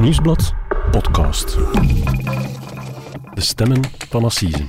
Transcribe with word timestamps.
Nieuwsblad 0.00 0.54
podcast. 0.90 1.56
De 3.34 3.40
stemmen 3.40 3.80
van 4.08 4.24
Assise. 4.24 4.66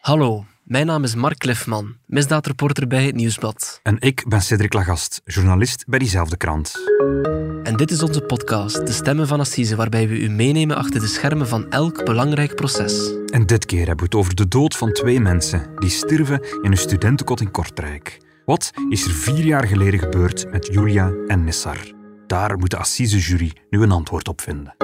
Hallo, 0.00 0.44
mijn 0.64 0.86
naam 0.86 1.04
is 1.04 1.14
Mark 1.14 1.38
Cliffman, 1.38 1.96
misdaadreporter 2.06 2.86
bij 2.86 3.04
het 3.04 3.14
Nieuwsblad. 3.14 3.80
En 3.82 3.96
ik 4.00 4.24
ben 4.28 4.40
Cedric 4.42 4.72
Lagast, 4.72 5.20
journalist 5.24 5.84
bij 5.86 5.98
diezelfde 5.98 6.36
krant. 6.36 6.74
En 7.62 7.76
dit 7.76 7.90
is 7.90 8.02
onze 8.02 8.20
podcast, 8.20 8.86
De 8.86 8.92
Stemmen 8.92 9.26
van 9.26 9.40
Assise, 9.40 9.76
waarbij 9.76 10.08
we 10.08 10.20
u 10.20 10.30
meenemen 10.30 10.76
achter 10.76 11.00
de 11.00 11.06
schermen 11.06 11.48
van 11.48 11.70
elk 11.70 12.04
belangrijk 12.04 12.54
proces. 12.54 13.12
En 13.26 13.46
dit 13.46 13.66
keer 13.66 13.86
hebben 13.86 13.96
we 13.96 14.04
het 14.04 14.14
over 14.14 14.34
de 14.34 14.48
dood 14.48 14.76
van 14.76 14.92
twee 14.92 15.20
mensen 15.20 15.70
die 15.78 15.90
stierven 15.90 16.40
in 16.62 16.70
een 16.70 16.76
studentenkot 16.76 17.40
in 17.40 17.50
Kortrijk. 17.50 18.18
Wat 18.44 18.70
is 18.88 19.04
er 19.04 19.12
vier 19.12 19.44
jaar 19.44 19.66
geleden 19.66 19.98
gebeurd 19.98 20.50
met 20.50 20.68
Julia 20.72 21.12
en 21.26 21.44
Nissar? 21.44 21.93
Daar 22.26 22.58
moet 22.58 22.70
de 22.70 22.76
Assise-jury 22.76 23.52
nu 23.70 23.82
een 23.82 23.90
antwoord 23.90 24.28
op 24.28 24.40
vinden. 24.40 24.74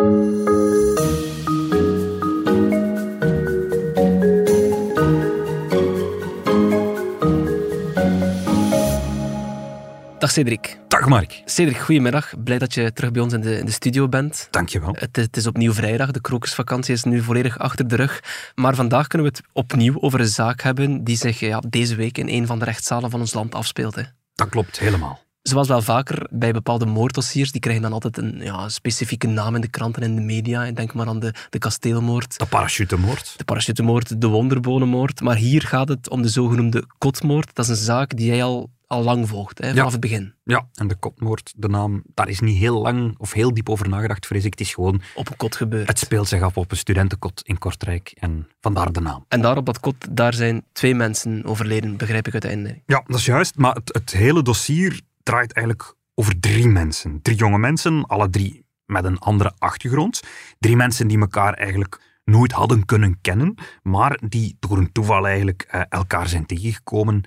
Dag 10.18 10.30
Cedric. 10.30 10.78
Dag 10.88 11.08
Mark. 11.08 11.42
Cedric, 11.44 11.78
goedemiddag. 11.78 12.32
Blij 12.44 12.58
dat 12.58 12.74
je 12.74 12.92
terug 12.92 13.10
bij 13.10 13.22
ons 13.22 13.32
in 13.32 13.40
de, 13.40 13.58
in 13.58 13.64
de 13.64 13.72
studio 13.72 14.08
bent. 14.08 14.48
Dankjewel. 14.50 14.96
Het, 14.98 15.16
het 15.16 15.36
is 15.36 15.46
opnieuw 15.46 15.72
vrijdag, 15.72 16.10
de 16.10 16.20
krokusvakantie 16.20 16.94
is 16.94 17.04
nu 17.04 17.22
volledig 17.22 17.58
achter 17.58 17.88
de 17.88 17.96
rug. 17.96 18.22
Maar 18.54 18.74
vandaag 18.74 19.06
kunnen 19.06 19.30
we 19.30 19.36
het 19.36 19.48
opnieuw 19.52 20.00
over 20.00 20.20
een 20.20 20.26
zaak 20.26 20.60
hebben 20.60 21.04
die 21.04 21.16
zich 21.16 21.40
ja, 21.40 21.62
deze 21.68 21.94
week 21.94 22.18
in 22.18 22.28
een 22.28 22.46
van 22.46 22.58
de 22.58 22.64
rechtszalen 22.64 23.10
van 23.10 23.20
ons 23.20 23.34
land 23.34 23.54
afspeelt. 23.54 23.94
Hè. 23.94 24.02
Dat 24.34 24.48
klopt 24.48 24.78
helemaal. 24.78 25.20
Zoals 25.42 25.68
wel 25.68 25.82
vaker 25.82 26.26
bij 26.30 26.52
bepaalde 26.52 26.86
moorddossiers, 26.86 27.52
die 27.52 27.60
krijgen 27.60 27.82
dan 27.82 27.92
altijd 27.92 28.18
een 28.18 28.38
ja, 28.42 28.68
specifieke 28.68 29.26
naam 29.26 29.54
in 29.54 29.60
de 29.60 29.68
kranten 29.68 30.02
en 30.02 30.08
in 30.10 30.16
de 30.16 30.22
media. 30.22 30.70
Denk 30.70 30.94
maar 30.94 31.06
aan 31.08 31.20
de, 31.20 31.34
de 31.50 31.58
kasteelmoord, 31.58 32.38
De 32.38 32.46
parachutemoord. 32.46 33.34
de 33.36 33.44
parachutemoord, 33.44 34.20
de 34.20 34.26
wonderbonenmoord. 34.26 35.20
Maar 35.20 35.36
hier 35.36 35.62
gaat 35.62 35.88
het 35.88 36.08
om 36.10 36.22
de 36.22 36.28
zogenoemde 36.28 36.84
kotmoord. 36.98 37.54
Dat 37.54 37.64
is 37.64 37.70
een 37.70 37.84
zaak 37.84 38.16
die 38.16 38.26
jij 38.26 38.42
al, 38.44 38.70
al 38.86 39.02
lang 39.02 39.28
volgt, 39.28 39.58
hè, 39.58 39.68
vanaf 39.74 39.92
het 39.92 40.00
begin. 40.00 40.34
Ja, 40.44 40.66
en 40.74 40.88
de 40.88 40.94
kotmoord, 40.94 41.52
de 41.56 41.68
naam, 41.68 42.02
daar 42.14 42.28
is 42.28 42.40
niet 42.40 42.58
heel 42.58 42.80
lang 42.80 43.14
of 43.18 43.32
heel 43.32 43.54
diep 43.54 43.68
over 43.68 43.88
nagedacht, 43.88 44.26
vrees 44.26 44.44
ik. 44.44 44.50
Het 44.50 44.60
is 44.60 44.74
gewoon, 44.74 45.00
Op 45.14 45.30
een 45.30 45.36
kot 45.36 45.56
gebeurd. 45.56 45.88
het 45.88 45.98
speelt 45.98 46.28
zich 46.28 46.42
af 46.42 46.56
op 46.56 46.70
een 46.70 46.76
studentenkot 46.76 47.40
in 47.44 47.58
Kortrijk 47.58 48.12
en 48.18 48.48
vandaar 48.60 48.92
de 48.92 49.00
naam. 49.00 49.24
En 49.28 49.40
daar 49.40 49.56
op 49.56 49.66
dat 49.66 49.80
kot, 49.80 49.94
daar 50.10 50.34
zijn 50.34 50.64
twee 50.72 50.94
mensen 50.94 51.44
overleden, 51.44 51.96
begrijp 51.96 52.26
ik 52.26 52.32
uiteindelijk. 52.32 52.80
Ja, 52.86 53.02
dat 53.06 53.18
is 53.18 53.24
juist. 53.24 53.56
Maar 53.56 53.74
het, 53.74 53.94
het 53.94 54.10
hele 54.12 54.42
dossier 54.42 55.00
draait 55.22 55.52
eigenlijk 55.52 55.94
over 56.14 56.40
drie 56.40 56.68
mensen. 56.68 57.22
Drie 57.22 57.36
jonge 57.36 57.58
mensen, 57.58 58.06
alle 58.06 58.30
drie 58.30 58.64
met 58.86 59.04
een 59.04 59.18
andere 59.18 59.52
achtergrond. 59.58 60.20
Drie 60.58 60.76
mensen 60.76 61.08
die 61.08 61.18
elkaar 61.18 61.54
eigenlijk 61.54 62.00
nooit 62.24 62.52
hadden 62.52 62.84
kunnen 62.84 63.20
kennen, 63.20 63.54
maar 63.82 64.18
die 64.28 64.56
door 64.60 64.78
een 64.78 64.92
toeval 64.92 65.26
eigenlijk 65.26 65.62
eh, 65.62 65.82
elkaar 65.88 66.28
zijn 66.28 66.46
tegengekomen 66.46 67.24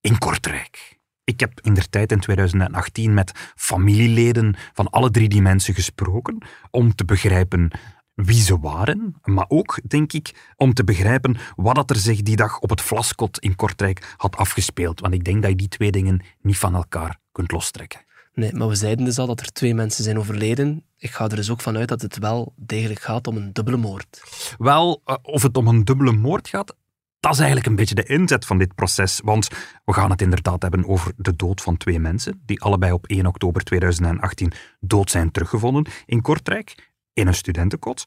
in 0.00 0.18
Kortrijk. 0.18 0.98
Ik 1.24 1.40
heb 1.40 1.60
in 1.60 1.74
der 1.74 1.88
tijd 1.88 2.12
in 2.12 2.20
2018 2.20 3.14
met 3.14 3.52
familieleden 3.54 4.54
van 4.72 4.90
alle 4.90 5.10
drie 5.10 5.28
die 5.28 5.42
mensen 5.42 5.74
gesproken 5.74 6.38
om 6.70 6.94
te 6.94 7.04
begrijpen 7.04 7.70
wie 8.14 8.40
ze 8.40 8.58
waren, 8.58 9.14
maar 9.22 9.44
ook, 9.48 9.80
denk 9.86 10.12
ik, 10.12 10.52
om 10.56 10.74
te 10.74 10.84
begrijpen 10.84 11.36
wat 11.56 11.74
dat 11.74 11.90
er 11.90 11.96
zich 11.96 12.22
die 12.22 12.36
dag 12.36 12.58
op 12.58 12.70
het 12.70 12.80
Vlaskot 12.80 13.38
in 13.38 13.56
Kortrijk 13.56 14.14
had 14.16 14.36
afgespeeld. 14.36 15.00
Want 15.00 15.14
ik 15.14 15.24
denk 15.24 15.42
dat 15.42 15.58
die 15.58 15.68
twee 15.68 15.90
dingen 15.90 16.22
niet 16.40 16.58
van 16.58 16.74
elkaar 16.74 17.22
kunt 17.34 17.52
lostrekken. 17.52 18.00
Nee, 18.34 18.52
maar 18.52 18.68
we 18.68 18.74
zeiden 18.74 19.04
dus 19.04 19.18
al 19.18 19.26
dat 19.26 19.40
er 19.40 19.52
twee 19.52 19.74
mensen 19.74 20.04
zijn 20.04 20.18
overleden. 20.18 20.84
Ik 20.98 21.10
ga 21.10 21.24
er 21.24 21.36
dus 21.36 21.50
ook 21.50 21.60
vanuit 21.60 21.88
dat 21.88 22.02
het 22.02 22.18
wel 22.18 22.52
degelijk 22.56 23.00
gaat 23.00 23.26
om 23.26 23.36
een 23.36 23.52
dubbele 23.52 23.76
moord. 23.76 24.22
Wel, 24.58 25.00
eh, 25.04 25.16
of 25.22 25.42
het 25.42 25.56
om 25.56 25.68
een 25.68 25.84
dubbele 25.84 26.12
moord 26.12 26.48
gaat, 26.48 26.74
dat 27.20 27.32
is 27.32 27.38
eigenlijk 27.38 27.68
een 27.68 27.76
beetje 27.76 27.94
de 27.94 28.04
inzet 28.04 28.46
van 28.46 28.58
dit 28.58 28.74
proces. 28.74 29.20
Want 29.24 29.48
we 29.84 29.92
gaan 29.92 30.10
het 30.10 30.22
inderdaad 30.22 30.62
hebben 30.62 30.88
over 30.88 31.12
de 31.16 31.36
dood 31.36 31.60
van 31.60 31.76
twee 31.76 31.98
mensen, 31.98 32.42
die 32.46 32.60
allebei 32.62 32.92
op 32.92 33.06
1 33.06 33.26
oktober 33.26 33.62
2018 33.62 34.52
dood 34.80 35.10
zijn 35.10 35.30
teruggevonden 35.30 35.86
in 36.06 36.22
Kortrijk, 36.22 36.92
in 37.12 37.26
een 37.26 37.34
studentenkot. 37.34 38.04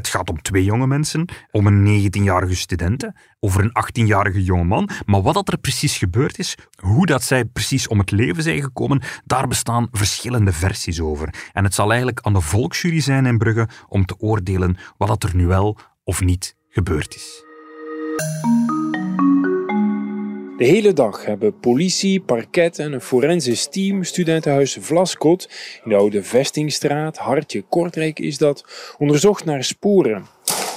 Het 0.00 0.08
gaat 0.08 0.30
om 0.30 0.42
twee 0.42 0.64
jonge 0.64 0.86
mensen, 0.86 1.28
om 1.50 1.66
een 1.66 2.10
19-jarige 2.10 2.54
studente, 2.54 3.14
over 3.40 3.60
een 3.60 4.04
18-jarige 4.04 4.42
jongeman. 4.42 4.88
Maar 5.06 5.22
wat 5.22 5.34
dat 5.34 5.48
er 5.48 5.58
precies 5.58 5.98
gebeurd 5.98 6.38
is, 6.38 6.54
hoe 6.78 7.06
dat 7.06 7.22
zij 7.22 7.44
precies 7.44 7.88
om 7.88 7.98
het 7.98 8.10
leven 8.10 8.42
zijn 8.42 8.62
gekomen, 8.62 9.02
daar 9.24 9.48
bestaan 9.48 9.88
verschillende 9.92 10.52
versies 10.52 11.00
over. 11.00 11.34
En 11.52 11.64
het 11.64 11.74
zal 11.74 11.88
eigenlijk 11.88 12.20
aan 12.20 12.32
de 12.32 12.40
volksjury 12.40 13.00
zijn 13.00 13.26
in 13.26 13.38
Brugge 13.38 13.68
om 13.88 14.04
te 14.04 14.18
oordelen 14.18 14.76
wat 14.96 15.08
dat 15.08 15.22
er 15.22 15.36
nu 15.36 15.46
wel 15.46 15.78
of 16.04 16.20
niet 16.20 16.56
gebeurd 16.68 17.14
is. 17.14 17.44
De 20.60 20.66
hele 20.66 20.92
dag 20.92 21.24
hebben 21.24 21.58
politie, 21.58 22.20
parket 22.20 22.78
en 22.78 22.92
een 22.92 23.00
forensisch 23.00 23.68
team 23.68 24.04
studentenhuis 24.04 24.76
Vlaskot 24.80 25.48
in 25.84 25.90
de 25.90 25.96
oude 25.96 26.22
Vestingstraat, 26.22 27.16
Hartje 27.16 27.62
Kortrijk 27.62 28.18
is 28.18 28.38
dat, 28.38 28.64
onderzocht 28.98 29.44
naar 29.44 29.64
sporen. 29.64 30.26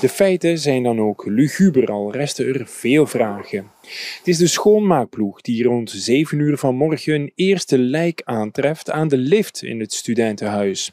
De 0.02 0.10
feiten 0.10 0.58
zijn 0.58 0.84
dan 0.84 1.00
ook 1.00 1.26
luguber, 1.26 1.88
al 1.88 2.12
resten 2.12 2.46
er 2.46 2.68
veel 2.68 3.08
vragen. 3.08 3.72
Het 4.18 4.28
is 4.28 4.38
de 4.38 4.48
schoonmaakploeg 4.48 5.42
die 5.42 5.64
rond 5.64 5.92
7 5.92 6.40
uur 6.40 6.58
vanmorgen 6.58 7.14
een 7.14 7.32
eerste 7.36 7.78
lijk 7.78 8.22
aantreft 8.24 8.92
aan 8.92 9.08
de 9.08 9.18
lift 9.18 9.64
in 9.64 9.80
het 9.80 9.94
studentenhuis. 9.94 10.92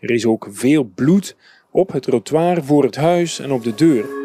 Er 0.00 0.10
is 0.10 0.26
ook 0.26 0.48
veel 0.50 0.82
bloed 0.94 1.36
op 1.70 1.92
het 1.92 2.02
trottoir 2.02 2.64
voor 2.64 2.84
het 2.84 2.96
huis 2.96 3.38
en 3.38 3.52
op 3.52 3.64
de 3.64 3.74
deur. 3.74 4.23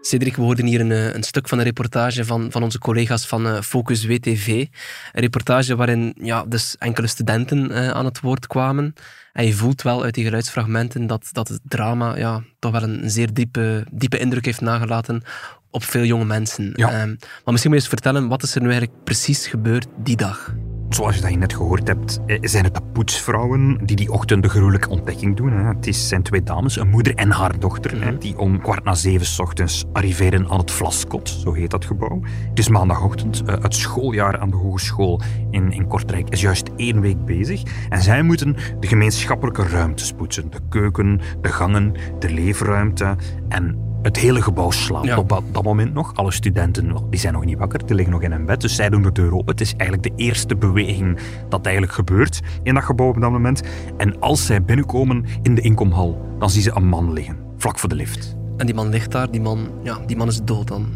Cedric, 0.00 0.36
we 0.36 0.42
hoorden 0.42 0.66
hier 0.66 0.80
een, 0.80 0.92
eh, 0.92 1.14
een 1.14 1.22
stuk 1.22 1.48
van 1.48 1.58
een 1.58 1.64
reportage 1.64 2.24
van, 2.24 2.50
van 2.50 2.62
onze 2.62 2.78
collega's 2.78 3.26
van 3.26 3.46
eh, 3.46 3.60
Focus 3.60 4.06
WTV. 4.06 4.46
Een 4.46 5.20
reportage 5.20 5.76
waarin 5.76 6.14
ja, 6.20 6.44
dus 6.44 6.76
enkele 6.78 7.06
studenten 7.06 7.70
eh, 7.70 7.90
aan 7.90 8.04
het 8.04 8.20
woord 8.20 8.46
kwamen. 8.46 8.94
En 9.32 9.46
je 9.46 9.54
voelt 9.54 9.82
wel 9.82 10.02
uit 10.02 10.14
die 10.14 10.24
geluidsfragmenten 10.24 11.06
dat, 11.06 11.28
dat 11.32 11.48
het 11.48 11.60
drama 11.62 12.16
ja, 12.16 12.42
toch 12.58 12.72
wel 12.72 12.82
een, 12.82 13.10
zeer 13.10 13.32
diepe, 13.32 13.86
diepe 13.90 14.18
indruk 14.18 14.44
heeft 14.44 14.60
nagelaten 14.60 15.22
op 15.70 15.84
veel 15.84 16.04
jonge 16.04 16.24
mensen. 16.24 16.72
Ja. 16.74 16.90
Ehm, 16.90 17.08
maar 17.08 17.52
misschien 17.52 17.70
moet 17.70 17.80
je 17.82 17.86
eens 17.86 17.88
vertellen, 17.88 18.28
wat 18.28 18.42
is 18.42 18.54
er 18.54 18.60
nu 18.60 18.70
eigenlijk 18.70 19.04
precies 19.04 19.46
gebeurd 19.46 19.86
die 19.96 20.16
dag? 20.16 20.54
Zoals 20.88 21.14
je 21.14 21.20
dat 21.20 21.30
hier 21.30 21.38
net 21.38 21.54
gehoord 21.54 21.88
hebt, 21.88 22.20
eh, 22.26 22.38
zijn 22.40 22.64
het 22.64 22.74
de 22.74 22.80
poetsvrouwen 22.92 23.78
die 23.84 23.96
die 23.96 24.12
ochtend 24.12 24.42
de 24.42 24.48
gruwelijke 24.48 24.88
ontdekking 24.88 25.36
doen. 25.36 25.52
hè. 25.52 25.62
Het 25.62 25.86
is, 25.86 26.08
zijn 26.08 26.22
twee 26.22 26.42
dames, 26.42 26.76
een 26.76 26.88
moeder 26.88 27.14
en 27.14 27.30
haar 27.30 27.58
dochter, 27.58 28.04
hè, 28.04 28.18
die 28.18 28.38
om 28.38 28.60
kwart 28.60 28.84
na 28.84 28.94
zeven 28.94 29.26
's 29.26 29.38
ochtends 29.38 29.84
arriveren 29.92 30.48
aan 30.48 30.58
het 30.58 30.70
Vlaskot, 30.70 31.28
zo 31.28 31.52
heet 31.52 31.70
dat 31.70 31.84
gebouw. 31.84 32.20
Het 32.48 32.58
is 32.58 32.68
maandagochtend, 32.68 33.42
eh, 33.42 33.54
het 33.62 33.74
schooljaar 33.74 34.38
aan 34.38 34.50
de 34.50 34.56
hogeschool 34.56 35.20
in, 35.50 35.72
in 35.72 35.86
Kortrijk 35.86 36.28
is 36.28 36.40
juist 36.40 36.70
één 36.76 37.00
week 37.00 37.24
bezig. 37.24 37.62
En 37.88 38.02
zij 38.02 38.22
moeten 38.22 38.56
de 38.80 38.86
gemeenschappelijke 38.86 39.62
ruimtes 39.62 40.12
poetsen. 40.12 40.50
De 40.50 40.60
keuken, 40.68 41.20
de 41.40 41.48
gangen, 41.48 41.94
de 42.18 42.30
leefruimte 42.30 43.16
en 43.48 43.87
het 44.02 44.16
hele 44.16 44.42
gebouw 44.42 44.70
slaapt 44.70 45.06
Ja. 45.06 45.16
op 45.18 45.28
dat, 45.28 45.42
dat 45.52 45.62
moment 45.62 45.94
nog. 45.94 46.14
Alle 46.14 46.32
studenten 46.32 46.96
die 47.10 47.20
zijn 47.20 47.32
nog 47.32 47.44
niet 47.44 47.58
wakker, 47.58 47.86
die 47.86 47.94
liggen 47.94 48.14
nog 48.14 48.22
in 48.22 48.32
hun 48.32 48.46
bed. 48.46 48.60
Dus 48.60 48.74
zij 48.74 48.88
doen 48.88 49.02
de 49.02 49.12
deur 49.12 49.34
open. 49.34 49.50
Het 49.50 49.60
is 49.60 49.74
eigenlijk 49.76 50.02
de 50.02 50.22
eerste 50.24 50.56
beweging 50.56 51.18
dat 51.48 51.64
eigenlijk 51.64 51.94
gebeurt 51.94 52.40
in 52.62 52.74
dat 52.74 52.84
gebouw 52.84 53.08
op 53.08 53.20
dat 53.20 53.30
moment. 53.30 53.62
En 53.96 54.20
als 54.20 54.46
zij 54.46 54.62
binnenkomen 54.62 55.24
in 55.42 55.54
de 55.54 55.60
inkomhal, 55.60 56.36
dan 56.38 56.50
zien 56.50 56.62
ze 56.62 56.70
een 56.74 56.86
man 56.88 57.12
liggen, 57.12 57.36
vlak 57.56 57.78
voor 57.78 57.88
de 57.88 57.94
lift. 57.94 58.36
En 58.58 58.66
die 58.66 58.74
man 58.74 58.88
ligt 58.88 59.10
daar, 59.10 59.30
die 59.30 59.40
man, 59.40 59.68
ja, 59.82 59.98
die 60.06 60.16
man 60.16 60.28
is 60.28 60.40
dood 60.44 60.68
dan. 60.68 60.86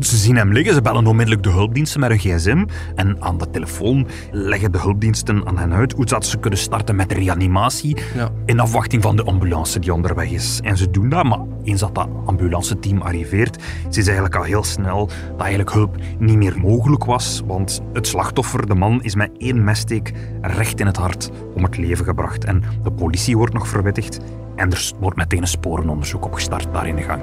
Ze 0.00 0.16
zien 0.16 0.36
hem 0.36 0.52
liggen, 0.52 0.74
ze 0.74 0.82
bellen 0.82 1.06
onmiddellijk 1.06 1.42
de 1.42 1.50
hulpdiensten 1.50 2.00
met 2.00 2.10
hun 2.10 2.18
gsm. 2.18 2.64
En 2.94 3.22
aan 3.22 3.38
de 3.38 3.50
telefoon 3.50 4.06
leggen 4.32 4.72
de 4.72 4.78
hulpdiensten 4.78 5.46
aan 5.46 5.58
hen 5.58 5.72
uit 5.72 5.92
hoe 5.92 6.04
dat 6.04 6.26
ze 6.26 6.38
kunnen 6.38 6.58
starten 6.58 6.96
met 6.96 7.08
de 7.08 7.14
reanimatie. 7.14 7.96
Ja. 8.14 8.30
In 8.44 8.60
afwachting 8.60 9.02
van 9.02 9.16
de 9.16 9.24
ambulance 9.24 9.78
die 9.78 9.92
onderweg 9.94 10.30
is. 10.30 10.60
En 10.62 10.76
ze 10.76 10.90
doen 10.90 11.08
dat, 11.08 11.24
maar 11.24 11.40
eens 11.64 11.80
dat 11.80 11.94
dat 11.94 12.08
ambulanceteam 12.24 13.02
arriveert, 13.02 13.62
ze 13.90 14.00
is 14.00 14.06
eigenlijk 14.06 14.36
al 14.36 14.42
heel 14.42 14.64
snel 14.64 15.06
dat 15.30 15.40
eigenlijk 15.40 15.72
hulp 15.72 15.96
niet 16.18 16.36
meer 16.36 16.58
mogelijk 16.58 17.04
was. 17.04 17.42
Want 17.46 17.80
het 17.92 18.06
slachtoffer, 18.06 18.66
de 18.66 18.74
man, 18.74 19.02
is 19.02 19.14
met 19.14 19.30
één 19.38 19.64
messteek 19.64 20.12
recht 20.40 20.80
in 20.80 20.86
het 20.86 20.96
hart 20.96 21.30
om 21.54 21.62
het 21.62 21.76
leven 21.76 22.04
gebracht. 22.04 22.44
En 22.44 22.62
de 22.82 22.92
politie 22.92 23.36
wordt 23.36 23.54
nog 23.54 23.68
verwittigd. 23.68 24.18
En 24.56 24.70
er 24.70 24.92
wordt 24.98 25.16
meteen 25.16 25.40
een 25.40 25.48
sporenonderzoek 25.48 26.24
opgestart 26.24 26.72
daar 26.72 26.86
in 26.86 26.96
de 26.96 27.02
gang. 27.02 27.22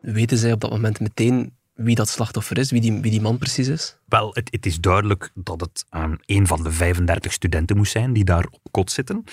Weten 0.00 0.38
zij 0.38 0.52
op 0.52 0.60
dat 0.60 0.70
moment 0.70 1.00
meteen 1.00 1.58
wie 1.74 1.94
dat 1.94 2.08
slachtoffer 2.08 2.58
is, 2.58 2.70
wie 2.70 2.80
die, 2.80 3.00
wie 3.00 3.10
die 3.10 3.20
man 3.20 3.38
precies 3.38 3.68
is? 3.68 3.98
Wel, 4.06 4.30
het, 4.34 4.48
het 4.52 4.66
is 4.66 4.80
duidelijk 4.80 5.30
dat 5.34 5.60
het 5.60 5.84
um, 5.90 6.18
een 6.26 6.46
van 6.46 6.62
de 6.62 6.70
35 6.70 7.32
studenten 7.32 7.76
moest 7.76 7.92
zijn 7.92 8.12
die 8.12 8.24
daar 8.24 8.46
op 8.50 8.60
kot 8.70 8.90
zitten. 8.90 9.24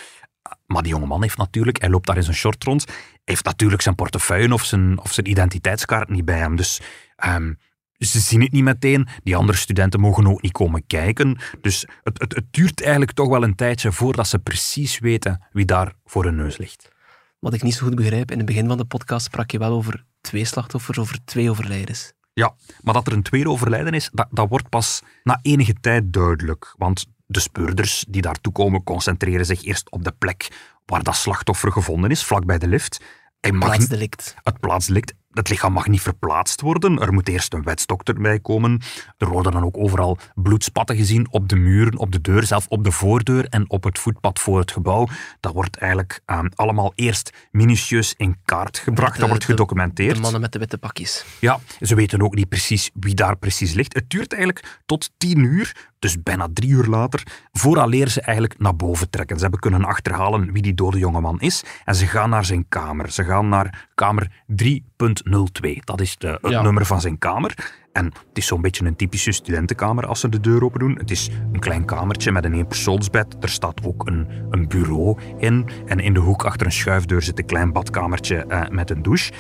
Maar 0.66 0.84
die 0.84 0.92
jongeman 0.92 1.22
heeft 1.22 1.38
natuurlijk, 1.38 1.80
hij 1.80 1.90
loopt 1.90 2.07
daar 2.07 2.18
in 2.18 2.24
zijn 2.24 2.36
short 2.36 2.63
rond, 2.63 2.86
heeft 3.24 3.45
natuurlijk 3.45 3.81
zijn 3.81 3.95
portefeuille 3.95 4.54
of 4.54 4.63
zijn, 4.63 5.00
of 5.00 5.13
zijn 5.13 5.30
identiteitskaart 5.30 6.10
niet 6.10 6.25
bij 6.25 6.38
hem. 6.38 6.56
Dus 6.56 6.81
um, 7.25 7.57
ze 7.97 8.19
zien 8.19 8.41
het 8.41 8.51
niet 8.51 8.63
meteen. 8.63 9.07
Die 9.23 9.35
andere 9.35 9.57
studenten 9.57 9.99
mogen 9.99 10.27
ook 10.27 10.41
niet 10.41 10.51
komen 10.51 10.88
kijken. 10.88 11.38
Dus 11.61 11.85
het, 12.03 12.19
het, 12.19 12.35
het 12.35 12.45
duurt 12.51 12.81
eigenlijk 12.81 13.11
toch 13.11 13.29
wel 13.29 13.44
een 13.44 13.55
tijdje 13.55 13.91
voordat 13.91 14.27
ze 14.27 14.39
precies 14.39 14.99
weten 14.99 15.45
wie 15.51 15.65
daar 15.65 15.94
voor 16.05 16.23
hun 16.23 16.35
neus 16.35 16.57
ligt. 16.57 16.91
Wat 17.39 17.53
ik 17.53 17.63
niet 17.63 17.73
zo 17.73 17.85
goed 17.85 17.95
begrijp, 17.95 18.31
in 18.31 18.38
het 18.38 18.45
begin 18.45 18.67
van 18.67 18.77
de 18.77 18.85
podcast 18.85 19.25
sprak 19.25 19.51
je 19.51 19.57
wel 19.59 19.71
over 19.71 20.05
twee 20.21 20.45
slachtoffers, 20.45 20.97
over 20.97 21.17
twee 21.25 21.49
overlijdens. 21.49 22.13
Ja, 22.33 22.55
maar 22.81 22.94
dat 22.94 23.07
er 23.07 23.13
een 23.13 23.23
tweede 23.23 23.49
overlijden 23.49 23.94
is, 23.94 24.09
dat, 24.13 24.27
dat 24.31 24.49
wordt 24.49 24.69
pas 24.69 25.01
na 25.23 25.39
enige 25.41 25.73
tijd 25.81 26.13
duidelijk. 26.13 26.73
Want 26.77 27.05
de 27.25 27.39
speurders 27.39 28.05
die 28.09 28.21
daartoe 28.21 28.51
komen, 28.53 28.83
concentreren 28.83 29.45
zich 29.45 29.63
eerst 29.63 29.91
op 29.91 30.03
de 30.03 30.11
plek 30.11 30.47
waar 30.85 31.03
dat 31.03 31.15
slachtoffer 31.15 31.71
gevonden 31.71 32.09
is, 32.11 32.23
vlakbij 32.23 32.57
de 32.57 32.67
lift. 32.67 33.01
Hij 33.39 33.51
mag- 33.51 33.69
Plaatsdelict. 33.69 34.35
het 34.44 34.59
plaatsdelict. 34.59 35.13
Het 35.38 35.50
lichaam 35.50 35.74
mag 35.74 35.88
niet 35.88 36.01
verplaatst 36.01 36.62
worden. 36.62 37.00
Er 37.00 37.13
moet 37.13 37.28
eerst 37.28 37.54
een 37.54 37.63
wetsdokter 37.63 38.22
bij 38.22 38.39
komen. 38.39 38.81
Er 39.18 39.28
worden 39.28 39.51
dan 39.51 39.63
ook 39.63 39.78
overal 39.78 40.18
bloedspatten 40.36 40.95
gezien 40.95 41.28
op 41.31 41.50
de 41.50 41.56
muren, 41.56 41.98
op 41.98 42.12
de 42.12 42.22
deur, 42.22 42.44
zelf 42.44 42.66
op 42.68 42.84
de 42.84 42.92
voordeur 42.92 43.45
en 43.45 43.69
op 43.69 43.84
het 43.84 44.00
voetpad 44.00 44.39
voor 44.39 44.60
het 44.60 44.72
gebouw. 44.72 45.07
Dat 45.39 45.54
wordt 45.54 45.78
eigenlijk 45.78 46.22
eh, 46.25 46.39
allemaal 46.56 46.92
eerst 46.95 47.48
minutieus 47.51 48.13
in 48.18 48.38
kaart 48.45 48.78
gebracht. 48.78 49.13
De- 49.13 49.19
dat 49.19 49.30
wordt 49.30 49.45
de- 49.45 49.51
gedocumenteerd. 49.51 50.16
De 50.16 50.22
mannen 50.22 50.42
met 50.42 50.51
de 50.51 50.60
witte 50.60 50.78
pakjes. 50.78 51.25
Ja, 51.40 51.60
ze 51.81 51.95
weten 51.95 52.22
ook 52.22 52.36
niet 52.36 52.50
precies 52.50 52.90
wie 52.94 53.13
daar 53.16 53.38
precies 53.38 53.74
ligt. 53.74 53.94
Het 53.94 54.10
duurt 54.10 54.33
eigenlijk 54.33 54.80
tot 54.86 55.12
tien 55.18 55.40
uur, 55.44 55.75
dus 55.99 56.23
bijna 56.23 56.47
drie 56.53 56.69
uur 56.69 56.85
later, 56.85 57.23
vooraleer 57.51 58.07
ze 58.09 58.21
eigenlijk 58.21 58.59
naar 58.59 58.75
boven 58.75 59.09
trekken. 59.09 59.35
Ze 59.35 59.41
hebben 59.41 59.59
kunnen 59.59 59.85
achterhalen 59.85 60.51
wie 60.51 60.61
die 60.61 60.73
dode 60.73 60.97
jongeman 60.97 61.39
is 61.39 61.63
en 61.85 61.95
ze 61.95 62.07
gaan 62.07 62.29
naar 62.29 62.45
zijn 62.45 62.65
kamer. 62.69 63.11
Ze 63.11 63.23
gaan 63.23 63.49
naar 63.49 63.88
kamer 63.95 64.31
3.02. 64.47 65.83
Dat 65.83 66.01
is 66.01 66.17
de, 66.17 66.38
het 66.41 66.51
Ja. 66.51 66.61
nummer 66.61 66.85
van 66.85 67.01
zijn 67.01 67.17
kamer. 67.17 67.75
En 67.91 68.05
het 68.05 68.13
is 68.38 68.45
zo'n 68.47 68.61
beetje 68.61 68.85
een 68.85 68.95
typische 68.95 69.31
studentenkamer 69.31 70.05
als 70.07 70.19
ze 70.19 70.29
de 70.29 70.39
deur 70.39 70.63
open 70.63 70.79
doen. 70.79 70.97
Het 70.97 71.11
is 71.11 71.29
een 71.51 71.59
klein 71.59 71.85
kamertje 71.85 72.31
met 72.31 72.45
een 72.45 72.53
eenpersoonsbed. 72.53 73.35
Er 73.39 73.49
staat 73.49 73.83
ook 73.83 74.07
een, 74.07 74.27
een 74.49 74.67
bureau 74.67 75.17
in. 75.38 75.69
En 75.85 75.99
in 75.99 76.13
de 76.13 76.19
hoek 76.19 76.45
achter 76.45 76.65
een 76.65 76.71
schuifdeur 76.71 77.21
zit 77.21 77.39
een 77.39 77.45
klein 77.45 77.71
badkamertje 77.71 78.35
eh, 78.45 78.69
met 78.69 78.89
een 78.89 79.01
douche. 79.01 79.31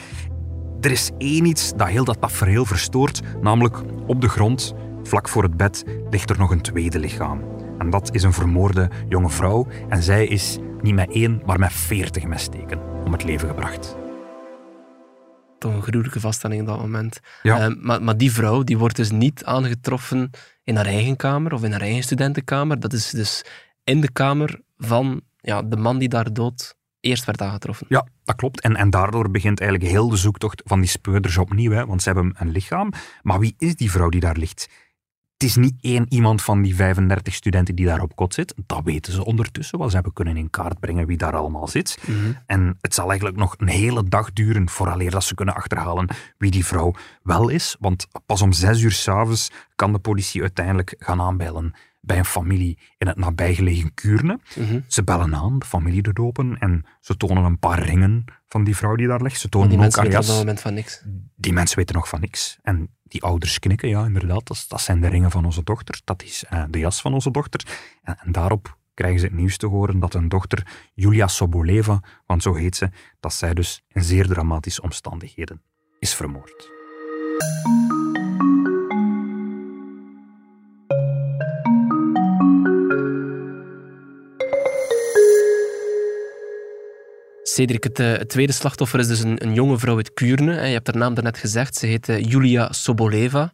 Er 0.81 0.91
is 0.91 1.11
één 1.17 1.45
iets 1.45 1.73
dat 1.75 1.87
heel 1.87 2.03
dat 2.03 2.21
tafereel 2.21 2.65
verstoort, 2.65 3.21
namelijk 3.41 3.77
op 4.07 4.21
de 4.21 4.29
grond, 4.29 4.73
vlak 5.07 5.29
voor 5.29 5.43
het 5.43 5.57
bed, 5.57 5.83
ligt 6.09 6.29
er 6.29 6.37
nog 6.37 6.51
een 6.51 6.61
tweede 6.61 6.99
lichaam. 6.99 7.41
En 7.77 7.89
dat 7.89 8.15
is 8.15 8.23
een 8.23 8.33
vermoorde 8.33 8.89
jonge 9.09 9.29
vrouw 9.29 9.67
en 9.89 10.03
zij 10.03 10.27
is 10.27 10.57
niet 10.81 10.93
met 10.93 11.11
één, 11.11 11.41
maar 11.45 11.59
met 11.59 11.73
veertig 11.73 12.23
messteken 12.23 12.79
om 13.05 13.11
het 13.11 13.23
leven 13.23 13.47
gebracht. 13.47 13.95
Toch 15.59 15.73
een 15.73 15.81
gruwelijke 15.81 16.19
vaststelling 16.19 16.59
in 16.59 16.65
dat 16.65 16.79
moment. 16.79 17.19
Ja. 17.41 17.59
Eh, 17.59 17.75
maar, 17.81 18.03
maar 18.03 18.17
die 18.17 18.31
vrouw 18.31 18.63
die 18.63 18.77
wordt 18.77 18.95
dus 18.95 19.11
niet 19.11 19.43
aangetroffen 19.43 20.29
in 20.63 20.75
haar 20.75 20.85
eigen 20.85 21.15
kamer 21.15 21.53
of 21.53 21.63
in 21.63 21.71
haar 21.71 21.81
eigen 21.81 22.03
studentenkamer. 22.03 22.79
Dat 22.79 22.93
is 22.93 23.09
dus 23.09 23.45
in 23.83 24.01
de 24.01 24.11
kamer 24.11 24.61
van 24.77 25.21
ja, 25.37 25.61
de 25.61 25.77
man 25.77 25.97
die 25.97 26.09
daar 26.09 26.33
dood 26.33 26.75
eerst 26.99 27.25
werd 27.25 27.41
aangetroffen. 27.41 27.85
Ja, 27.89 28.07
dat 28.23 28.35
klopt. 28.35 28.61
En, 28.61 28.75
en 28.75 28.89
daardoor 28.89 29.31
begint 29.31 29.59
eigenlijk 29.59 29.91
heel 29.91 30.09
de 30.09 30.17
zoektocht 30.17 30.61
van 30.65 30.79
die 30.79 30.89
speurders 30.89 31.37
opnieuw, 31.37 31.71
hè, 31.71 31.85
want 31.85 32.01
ze 32.01 32.09
hebben 32.09 32.35
een 32.37 32.51
lichaam. 32.51 32.91
Maar 33.21 33.39
wie 33.39 33.55
is 33.57 33.75
die 33.75 33.91
vrouw 33.91 34.09
die 34.09 34.21
daar 34.21 34.37
ligt? 34.37 34.69
Het 35.37 35.49
is 35.49 35.55
niet 35.55 35.75
één 35.81 36.05
iemand 36.09 36.41
van 36.41 36.61
die 36.61 36.75
35 36.75 37.33
studenten 37.33 37.75
die 37.75 37.85
daar 37.85 38.01
op 38.01 38.15
kot 38.15 38.33
zit. 38.33 38.53
Dat 38.65 38.81
weten 38.83 39.13
ze 39.13 39.25
ondertussen, 39.25 39.77
want 39.77 39.89
ze 39.89 39.95
hebben 39.95 40.13
kunnen 40.13 40.37
in 40.37 40.49
kaart 40.49 40.79
brengen 40.79 41.07
wie 41.07 41.17
daar 41.17 41.35
allemaal 41.35 41.67
zit. 41.67 41.97
En 42.45 42.77
het 42.81 42.93
zal 42.93 43.07
eigenlijk 43.09 43.37
nog 43.39 43.55
een 43.57 43.67
hele 43.67 44.03
dag 44.03 44.33
duren 44.33 44.69
vooraleer 44.69 45.11
dat 45.11 45.23
ze 45.23 45.35
kunnen 45.35 45.55
achterhalen 45.55 46.09
wie 46.37 46.51
die 46.51 46.65
vrouw 46.65 46.93
wel 47.23 47.49
is. 47.49 47.75
Want 47.79 48.07
pas 48.25 48.41
om 48.41 48.51
zes 48.51 48.81
uur 48.81 48.91
s'avonds 48.91 49.51
kan 49.75 49.93
de 49.93 49.99
politie 49.99 50.41
uiteindelijk 50.41 50.95
gaan 50.99 51.21
aanbellen 51.21 51.73
bij 52.07 52.17
een 52.17 52.25
familie 52.25 52.79
in 52.97 53.07
het 53.07 53.17
nabijgelegen 53.17 53.93
Kuurne. 53.93 54.39
Mhm. 54.55 54.79
Ze 54.87 55.03
bellen 55.03 55.35
aan, 55.35 55.59
de 55.59 55.65
familie 55.65 56.01
doet 56.01 56.19
open 56.19 56.57
en 56.59 56.85
ze 57.01 57.17
tonen 57.17 57.43
een 57.43 57.59
paar 57.59 57.83
ringen 57.83 58.25
van 58.47 58.63
die 58.63 58.75
vrouw 58.75 58.95
die 58.95 59.07
daar 59.07 59.21
ligt. 59.21 59.39
Ze 59.39 59.49
tonen 59.49 59.69
die 59.69 59.77
ook 59.77 59.83
mensen 59.83 60.03
weten 60.03 60.19
op 60.19 60.25
dat 60.25 60.31
jas. 60.35 60.39
moment 60.45 60.61
van 60.61 60.73
niks. 60.73 61.03
Die 61.35 61.53
mensen 61.53 61.77
weten 61.77 61.95
nog 61.95 62.07
van 62.09 62.19
niks. 62.19 62.57
En 62.61 62.89
die 63.03 63.23
ouders 63.23 63.59
knikken, 63.59 63.89
ja, 63.89 64.05
inderdaad. 64.05 64.47
Dat, 64.47 64.65
dat 64.67 64.81
zijn 64.81 65.01
de 65.01 65.07
ringen 65.07 65.31
van 65.31 65.45
onze 65.45 65.63
dochter. 65.63 66.01
Dat 66.03 66.23
is 66.23 66.43
eh, 66.49 66.63
de 66.69 66.79
jas 66.79 67.01
van 67.01 67.13
onze 67.13 67.31
dochter. 67.31 67.65
En, 68.03 68.17
en 68.19 68.31
daarop 68.31 68.77
krijgen 68.93 69.19
ze 69.19 69.25
het 69.25 69.35
nieuws 69.35 69.57
te 69.57 69.67
horen 69.67 69.99
dat 69.99 70.13
hun 70.13 70.29
dochter, 70.29 70.67
Julia 70.93 71.27
Soboleva, 71.27 71.99
want 72.25 72.41
zo 72.41 72.53
heet 72.53 72.75
ze, 72.75 72.89
dat 73.19 73.33
zij 73.33 73.53
dus 73.53 73.83
in 73.87 74.03
zeer 74.03 74.27
dramatische 74.27 74.81
omstandigheden 74.81 75.61
is 75.99 76.13
vermoord. 76.13 76.75
Cedric, 87.57 87.83
het, 87.83 87.99
eh, 87.99 88.11
het 88.11 88.29
tweede 88.29 88.51
slachtoffer 88.51 88.99
is 88.99 89.07
dus 89.07 89.19
een, 89.19 89.53
jonge 89.53 89.77
vrouw 89.77 89.95
uit 89.95 90.13
Kuurne. 90.13 90.53
Je 90.53 90.73
hebt 90.73 90.87
haar 90.87 90.97
naam 90.97 91.13
daarnet 91.13 91.37
gezegd. 91.37 91.75
Ze 91.75 91.85
heet 91.85 92.09
eh, 92.09 92.23
Julia 92.23 92.71
Soboleva. 92.71 93.53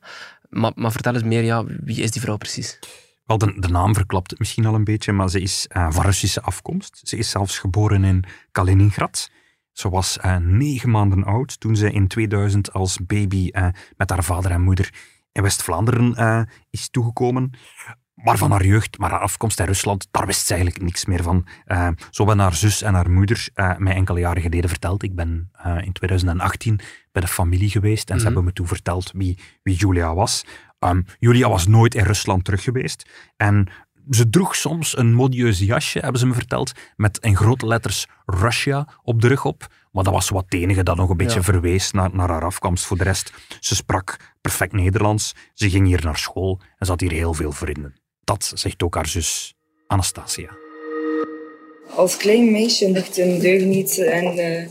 Maar, 0.49 0.71
maar 0.75 0.91
vertel 0.91 1.13
eens 1.13 1.23
meer, 1.23 1.43
ja, 1.43 1.63
wie 1.65 2.01
is 2.01 2.11
die 2.11 2.21
vrouw 2.21 2.37
precies? 2.37 2.79
Wel, 3.25 3.37
de, 3.37 3.59
de 3.59 3.67
naam 3.67 3.93
verklapt 3.93 4.29
het 4.29 4.39
misschien 4.39 4.65
al 4.65 4.75
een 4.75 4.83
beetje, 4.83 5.11
maar 5.11 5.29
ze 5.29 5.41
is 5.41 5.65
eh, 5.67 5.91
van 5.91 6.05
Russische 6.05 6.41
afkomst. 6.41 7.01
Ze 7.03 7.17
is 7.17 7.29
zelfs 7.29 7.59
geboren 7.59 8.03
in 8.03 8.23
Kaliningrad. 8.51 9.29
Ze 9.71 9.89
was 9.89 10.17
negen 10.39 10.89
maanden 10.89 11.23
oud 11.23 11.59
toen 11.59 11.75
ze 11.75 11.91
in 11.91 12.07
2000 12.07 12.73
als 12.73 12.97
baby 13.05 13.49
met 13.97 14.09
haar 14.09 14.23
vader 14.23 14.51
en 14.51 14.61
moeder 14.61 14.93
in 15.31 15.41
West-Vlaanderen 15.41 16.49
is 16.69 16.89
toegekomen. 16.89 17.51
Maar 18.23 18.37
van 18.37 18.51
haar 18.51 18.65
jeugd, 18.65 18.97
maar 18.97 19.09
haar 19.11 19.19
afkomst 19.19 19.59
in 19.59 19.65
Rusland, 19.65 20.07
daar 20.11 20.25
wist 20.25 20.45
ze 20.45 20.53
eigenlijk 20.53 20.83
niks 20.83 21.05
meer 21.05 21.23
van. 21.23 21.47
Eh, 21.65 21.87
zo 22.09 22.25
hebben 22.25 22.43
haar 22.43 22.53
zus 22.55 22.81
en 22.81 22.93
haar 22.93 23.11
moeder 23.11 23.47
eh, 23.53 23.77
mij 23.77 23.93
enkele 23.95 24.19
jaren 24.19 24.41
geleden 24.41 24.69
verteld. 24.69 25.03
Ik 25.03 25.15
ben 25.15 25.49
eh, 25.53 25.77
in 25.83 25.91
2018 25.91 26.79
bij 27.11 27.21
de 27.21 27.27
familie 27.27 27.69
geweest 27.69 28.09
en 28.09 28.15
ze 28.15 28.15
Mhm. 28.15 28.23
hebben 28.25 28.43
me 28.43 28.53
toen 28.53 28.67
verteld 28.67 29.11
wie, 29.15 29.37
wie 29.63 29.75
Julia 29.75 30.13
was. 30.15 30.45
Ehm, 30.79 31.01
Julia 31.19 31.49
was 31.49 31.67
nooit 31.67 31.95
in 31.95 32.03
Rusland 32.03 32.43
terug 32.43 32.63
geweest. 32.63 33.09
En 33.37 33.67
ze 34.09 34.29
droeg 34.29 34.55
soms 34.55 34.97
een 34.97 35.13
modieus 35.13 35.59
jasje, 35.59 35.99
hebben 35.99 36.19
ze 36.19 36.27
me 36.27 36.33
verteld, 36.33 36.71
met 36.95 37.17
in 37.17 37.35
grote 37.35 37.67
letters 37.67 38.07
Russia 38.25 38.87
op 39.01 39.21
de 39.21 39.27
rug 39.27 39.45
op. 39.45 39.67
Maar 39.91 40.03
dat 40.03 40.13
was 40.13 40.29
wat 40.29 40.43
het 40.43 40.53
enige 40.53 40.83
dat 40.83 40.95
nog 40.95 41.09
een 41.09 41.17
beetje 41.17 41.37
Ja. 41.39 41.43
verwees 41.43 41.91
naar, 41.91 42.09
naar 42.13 42.29
haar 42.29 42.43
afkomst. 42.45 42.85
Voor 42.85 42.97
de 42.97 43.03
rest, 43.03 43.33
ze 43.59 43.75
sprak 43.75 44.17
perfect 44.41 44.71
Nederlands. 44.73 45.33
Ze 45.53 45.69
ging 45.69 45.87
hier 45.87 46.01
naar 46.03 46.17
school 46.17 46.61
en 46.77 46.85
ze 46.85 46.91
had 46.91 47.01
hier 47.01 47.11
heel 47.11 47.33
veel 47.33 47.51
vrienden. 47.51 47.93
Dat 48.33 48.51
zegt 48.59 48.83
ook 48.83 48.95
haar 48.95 49.07
zus 49.07 49.53
Anastasia. 49.87 50.49
Als 51.95 52.17
klein 52.17 52.51
meisje 52.51 52.89
ligt 52.91 53.17
een 53.17 53.39
deugniet 53.39 53.97
en 53.97 54.25
eh, 54.37 54.67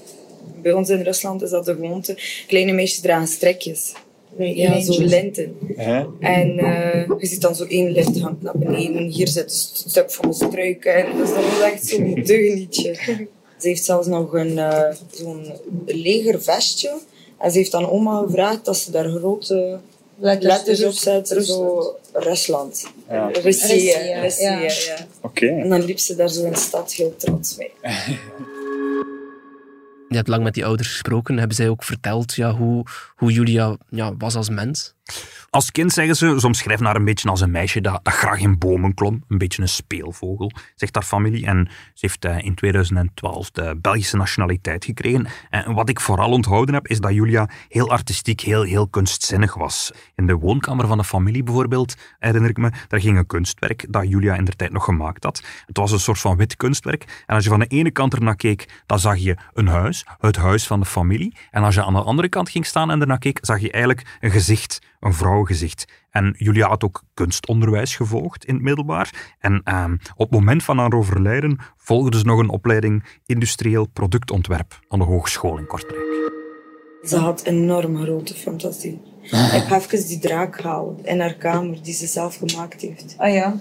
bij 0.62 0.72
ons 0.72 0.88
in 0.88 1.02
Rusland 1.02 1.42
is 1.42 1.50
dat 1.50 1.64
de 1.64 1.74
gewoonte. 1.74 2.18
Kleine 2.46 2.72
meisjes 2.72 3.00
dragen 3.00 3.26
strekjes. 3.28 3.92
Ja, 4.38 4.80
zo 4.80 5.02
linten. 5.02 5.56
En 6.20 6.58
eh, 6.58 7.06
je 7.18 7.26
ziet 7.26 7.40
dan 7.40 7.54
zo 7.54 7.64
één 7.64 7.90
lint 7.90 8.20
hangt 8.20 8.42
naar 8.42 8.58
beneden. 8.58 9.06
Hier 9.08 9.28
zit 9.28 9.44
een 9.44 9.50
st- 9.50 9.84
stuk 9.88 10.10
van 10.12 10.24
een 10.24 10.34
struik 10.34 10.84
en 10.84 11.16
dus 11.16 11.28
dat 11.28 11.44
was 11.44 11.60
echt 11.60 11.86
zo'n 11.86 12.14
deugnietje. 12.24 12.94
Ze 13.58 13.68
heeft 13.68 13.84
zelfs 13.84 14.06
nog 14.06 14.32
een, 14.32 14.58
eh, 14.58 14.94
zo'n 15.10 15.52
leger 15.86 16.42
vestje. 16.42 16.98
En 17.38 17.50
ze 17.50 17.58
heeft 17.58 17.70
dan 17.72 17.88
oma 17.90 18.22
gevraagd 18.26 18.64
dat 18.64 18.76
ze 18.76 18.90
daar 18.90 19.08
grote 19.08 19.80
letters 20.18 20.84
op 20.84 20.92
zet. 20.92 21.28
Zo 21.28 21.96
Rusland. 22.12 22.86
Ja. 23.08 23.28
Russie, 23.28 24.20
Russie, 24.20 24.46
ja. 24.46 25.06
Oké. 25.20 25.46
En 25.46 25.68
dan 25.68 25.84
liep 25.84 25.98
ze 25.98 26.14
daar 26.16 26.28
zo 26.28 26.44
in 26.44 26.52
de 26.52 26.58
stad 26.58 26.92
heel 26.92 27.14
trots 27.16 27.56
mee. 27.56 27.70
Je 30.12 30.18
hebt 30.18 30.30
lang 30.30 30.42
met 30.42 30.54
die 30.54 30.64
ouders 30.64 30.88
gesproken. 30.88 31.38
Hebben 31.38 31.56
zij 31.56 31.68
ook 31.68 31.84
verteld 31.84 32.34
ja, 32.34 32.52
hoe, 32.52 32.86
hoe 33.16 33.32
Julia 33.32 33.76
ja, 33.88 34.16
was 34.16 34.34
als 34.34 34.48
mens? 34.48 34.94
Als 35.50 35.70
kind 35.70 35.92
zeggen 35.92 36.16
ze, 36.16 36.40
ze 36.40 36.46
omschrijven 36.46 36.86
haar 36.86 36.96
een 36.96 37.04
beetje 37.04 37.28
als 37.28 37.40
een 37.40 37.50
meisje 37.50 37.80
dat, 37.80 38.00
dat 38.02 38.14
graag 38.14 38.40
in 38.40 38.58
bomen 38.58 38.94
klom. 38.94 39.24
Een 39.28 39.38
beetje 39.38 39.62
een 39.62 39.68
speelvogel, 39.68 40.52
zegt 40.74 40.94
haar 40.94 41.04
familie. 41.04 41.46
En 41.46 41.68
ze 41.70 42.06
heeft 42.06 42.24
eh, 42.24 42.38
in 42.38 42.54
2012 42.54 43.50
de 43.50 43.78
Belgische 43.80 44.16
nationaliteit 44.16 44.84
gekregen. 44.84 45.26
En 45.50 45.74
wat 45.74 45.88
ik 45.88 46.00
vooral 46.00 46.30
onthouden 46.30 46.74
heb, 46.74 46.88
is 46.88 47.00
dat 47.00 47.12
Julia 47.12 47.48
heel 47.68 47.90
artistiek, 47.90 48.40
heel, 48.40 48.62
heel 48.62 48.88
kunstzinnig 48.88 49.54
was. 49.54 49.92
In 50.14 50.26
de 50.26 50.34
woonkamer 50.34 50.86
van 50.86 50.98
de 50.98 51.04
familie 51.04 51.42
bijvoorbeeld, 51.42 51.94
herinner 52.18 52.50
ik 52.50 52.56
me, 52.56 52.70
daar 52.88 53.00
ging 53.00 53.18
een 53.18 53.26
kunstwerk 53.26 53.86
dat 53.88 54.08
Julia 54.08 54.34
in 54.34 54.44
der 54.44 54.56
tijd 54.56 54.72
nog 54.72 54.84
gemaakt 54.84 55.24
had. 55.24 55.42
Het 55.66 55.76
was 55.76 55.92
een 55.92 56.00
soort 56.00 56.18
van 56.18 56.36
wit 56.36 56.56
kunstwerk. 56.56 57.22
En 57.26 57.34
als 57.34 57.44
je 57.44 57.50
van 57.50 57.60
de 57.60 57.66
ene 57.66 57.90
kant 57.90 58.14
ernaar 58.14 58.36
keek, 58.36 58.82
dan 58.86 58.98
zag 58.98 59.16
je 59.16 59.36
een 59.54 59.66
huis, 59.66 60.01
het 60.20 60.36
huis 60.36 60.66
van 60.66 60.80
de 60.80 60.86
familie. 60.86 61.36
En 61.50 61.62
als 61.62 61.74
je 61.74 61.84
aan 61.84 61.92
de 61.92 62.02
andere 62.02 62.28
kant 62.28 62.50
ging 62.50 62.66
staan 62.66 62.90
en 62.90 63.00
ernaar 63.00 63.18
keek, 63.18 63.38
zag 63.40 63.60
je 63.60 63.70
eigenlijk 63.70 64.16
een 64.20 64.30
gezicht, 64.30 64.78
een 65.00 65.14
vrouwengezicht. 65.14 65.84
En 66.10 66.34
Julia 66.38 66.68
had 66.68 66.84
ook 66.84 67.02
kunstonderwijs 67.14 67.96
gevolgd 67.96 68.44
in 68.44 68.54
het 68.54 68.62
middelbaar. 68.62 69.34
En 69.38 69.60
ehm, 69.64 69.92
op 69.92 70.30
het 70.30 70.38
moment 70.38 70.62
van 70.62 70.78
haar 70.78 70.92
overlijden 70.92 71.58
volgde 71.76 72.18
ze 72.18 72.24
nog 72.24 72.38
een 72.38 72.48
opleiding 72.48 73.04
industrieel 73.26 73.86
productontwerp 73.86 74.78
aan 74.88 74.98
de 74.98 75.04
Hogeschool 75.04 75.58
in 75.58 75.66
Kortrijk. 75.66 76.30
Ze 77.02 77.16
had 77.16 77.42
enorm 77.42 78.02
grote 78.02 78.34
fantasie. 78.34 79.00
Ik 79.22 79.64
ga 79.68 79.76
even 79.76 80.06
die 80.06 80.18
draak 80.18 80.60
halen 80.60 80.96
in 81.04 81.20
haar 81.20 81.34
kamer 81.34 81.82
die 81.82 81.94
ze 81.94 82.06
zelf 82.06 82.36
gemaakt 82.36 82.80
heeft. 82.80 83.14
Ah 83.16 83.32
ja. 83.32 83.56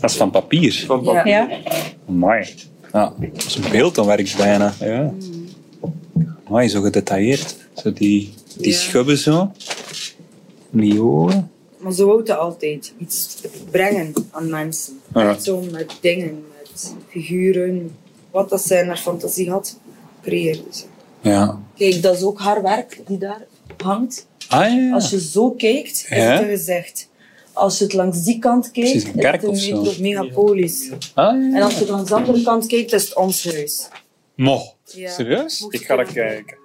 Dat 0.00 0.10
is 0.10 0.16
van 0.16 0.30
papier. 0.30 0.84
Van 0.86 1.02
papier. 1.02 1.26
Ja. 1.26 1.48
Mooi. 2.06 2.54
Ja, 2.92 3.12
dat 3.18 3.44
is 3.44 3.54
een 3.54 3.70
beeldonwerk 3.70 4.34
bijna. 4.36 4.72
Ja. 4.80 5.12
Mooi, 6.48 6.68
zo 6.68 6.80
gedetailleerd. 6.80 7.56
Zo 7.74 7.92
die, 7.92 8.34
die 8.56 8.70
Ja. 8.72 8.76
schubben 8.78 9.18
zo. 9.18 9.50
Die 10.70 11.00
ogen. 11.02 11.50
Maar 11.78 11.92
ze 11.92 12.04
wou 12.04 12.24
dat 12.24 12.38
altijd. 12.38 12.92
Iets 12.98 13.36
brengen 13.70 14.12
aan 14.30 14.50
mensen. 14.50 15.00
Ja. 15.14 15.30
Echt 15.30 15.44
zo 15.44 15.60
met 15.72 15.92
dingen, 16.00 16.44
met 16.58 16.94
figuren. 17.08 17.96
Wat 18.30 18.48
dat 18.50 18.62
zij 18.66 18.80
in 18.82 18.86
haar 18.86 18.98
fantasie 18.98 19.50
had, 19.50 19.78
creëerde 20.22 20.62
ze. 20.70 20.84
Ja. 21.20 21.60
Kijk, 21.76 22.02
dat 22.02 22.16
is 22.16 22.22
ook 22.22 22.38
haar 22.38 22.62
werk 22.62 23.00
die 23.06 23.18
daar 23.18 23.46
hangt. 23.82 24.26
Ah 24.48 24.72
ja. 24.74 24.92
Als 24.94 25.10
je 25.10 25.20
zo 25.20 25.50
kijkt, 25.50 25.90
Is 25.90 26.06
het 26.08 26.40
een 26.42 26.48
gezicht. 26.48 27.08
als 27.52 27.78
je 27.78 27.84
het 27.84 27.92
langs 27.92 28.22
die 28.24 28.38
kant 28.38 28.70
kijkt, 28.70 28.88
een 28.90 28.94
is 28.94 29.04
het 29.04 29.42
een 29.42 29.48
of 29.48 29.58
zo. 29.58 29.82
metro- 29.82 30.02
Megapolis. 30.02 30.90
Ah 31.14 31.34
En 31.54 31.62
als 31.62 31.78
je 31.78 31.86
langs 31.86 32.08
de 32.08 32.14
andere 32.14 32.42
kant 32.42 32.66
kijkt, 32.66 32.92
is 32.92 33.14
ons 33.14 33.44
huis. 33.44 33.88
Mo. 34.34 34.62
Ja. 34.92 35.10
Serieus? 35.10 35.60
Mocht 35.60 35.74
Ik 35.74 35.84
ga 35.84 35.96
dat 35.96 36.12
kijken. 36.12 36.58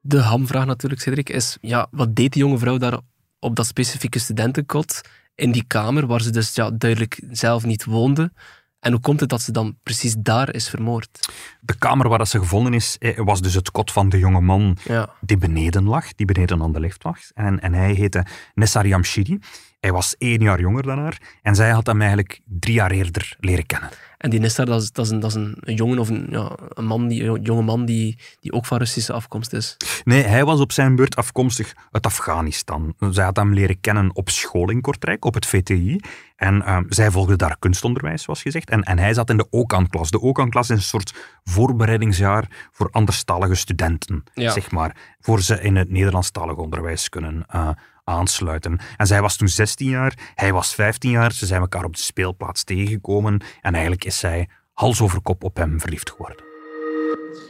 De 0.00 0.20
hamvraag 0.20 0.66
natuurlijk, 0.66 1.00
Cedric, 1.00 1.28
is 1.28 1.58
ja, 1.60 1.86
wat 1.90 2.16
deed 2.16 2.32
die 2.32 2.42
jonge 2.42 2.58
vrouw 2.58 2.76
daar 2.76 3.00
op 3.38 3.56
dat 3.56 3.66
specifieke 3.66 4.18
studentenkot 4.18 5.00
in 5.34 5.52
die 5.52 5.64
kamer, 5.66 6.06
waar 6.06 6.20
ze 6.20 6.30
dus 6.30 6.54
ja, 6.54 6.70
duidelijk 6.70 7.20
zelf 7.30 7.64
niet 7.64 7.84
woonde? 7.84 8.32
En 8.80 8.92
hoe 8.92 9.00
komt 9.00 9.20
het 9.20 9.28
dat 9.28 9.42
ze 9.42 9.52
dan 9.52 9.78
precies 9.82 10.14
daar 10.18 10.54
is 10.54 10.68
vermoord? 10.68 11.32
De 11.60 11.78
kamer 11.78 12.08
waar 12.08 12.18
dat 12.18 12.28
ze 12.28 12.38
gevonden 12.38 12.74
is, 12.74 12.96
eh, 12.98 13.18
was 13.24 13.40
dus 13.40 13.54
het 13.54 13.70
kot 13.70 13.92
van 13.92 14.08
de 14.08 14.18
jonge 14.18 14.40
man 14.40 14.76
Ja, 14.84 15.14
die 15.20 15.36
beneden 15.36 15.84
lag, 15.84 16.14
die 16.14 16.26
beneden 16.26 16.62
aan 16.62 16.72
de 16.72 16.80
lift 16.80 17.04
lag. 17.04 17.18
En, 17.34 17.60
en 17.60 17.72
hij 17.72 17.92
heette 17.92 18.26
Nessar 18.54 18.86
Yamshiri. 18.86 19.38
Hij 19.80 19.92
was 19.92 20.14
één 20.18 20.40
jaar 20.40 20.60
jonger 20.60 20.82
dan 20.82 20.98
haar 20.98 21.20
en 21.42 21.54
zij 21.54 21.70
had 21.70 21.86
hem 21.86 22.00
eigenlijk 22.00 22.40
drie 22.44 22.74
jaar 22.74 22.90
eerder 22.90 23.36
leren 23.40 23.66
kennen. 23.66 23.90
en 24.18 24.30
die 24.30 24.40
Nissar, 24.40 24.66
dat 24.66 24.82
is, 24.82 24.92
dat 24.92 25.04
is, 25.04 25.10
een, 25.10 25.20
dat 25.20 25.30
is 25.30 25.36
een, 25.36 25.56
een 25.60 25.74
jongen 25.74 25.98
of 25.98 26.08
een, 26.08 26.26
ja, 26.30 26.50
een, 26.68 26.84
man 26.84 27.08
die, 27.08 27.24
een 27.24 27.42
jonge 27.42 27.62
man 27.62 27.84
die, 27.84 28.18
die 28.40 28.52
ook 28.52 28.66
van 28.66 28.78
Russische 28.78 29.12
afkomst 29.12 29.52
is. 29.52 29.76
Nee, 30.04 30.22
hij 30.22 30.44
was 30.44 30.60
op 30.60 30.72
zijn 30.72 30.96
beurt 30.96 31.16
afkomstig 31.16 31.74
uit 31.90 32.06
Afghanistan. 32.06 32.94
Zij 33.10 33.24
had 33.24 33.36
hem 33.36 33.54
leren 33.54 33.80
kennen 33.80 34.14
op 34.16 34.28
school 34.30 34.70
in 34.70 34.80
Kortrijk, 34.80 35.24
op 35.24 35.34
het 35.34 35.46
VTI. 35.46 36.00
En 36.36 36.62
ehm, 36.62 36.84
zij 36.88 37.10
volgde 37.10 37.36
daar 37.36 37.56
kunstonderwijs, 37.58 38.22
zoals 38.22 38.42
gezegd. 38.42 38.70
En, 38.70 38.82
en 38.82 38.98
hij 38.98 39.14
zat 39.14 39.30
in 39.30 39.36
de 39.36 39.46
OKAN-klas. 39.50 40.10
De 40.10 40.20
OKAN-klas 40.20 40.70
is 40.70 40.76
een 40.76 40.82
soort 40.82 41.14
voorbereidingsjaar 41.44 42.68
voor 42.72 42.88
anderstalige 42.90 43.54
studenten, 43.54 44.24
Ja. 44.34 44.50
zeg 44.52 44.70
maar. 44.70 44.96
Voor 45.20 45.40
ze 45.42 45.60
in 45.60 45.76
het 45.76 45.90
Nederlandstalig 45.90 46.56
onderwijs 46.56 47.08
kunnen 47.08 47.44
eh, 47.48 47.68
aansluiten. 48.08 48.78
En 48.96 49.06
zij 49.06 49.20
was 49.20 49.36
toen 49.36 49.48
16 49.48 49.88
jaar, 49.88 50.32
hij 50.34 50.52
was 50.52 50.74
15 50.74 51.10
jaar. 51.10 51.32
Ze 51.32 51.46
zijn 51.46 51.60
elkaar 51.60 51.84
op 51.84 51.96
de 51.96 52.02
speelplaats 52.02 52.64
tegengekomen. 52.64 53.40
En 53.60 53.72
eigenlijk 53.72 54.04
is 54.04 54.18
zij 54.18 54.48
hals 54.72 55.00
over 55.00 55.20
kop 55.20 55.44
op 55.44 55.56
hem 55.56 55.80
verliefd 55.80 56.10
geworden. 56.10 56.44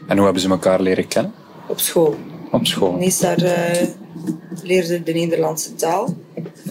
En 0.09 0.15
hoe 0.17 0.25
hebben 0.25 0.43
ze 0.43 0.49
elkaar 0.49 0.81
leren 0.81 1.09
kennen? 1.09 1.33
Op 1.69 1.81
school. 1.81 2.17
Op 2.51 2.67
school. 2.67 2.93
Nisar 2.93 3.37
eh 3.43 3.87
leerde 4.63 5.03
de 5.03 5.13
Nederlandse 5.13 5.75
taal. 5.75 6.17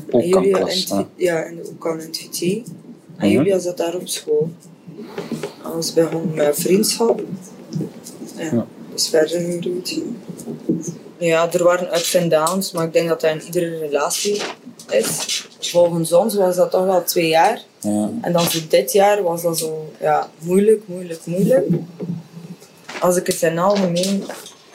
Ook 0.09 0.21
En 0.21 0.27
Julia 0.27 0.57
klas. 0.57 0.73
in 0.73 0.79
het- 0.79 0.91
ah. 0.91 1.05
Ja, 1.15 1.41
en 1.43 1.59
ook 1.65 1.87
aan 1.87 1.97
het 1.99 2.17
VT. 2.31 2.69
En. 3.17 3.29
Julia 3.29 3.59
zat 3.59 3.77
daar 3.77 3.95
op 3.95 4.07
school. 4.07 4.51
Alles 5.63 5.93
begon 5.93 6.33
met 6.33 6.55
vriendschap. 6.59 7.21
Ja, 8.37 8.43
Ja. 8.43 8.65
is 8.95 9.09
verder 9.09 9.39
gegroeid. 9.39 10.01
Ja, 11.19 11.51
er 11.53 11.63
waren 11.63 11.87
ups 11.95 12.13
en 12.13 12.29
downs, 12.29 12.71
maar 12.71 12.85
ik 12.85 12.93
denk 12.93 13.07
dat 13.09 13.21
dat 13.21 13.31
in 13.31 13.41
iedere 13.41 13.77
relatie 13.77 14.41
is. 14.89 15.45
Volgens 15.59 16.13
ons 16.13 16.35
was 16.35 16.55
dat 16.55 16.71
toch 16.71 16.85
wel 16.85 17.03
twee 17.03 17.27
jaar. 17.27 17.61
Ja. 17.79 18.09
En 18.21 18.31
dan 18.33 18.43
voor 18.51 18.61
dit 18.69 18.91
jaar 18.91 19.23
was 19.23 19.41
dat 19.41 19.57
zo 19.57 19.93
ja, 19.99 20.29
moeilijk, 20.39 20.81
moeilijk, 20.87 21.25
moeilijk. 21.25 21.67
Als 22.99 23.15
ik 23.17 23.27
het 23.27 23.41
in 23.41 23.57
algemeen 23.59 24.23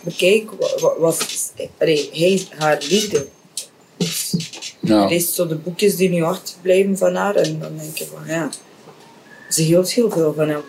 bekijk, 0.00 0.50
wa- 0.50 0.78
wa- 0.80 0.98
was 0.98 1.18
allee, 1.78 2.10
hij 2.12 2.46
haar 2.58 2.78
liefde. 2.88 3.26
Ja. 4.80 5.02
Je 5.02 5.08
leest 5.08 5.32
zo 5.34 5.46
de 5.46 5.54
boekjes 5.56 5.96
die 5.96 6.08
nu 6.08 6.22
achterblijven 6.22 6.98
van 6.98 7.14
haar 7.14 7.34
en 7.34 7.58
dan 7.58 7.76
denk 7.76 7.96
je 7.98 8.04
van 8.06 8.26
ja, 8.26 8.50
ze 9.48 9.62
hield 9.62 9.92
heel 9.92 10.10
veel 10.10 10.34
van 10.34 10.48
hem. 10.48 10.60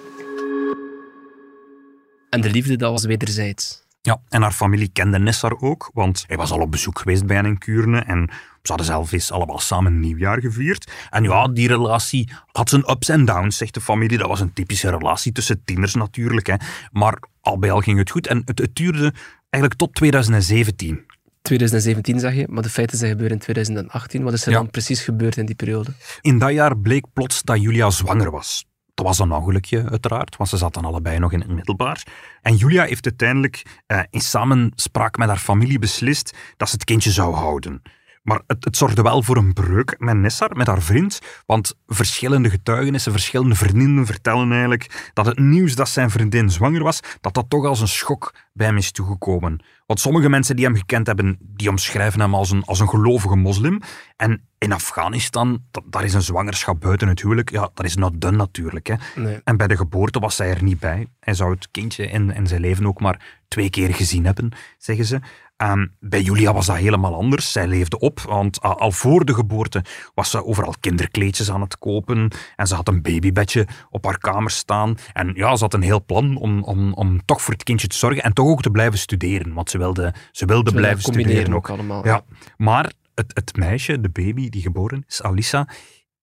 En 2.29 2.41
de 2.41 2.49
liefde, 2.49 2.75
dat 2.75 2.91
was 2.91 3.05
wederzijds. 3.05 3.82
Ja, 4.05 4.22
en 4.29 4.41
haar 4.41 4.51
familie 4.51 4.89
kende 4.93 5.19
Nessar 5.19 5.57
ook, 5.60 5.89
want 5.93 6.24
hij 6.27 6.38
was 6.38 6.51
al 6.51 6.60
op 6.60 6.72
bezoek 6.72 7.00
geweest 7.00 7.25
bij 7.25 7.36
hen 7.36 7.45
in 7.45 7.57
Kuurne 7.57 8.00
en 8.00 8.29
ze 8.31 8.67
hadden 8.72 8.86
zelf 8.86 9.12
eens 9.12 9.31
allemaal 9.31 9.60
samen 9.60 10.00
nieuwjaar 10.00 10.39
gevierd. 10.41 10.91
En 11.10 11.24
ja, 11.24 11.48
die 11.48 11.67
relatie 11.67 12.31
had 12.51 12.69
zijn 12.69 12.91
ups 12.91 13.10
en 13.10 13.25
downs, 13.25 13.57
zegt 13.57 13.74
de 13.74 13.81
familie. 13.81 14.17
Dat 14.17 14.27
was 14.27 14.39
een 14.39 14.53
typische 14.53 14.89
relatie 14.89 15.31
tussen 15.31 15.62
tieners 15.65 15.93
natuurlijk, 15.95 16.48
hè. 16.48 16.55
maar 16.91 17.19
al 17.41 17.60
bij 17.60 17.72
al 17.72 17.79
ging 17.79 17.98
het 17.98 18.10
goed 18.10 18.27
en 18.27 18.41
het, 18.45 18.60
het 18.60 18.75
duurde 18.75 19.13
eigenlijk 19.50 19.74
tot 19.81 19.93
2017. 19.95 21.05
2017 21.41 22.19
zeg 22.19 22.33
je, 22.33 22.45
maar 22.50 22.63
de 22.63 22.69
feiten 22.69 22.98
zijn 22.98 23.12
gebeurd 23.12 23.31
in 23.31 23.39
2018. 23.39 24.24
Wat 24.24 24.33
is 24.33 24.45
er 24.45 24.51
Ja. 24.51 24.57
dan 24.57 24.69
precies 24.69 25.01
gebeurd 25.01 25.38
in 25.38 25.45
die 25.45 25.55
periode? 25.55 25.91
In 26.22 26.39
dat 26.39 26.51
jaar 26.51 26.77
bleek 26.77 27.05
plots 27.13 27.41
dat 27.43 27.62
Julia 27.62 27.89
zwanger 27.89 28.31
was. 28.31 28.65
Dat 28.93 29.05
was 29.05 29.19
een 29.19 29.31
ongelukje, 29.31 29.89
uiteraard, 29.89 30.38
want 30.38 30.50
ze 30.50 30.57
zaten 30.57 30.85
allebei 30.85 31.19
nog 31.19 31.31
in 31.31 31.39
het 31.39 31.50
middelbaar. 31.50 32.03
En 32.41 32.55
Julia 32.55 32.83
heeft 32.83 33.05
uiteindelijk 33.05 33.81
eh, 33.85 34.00
in 34.09 34.21
samenspraak 34.21 35.17
met 35.17 35.27
haar 35.27 35.38
familie 35.38 35.79
beslist 35.79 36.38
dat 36.57 36.67
ze 36.69 36.73
het 36.75 36.83
kindje 36.83 37.12
zou 37.12 37.35
houden. 37.35 37.81
Maar 38.23 38.41
het, 38.47 38.63
het 38.63 38.77
zorgde 38.77 39.01
wel 39.01 39.23
voor 39.23 39.37
een 39.37 39.53
breuk 39.53 39.95
met 39.99 40.17
Nessar, 40.17 40.55
met 40.55 40.67
haar 40.67 40.81
vriend, 40.81 41.19
want 41.45 41.75
verschillende 41.87 42.49
getuigenissen, 42.49 43.11
verschillende 43.11 43.55
vriendinnen 43.55 44.05
vertellen 44.05 44.51
eigenlijk 44.51 45.11
dat 45.13 45.25
het 45.25 45.39
nieuws 45.39 45.75
dat 45.75 45.89
zijn 45.89 46.09
vriendin 46.09 46.49
zwanger 46.49 46.83
was, 46.83 46.99
dat 47.21 47.33
dat 47.33 47.49
toch 47.49 47.65
als 47.65 47.81
een 47.81 47.87
schok 47.87 48.33
bij 48.53 48.67
hem 48.67 48.77
is 48.77 48.91
toegekomen. 48.91 49.63
Want 49.85 49.99
sommige 49.99 50.29
mensen 50.29 50.55
die 50.55 50.65
hem 50.65 50.75
gekend 50.75 51.07
hebben, 51.07 51.37
die 51.41 51.69
omschrijven 51.69 52.19
hem 52.19 52.35
als 52.35 52.51
een, 52.51 52.63
als 52.63 52.79
een 52.79 52.89
gelovige 52.89 53.35
moslim. 53.35 53.81
En 54.15 54.47
in 54.57 54.71
Afghanistan, 54.71 55.63
dat, 55.71 55.83
daar 55.85 56.03
is 56.03 56.13
een 56.13 56.21
zwangerschap 56.21 56.79
buiten 56.79 57.07
het 57.07 57.21
huwelijk, 57.21 57.51
ja, 57.51 57.69
dat 57.73 57.85
is 57.85 57.95
not 57.95 58.21
done 58.21 58.37
natuurlijk. 58.37 58.87
Hè. 58.87 58.95
Nee. 59.15 59.41
En 59.43 59.57
bij 59.57 59.67
de 59.67 59.77
geboorte 59.77 60.19
was 60.19 60.35
zij 60.35 60.49
er 60.49 60.63
niet 60.63 60.79
bij. 60.79 61.07
Hij 61.19 61.33
zou 61.33 61.51
het 61.51 61.67
kindje 61.71 62.07
in, 62.07 62.31
in 62.31 62.47
zijn 62.47 62.61
leven 62.61 62.85
ook 62.85 62.99
maar 62.99 63.41
twee 63.47 63.69
keer 63.69 63.93
gezien 63.93 64.25
hebben, 64.25 64.51
zeggen 64.77 65.05
ze. 65.05 65.19
Ehm, 65.63 65.88
bij 66.00 66.22
Julia 66.22 66.53
was 66.53 66.65
dat 66.65 66.75
helemaal 66.75 67.15
anders. 67.15 67.51
Zij 67.51 67.67
leefde 67.67 68.00
op, 68.00 68.20
want 68.20 68.62
al, 68.62 68.79
al 68.79 68.91
voor 68.91 69.25
de 69.25 69.34
geboorte 69.34 69.84
was 70.13 70.29
ze 70.29 70.46
overal 70.46 70.74
kinderkleedjes 70.79 71.51
aan 71.51 71.62
het 71.62 71.77
kopen. 71.77 72.32
En 72.55 72.67
ze 72.67 72.75
had 72.75 72.88
een 72.88 73.01
babybedje 73.01 73.67
op 73.89 74.05
haar 74.05 74.17
kamer 74.17 74.51
staan. 74.51 74.98
En 75.13 75.32
ja, 75.36 75.55
ze 75.55 75.63
had 75.63 75.74
een 75.74 75.82
heel 75.82 76.05
plan 76.05 76.36
om, 76.36 76.63
om, 76.63 76.93
om 76.93 77.25
toch 77.25 77.41
voor 77.41 77.53
het 77.53 77.63
kindje 77.63 77.88
te 77.88 77.98
zorgen 77.98 78.24
en 78.24 78.34
toch 78.34 78.48
ook 78.48 78.62
te 78.62 78.70
blijven 78.70 79.00
studeren. 79.00 79.53
Want 79.53 79.70
ze 79.70 79.77
wilde, 79.77 80.13
ze 80.32 80.46
wilde 80.46 80.70
Ze 80.70 80.75
blijven 80.75 81.01
studeren 81.01 81.53
ook 81.53 81.70
allemaal. 81.70 82.05
Ja, 82.05 82.24
maar 82.58 82.91
het, 83.15 83.32
het 83.34 83.55
meisje, 83.55 84.01
de 84.01 84.10
baby 84.10 84.50
die 84.50 84.62
geboren 84.62 85.03
is, 85.08 85.22
Alissa, 85.22 85.67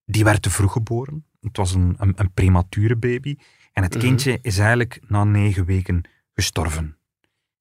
die 0.05 0.25
werd 0.25 0.43
te 0.43 0.51
vroeg 0.51 0.73
geboren. 0.73 1.25
Het 1.41 1.57
was 1.57 1.75
een, 1.75 1.95
een, 1.99 2.13
een 2.17 2.33
premature 2.33 2.97
baby. 2.97 3.37
En 3.73 3.83
het 3.83 3.95
Mhm. 3.95 4.05
kindje 4.05 4.39
is 4.43 4.59
eigenlijk 4.59 5.01
na 5.07 5.25
negen 5.25 5.65
weken 5.65 6.09
gestorven. 6.35 6.97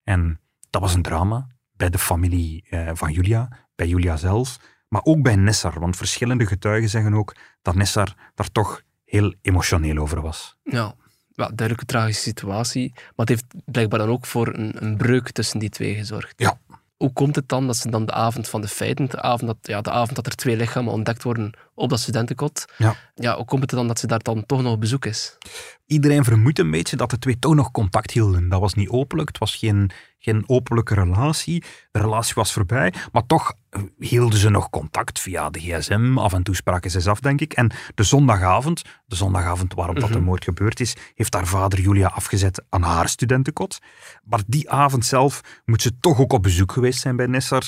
En 0.03 0.39
dat 0.69 0.81
was 0.81 0.93
een 0.93 1.01
drama 1.01 1.47
bij 1.79 1.89
de 1.89 1.97
familie 1.97 2.63
eh, 2.69 2.89
van 2.93 3.11
Julia, 3.11 3.49
bij 3.75 3.87
Julia 3.87 4.17
zelf, 4.17 4.59
maar 4.87 5.01
ook 5.03 5.21
bij 5.21 5.35
Nessar. 5.35 5.79
Want 5.79 5.97
verschillende 5.97 6.45
getuigen 6.45 6.89
zeggen 6.89 7.13
ook 7.13 7.35
dat 7.61 7.75
Nessar 7.75 8.15
daar 8.35 8.51
toch 8.51 8.81
heel 9.05 9.33
emotioneel 9.41 9.97
over 9.97 10.21
was. 10.21 10.57
Ja, 10.63 10.95
ja 11.27 11.45
duidelijk 11.45 11.79
een 11.79 11.85
tragische 11.85 12.21
situatie. 12.21 12.91
Maar 12.93 13.25
het 13.25 13.29
heeft 13.29 13.45
blijkbaar 13.65 13.99
dan 13.99 14.09
ook 14.09 14.25
voor 14.25 14.47
een, 14.47 14.83
een 14.83 14.97
breuk 14.97 15.31
tussen 15.31 15.59
die 15.59 15.69
twee 15.69 15.95
gezorgd. 15.95 16.33
Ja. 16.35 16.59
Hoe 16.99 17.13
komt 17.13 17.35
het 17.35 17.49
dan 17.49 17.67
dat 17.67 17.77
ze 17.77 17.89
dan 17.89 18.05
de 18.05 18.11
avond 18.11 18.49
van 18.49 18.61
de 18.61 18.67
feiten, 18.67 19.09
de 19.09 19.21
avond 19.21 19.47
dat, 19.47 19.57
ja, 19.61 19.81
de 19.81 19.91
avond 19.91 20.15
dat 20.15 20.25
er 20.25 20.35
twee 20.35 20.55
lichamen 20.57 20.93
ontdekt 20.93 21.23
worden 21.23 21.51
op 21.73 21.89
dat 21.89 21.99
studentenkot, 21.99 22.65
Ja. 22.77 22.95
ja, 23.15 23.35
hoe 23.35 23.45
komt 23.45 23.61
het 23.61 23.69
dan 23.69 23.87
dat 23.87 23.99
ze 23.99 24.07
daar 24.07 24.23
dan 24.23 24.45
toch 24.45 24.61
nog 24.61 24.73
op 24.73 24.79
bezoek 24.79 25.05
is? 25.05 25.37
Iedereen 25.85 26.23
vermoedt 26.23 26.59
een 26.59 26.71
beetje 26.71 26.95
dat 26.95 27.09
de 27.09 27.19
twee 27.19 27.39
toch 27.39 27.55
nog 27.55 27.71
contact 27.71 28.11
hielden. 28.11 28.49
Dat 28.49 28.59
was 28.59 28.73
niet 28.73 28.89
openlijk, 28.89 29.27
het 29.27 29.37
was 29.37 29.55
geen, 29.55 29.91
geen 30.17 30.43
openlijke 30.47 30.93
relatie. 30.93 31.63
De 31.91 31.99
relatie 31.99 32.33
was 32.35 32.53
voorbij, 32.53 32.93
maar 33.11 33.25
toch 33.25 33.53
hielden 33.99 34.39
ze 34.39 34.49
nog 34.49 34.69
contact 34.69 35.19
via 35.19 35.49
de 35.49 35.59
gsm. 35.59 36.17
Af 36.17 36.33
en 36.33 36.43
toe 36.43 36.55
spraken 36.55 36.91
ze 36.91 36.97
eens 36.97 37.07
af, 37.07 37.19
denk 37.19 37.41
ik. 37.41 37.53
En 37.53 37.71
de 37.95 38.03
zondagavond, 38.03 38.81
de 39.05 39.15
zondagavond 39.15 39.73
waarop 39.73 39.99
dat 39.99 40.09
de 40.09 40.15
Mhm. 40.15 40.23
moord 40.23 40.43
gebeurd 40.43 40.79
is, 40.79 40.95
heeft 41.15 41.33
haar 41.33 41.47
vader 41.47 41.79
Julia 41.79 42.07
afgezet 42.07 42.63
aan 42.69 42.81
haar 42.81 43.09
studentenkot. 43.09 43.79
Maar 44.23 44.41
die 44.47 44.69
avond 44.69 45.05
zelf 45.05 45.41
moet 45.65 45.81
ze 45.81 45.91
toch 45.99 46.19
ook 46.19 46.33
op 46.33 46.43
bezoek 46.43 46.71
geweest 46.71 46.99
zijn 46.99 47.15
bij 47.15 47.25
Nessar. 47.27 47.63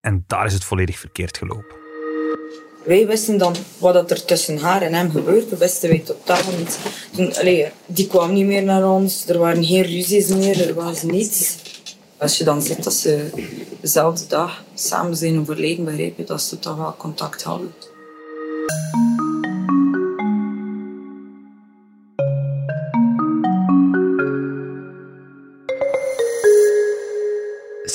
En 0.00 0.24
daar 0.26 0.46
is 0.46 0.52
het 0.52 0.64
volledig 0.64 0.98
verkeerd 0.98 1.38
gelopen. 1.38 1.78
Wij 2.84 3.06
wisten 3.06 3.38
dan 3.38 3.54
wat 3.78 3.94
dat 3.94 4.10
er 4.10 4.24
tussen 4.24 4.58
haar 4.58 4.82
en 4.82 4.92
hem 4.94 5.10
gebeurde, 5.10 5.56
wisten 5.56 5.88
wij 5.88 5.98
totaal 5.98 6.52
niet. 6.58 6.78
Toen, 7.16 7.34
allee, 7.36 7.66
die 7.86 8.06
kwam 8.06 8.32
niet 8.32 8.46
meer 8.46 8.62
naar 8.62 8.88
ons, 8.88 9.28
er 9.28 9.38
waren 9.38 9.64
geen 9.64 9.82
ruzies 9.82 10.28
meer, 10.28 10.68
er 10.68 10.74
was 10.74 11.02
niets. 11.02 11.58
Als 12.20 12.38
je 12.38 12.44
dan 12.44 12.62
ziet 12.62 12.84
dat 12.84 12.92
ze 12.92 13.30
dezelfde 13.80 14.26
dag 14.26 14.64
samen 14.74 15.16
zijn 15.16 15.40
overleden, 15.40 15.84
begrijp 15.84 16.16
je 16.16 16.24
dat 16.24 16.42
ze 16.42 16.58
toch 16.58 16.76
wel 16.76 16.94
contact 16.96 17.42
hadden. 17.42 17.72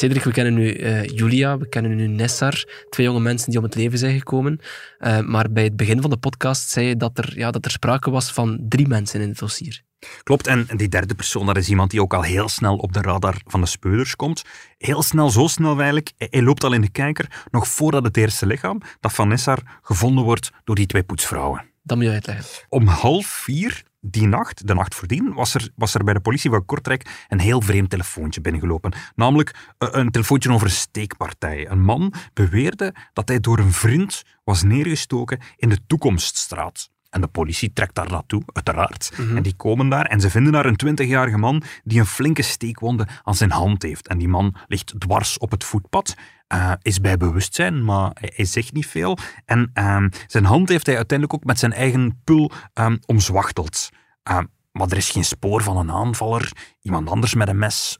Cedric, 0.06 0.24
we 0.24 0.32
kennen 0.32 0.54
nu 0.54 0.78
uh, 0.78 1.04
Julia, 1.04 1.58
we 1.58 1.70
kennen 1.70 1.96
nu 1.96 2.08
Nessar, 2.08 2.64
twee 2.90 3.06
jonge 3.06 3.20
mensen 3.20 3.50
die 3.50 3.60
om 3.60 3.66
het 3.66 3.76
leven 3.76 3.98
zijn 3.98 4.18
gekomen. 4.18 4.60
Uh, 5.00 5.20
maar 5.20 5.52
bij 5.52 5.64
het 5.64 5.76
begin 5.76 6.02
van 6.02 6.10
de 6.10 6.18
podcast 6.18 6.70
zei 6.70 6.88
je 6.88 6.98
dat 6.98 7.18
er, 7.18 7.38
ja, 7.38 7.52
dat 7.52 7.66
er 7.66 7.72
sprake 7.72 8.12
was 8.12 8.32
van 8.32 8.66
drie 8.70 8.88
mensen 8.88 9.22
in 9.22 9.30
het 9.30 9.38
dossier. 9.38 9.82
Klopt, 10.24 10.48
en 10.48 10.68
die 10.76 10.90
derde 10.90 11.16
persoon, 11.16 11.46
dat 11.46 11.58
is 11.58 11.70
iemand 11.70 11.92
die 11.92 12.02
ook 12.02 12.14
al 12.14 12.22
heel 12.22 12.50
snel 12.50 12.76
op 12.76 12.94
de 12.94 13.02
radar 13.02 13.42
van 13.46 13.62
de 13.62 13.68
speuders 13.68 14.16
komt. 14.16 14.44
Heel 14.78 15.04
snel, 15.04 15.30
zo 15.30 15.48
snel 15.48 15.76
eigenlijk. 15.76 16.12
Hij 16.18 16.42
loopt 16.42 16.64
al 16.64 16.74
in 16.74 16.82
de 16.82 16.92
kijker, 16.92 17.46
nog 17.52 17.68
voordat 17.68 18.04
het 18.04 18.18
eerste 18.18 18.46
lichaam, 18.46 18.82
dat 19.00 19.14
van 19.14 19.28
Nessar, 19.28 19.60
gevonden 19.82 20.24
wordt 20.24 20.52
door 20.64 20.76
die 20.76 20.86
twee 20.86 21.04
poetsvrouwen. 21.04 21.66
Dat 21.84 21.98
moet 21.98 22.06
je 22.06 22.12
uitleggen. 22.12 22.46
Om 22.70 22.88
half 22.88 23.26
vier 23.26 23.84
die 24.06 24.28
nacht, 24.28 24.68
de 24.68 24.74
nacht 24.74 24.96
voordien, 24.96 25.34
was 25.34 25.54
er, 25.54 25.70
was 25.76 25.94
er 25.94 26.04
bij 26.04 26.14
de 26.14 26.20
politie 26.20 26.50
van 26.50 26.66
Kortrijk 26.66 27.26
een 27.28 27.40
heel 27.40 27.62
vreemd 27.62 27.90
telefoontje 27.90 28.42
binnengelopen. 28.42 28.94
Namelijk 29.16 29.56
eh, 29.78 29.88
een 29.92 30.12
telefoontje 30.12 30.52
over 30.52 30.68
een 30.68 30.74
steekpartij. 30.74 31.70
Een 31.70 31.82
man 31.82 32.14
beweerde 32.34 32.96
dat 33.14 33.28
hij 33.28 33.40
door 33.40 33.60
een 33.60 33.74
vriend 33.74 34.24
was 34.44 34.64
neergestoken 34.64 35.40
in 35.58 35.70
de 35.70 35.80
Toekomststraat. 35.88 36.90
En 37.10 37.22
de 37.22 37.28
politie 37.28 37.74
trekt 37.74 37.96
daar 37.96 38.10
naartoe, 38.12 38.42
uiteraard. 38.54 39.12
En 39.36 39.44
die 39.44 39.56
komen 39.56 39.90
daar 39.90 40.06
en 40.06 40.22
ze 40.22 40.30
vinden 40.30 40.52
daar 40.52 40.66
een 40.66 40.80
20-jarige 40.86 41.38
man 41.38 41.64
die 41.84 42.00
een 42.00 42.06
flinke 42.06 42.42
steekwonde 42.42 43.08
aan 43.24 43.36
zijn 43.36 43.52
hand 43.52 43.84
heeft. 43.84 44.08
En 44.08 44.18
die 44.18 44.28
man 44.28 44.56
ligt 44.68 45.00
dwars 45.00 45.38
op 45.38 45.52
het 45.52 45.64
voetpad. 45.64 46.16
Uh, 46.54 46.74
is 46.82 47.02
bij 47.02 47.18
bewustzijn, 47.18 47.84
maar 47.84 48.12
hij, 48.14 48.46
zegt 48.46 48.74
niet 48.74 48.88
veel. 48.88 49.18
En 49.46 49.72
uh, 49.74 50.06
zijn 50.28 50.46
hand 50.46 50.70
heeft 50.70 50.86
hij 50.86 50.96
uiteindelijk 50.96 51.40
ook 51.40 51.48
met 51.48 51.60
zijn 51.60 51.74
eigen 51.74 52.22
pul 52.24 52.52
um, 52.74 53.00
omzwachteld. 53.06 53.90
Uh, 54.30 54.40
maar 54.72 54.88
er 54.90 54.98
is 54.98 55.10
geen 55.10 55.26
spoor 55.26 55.64
van 55.64 55.78
een 55.78 55.92
aanvaller, 55.92 56.52
iemand 56.82 57.10
anders 57.10 57.34
met 57.34 57.48
een 57.48 57.58
mes. 57.58 57.98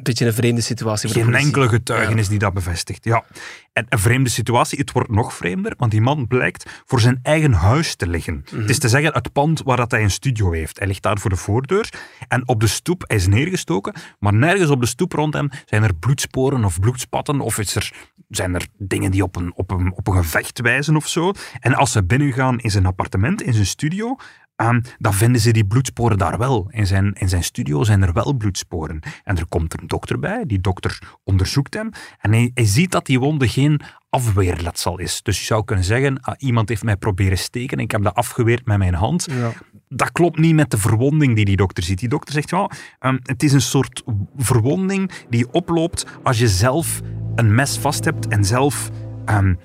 Een 0.00 0.06
beetje 0.06 0.26
een 0.26 0.34
vreemde 0.34 0.60
situatie. 0.60 1.08
Voor 1.08 1.22
Geen 1.22 1.34
enkele 1.34 1.68
getuigenis 1.68 2.28
die 2.28 2.38
dat 2.38 2.52
bevestigt. 2.52 3.04
Ja. 3.04 3.24
En 3.72 3.86
een 3.88 3.98
vreemde 3.98 4.30
situatie, 4.30 4.78
het 4.78 4.92
wordt 4.92 5.10
nog 5.10 5.34
vreemder, 5.34 5.74
want 5.76 5.90
die 5.90 6.00
man 6.00 6.26
blijkt 6.26 6.82
voor 6.84 7.00
zijn 7.00 7.18
eigen 7.22 7.52
huis 7.52 7.94
te 7.94 8.08
liggen. 8.08 8.44
Mhm. 8.50 8.60
Het 8.60 8.70
is 8.70 8.78
te 8.78 8.88
zeggen, 8.88 9.12
het 9.12 9.32
pand 9.32 9.62
waar 9.64 9.76
dat 9.76 9.90
hij 9.90 10.02
een 10.02 10.10
studio 10.10 10.52
heeft. 10.52 10.78
Hij 10.78 10.86
ligt 10.86 11.02
daar 11.02 11.18
voor 11.18 11.30
de 11.30 11.36
voordeur 11.36 11.88
en 12.28 12.48
op 12.48 12.60
de 12.60 12.66
stoep, 12.66 13.04
hij 13.06 13.16
is 13.16 13.26
neergestoken, 13.26 13.94
maar 14.18 14.34
nergens 14.34 14.70
op 14.70 14.80
de 14.80 14.86
stoep 14.86 15.12
rond 15.12 15.34
hem 15.34 15.48
zijn 15.64 15.82
er 15.82 15.94
bloedsporen 15.94 16.64
of 16.64 16.80
bloedspatten 16.80 17.40
of 17.40 17.58
is 17.58 17.74
er, 17.74 17.92
zijn 18.28 18.54
er 18.54 18.66
dingen 18.78 19.10
die 19.10 19.22
op 19.22 19.36
een, 19.36 19.52
op, 19.54 19.70
een, 19.70 19.92
op 19.96 20.06
een 20.06 20.16
gevecht 20.16 20.60
wijzen 20.60 20.96
of 20.96 21.08
zo. 21.08 21.32
En 21.60 21.74
als 21.74 21.92
ze 21.92 22.04
binnengaan 22.04 22.58
in 22.58 22.70
zijn 22.70 22.86
appartement, 22.86 23.42
in 23.42 23.52
zijn 23.52 23.66
studio, 23.66 24.16
Um, 24.60 24.82
dan 24.98 25.14
vinden 25.14 25.40
ze 25.40 25.52
die 25.52 25.64
bloedsporen 25.66 26.18
daar 26.18 26.38
wel. 26.38 26.66
In 26.70 26.86
zijn, 26.86 27.12
in 27.12 27.28
zijn 27.28 27.44
studio 27.44 27.84
zijn 27.84 28.02
er 28.02 28.12
wel 28.12 28.32
bloedsporen. 28.32 29.00
En 29.24 29.36
er 29.36 29.46
komt 29.46 29.80
een 29.80 29.86
dokter 29.86 30.18
bij, 30.18 30.44
die 30.46 30.60
dokter 30.60 30.98
onderzoekt 31.24 31.74
hem 31.74 31.90
en 32.18 32.32
hij, 32.32 32.50
hij 32.54 32.64
ziet 32.64 32.90
dat 32.90 33.06
die 33.06 33.20
wonde 33.20 33.48
geen 33.48 33.80
afweerletsel 34.10 34.98
is. 34.98 35.22
Dus 35.22 35.38
je 35.38 35.44
zou 35.44 35.64
kunnen 35.64 35.84
zeggen, 35.84 36.20
ah, 36.20 36.34
iemand 36.38 36.68
heeft 36.68 36.82
mij 36.82 36.96
proberen 36.96 37.38
steken 37.38 37.78
en 37.78 37.84
ik 37.84 37.90
heb 37.90 38.02
dat 38.02 38.14
afgeweerd 38.14 38.66
met 38.66 38.78
mijn 38.78 38.94
hand. 38.94 39.26
Ja. 39.30 39.52
Dat 39.88 40.12
klopt 40.12 40.38
niet 40.38 40.54
met 40.54 40.70
de 40.70 40.78
verwonding 40.78 41.36
die 41.36 41.44
die 41.44 41.56
dokter 41.56 41.82
ziet. 41.82 41.98
Die 41.98 42.08
dokter 42.08 42.34
zegt, 42.34 42.50
ja, 42.50 42.70
um, 43.00 43.18
het 43.22 43.42
is 43.42 43.52
een 43.52 43.60
soort 43.60 44.02
verwonding 44.36 45.10
die 45.30 45.52
oploopt 45.52 46.06
als 46.22 46.38
je 46.38 46.48
zelf 46.48 47.00
een 47.34 47.54
mes 47.54 47.78
vast 47.78 48.04
hebt 48.04 48.28
en 48.28 48.44
zelf... 48.44 48.90
Um, 49.30 49.58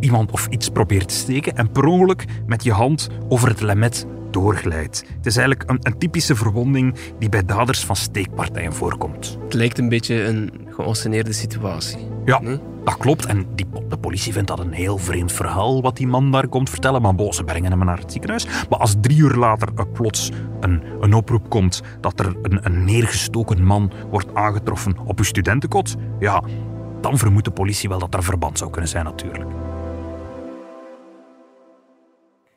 iemand 0.00 0.30
of 0.30 0.46
iets 0.46 0.68
probeert 0.68 1.08
te 1.08 1.14
steken 1.14 1.56
en 1.56 1.70
per 1.70 1.84
ongeluk 1.84 2.24
met 2.46 2.64
je 2.64 2.72
hand 2.72 3.08
over 3.28 3.48
het 3.48 3.60
lemet 3.60 4.06
doorglijdt. 4.30 5.04
Het 5.16 5.26
is 5.26 5.36
eigenlijk 5.36 5.70
een, 5.70 5.78
een, 5.82 5.98
typische 5.98 6.36
verwonding 6.36 6.94
die 7.18 7.28
bij 7.28 7.44
daders 7.44 7.84
van 7.84 7.96
steekpartijen 7.96 8.72
voorkomt. 8.72 9.38
Het 9.44 9.54
lijkt 9.54 9.78
een 9.78 9.88
beetje 9.88 10.24
een 10.24 10.52
geanceneerde 10.70 11.32
situatie. 11.32 11.98
Ja, 12.24 12.40
dat 12.84 12.96
klopt. 12.96 13.26
En 13.26 13.46
die, 13.54 13.66
de 13.88 13.98
politie 13.98 14.32
vindt 14.32 14.48
dat 14.48 14.58
een 14.58 14.72
heel 14.72 14.98
vreemd 14.98 15.32
verhaal 15.32 15.82
wat 15.82 15.96
die 15.96 16.06
man 16.06 16.32
daar 16.32 16.48
komt 16.48 16.70
vertellen. 16.70 17.02
Maar 17.02 17.14
bo, 17.14 17.32
ze 17.32 17.44
brengen 17.44 17.70
hem 17.70 17.84
naar 17.84 17.98
het 17.98 18.12
ziekenhuis. 18.12 18.46
Maar 18.68 18.78
als 18.78 18.94
drie 19.00 19.18
uur 19.18 19.34
later 19.34 19.68
er 19.76 19.88
plots 19.88 20.30
een, 20.60 20.82
een 21.00 21.14
oproep 21.14 21.50
komt 21.50 21.82
dat 22.00 22.20
er 22.20 22.36
een, 22.42 22.60
een 22.62 22.84
neergestoken 22.84 23.64
man 23.64 23.92
wordt 24.10 24.34
aangetroffen 24.34 24.96
op 25.04 25.18
uw 25.18 25.24
studentenkot, 25.24 25.96
ja, 26.18 26.42
dan 27.00 27.18
vermoedt 27.18 27.44
de 27.44 27.50
politie 27.50 27.88
wel 27.88 27.98
dat 27.98 28.14
er 28.14 28.22
verband 28.22 28.58
zou 28.58 28.70
kunnen 28.70 28.90
zijn 28.90 29.04
natuurlijk. 29.04 29.50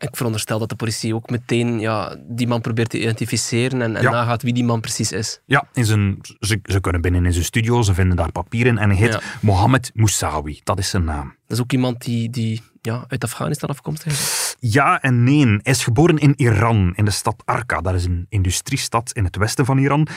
Ik 0.02 0.16
veronderstel 0.16 0.60
dat 0.60 0.70
de 0.70 0.76
politie 0.76 1.16
ook 1.16 1.30
meteen 1.30 1.80
ja, 1.80 2.16
die 2.28 2.48
man 2.48 2.62
probeert 2.62 2.90
te 2.90 3.00
identificeren 3.00 3.82
en, 3.82 3.96
en 3.96 4.02
Ja. 4.02 4.10
nagaat 4.12 4.42
wie 4.42 4.54
die 4.54 4.64
man 4.64 4.82
precies 4.82 5.12
is. 5.12 5.40
Ja, 5.46 5.68
in 5.74 5.86
zijn, 5.86 6.18
ze, 6.40 6.60
ze 6.64 6.80
kunnen 6.80 7.02
binnen 7.02 7.26
in 7.26 7.34
zijn 7.34 7.46
studio, 7.46 7.82
ze 7.82 7.94
vinden 7.94 8.18
daar 8.18 8.32
papieren 8.32 8.78
en 8.78 8.90
hij 8.90 8.98
heet 8.98 9.14
Ja. 9.14 9.20
Mohammed 9.42 9.92
Moussaoui. 9.94 10.60
Dat 10.64 10.80
is 10.80 10.90
zijn 10.90 11.04
naam. 11.04 11.36
Dat 11.48 11.58
is 11.58 11.64
ook 11.64 11.72
iemand 11.72 12.02
die, 12.06 12.30
die 12.30 12.62
ja, 12.82 13.06
uit 13.08 13.24
Afghanistan 13.24 13.70
afkomstig 13.70 14.12
is. 14.12 14.56
Ja 14.60 15.02
en 15.02 15.24
nee. 15.24 15.46
Hij 15.46 15.60
is 15.64 15.84
geboren 15.84 16.18
in 16.18 16.34
Iran, 16.38 16.94
in 16.96 17.06
de 17.06 17.12
stad 17.12 17.42
Arka. 17.46 17.82
Dat 17.82 17.94
is 17.94 18.06
een 18.06 18.26
industriestad 18.30 19.12
in 19.14 19.24
het 19.24 19.36
westen 19.36 19.66
van 19.66 19.78
Iran. 19.78 20.08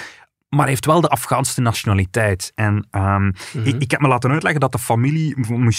Maar 0.55 0.67
heeft 0.67 0.87
wel 0.87 1.01
de 1.01 1.09
Afghaanse 1.09 1.61
nationaliteit. 1.61 2.53
En 2.55 2.87
ehm, 2.91 3.33
ik, 3.63 3.77
ik 3.79 3.91
heb 3.91 4.01
me 4.01 4.09
laten 4.09 4.31
uitleggen 4.31 4.61
dat 4.61 4.73
de 4.73 4.79
familie 4.79 5.37
van 5.41 5.73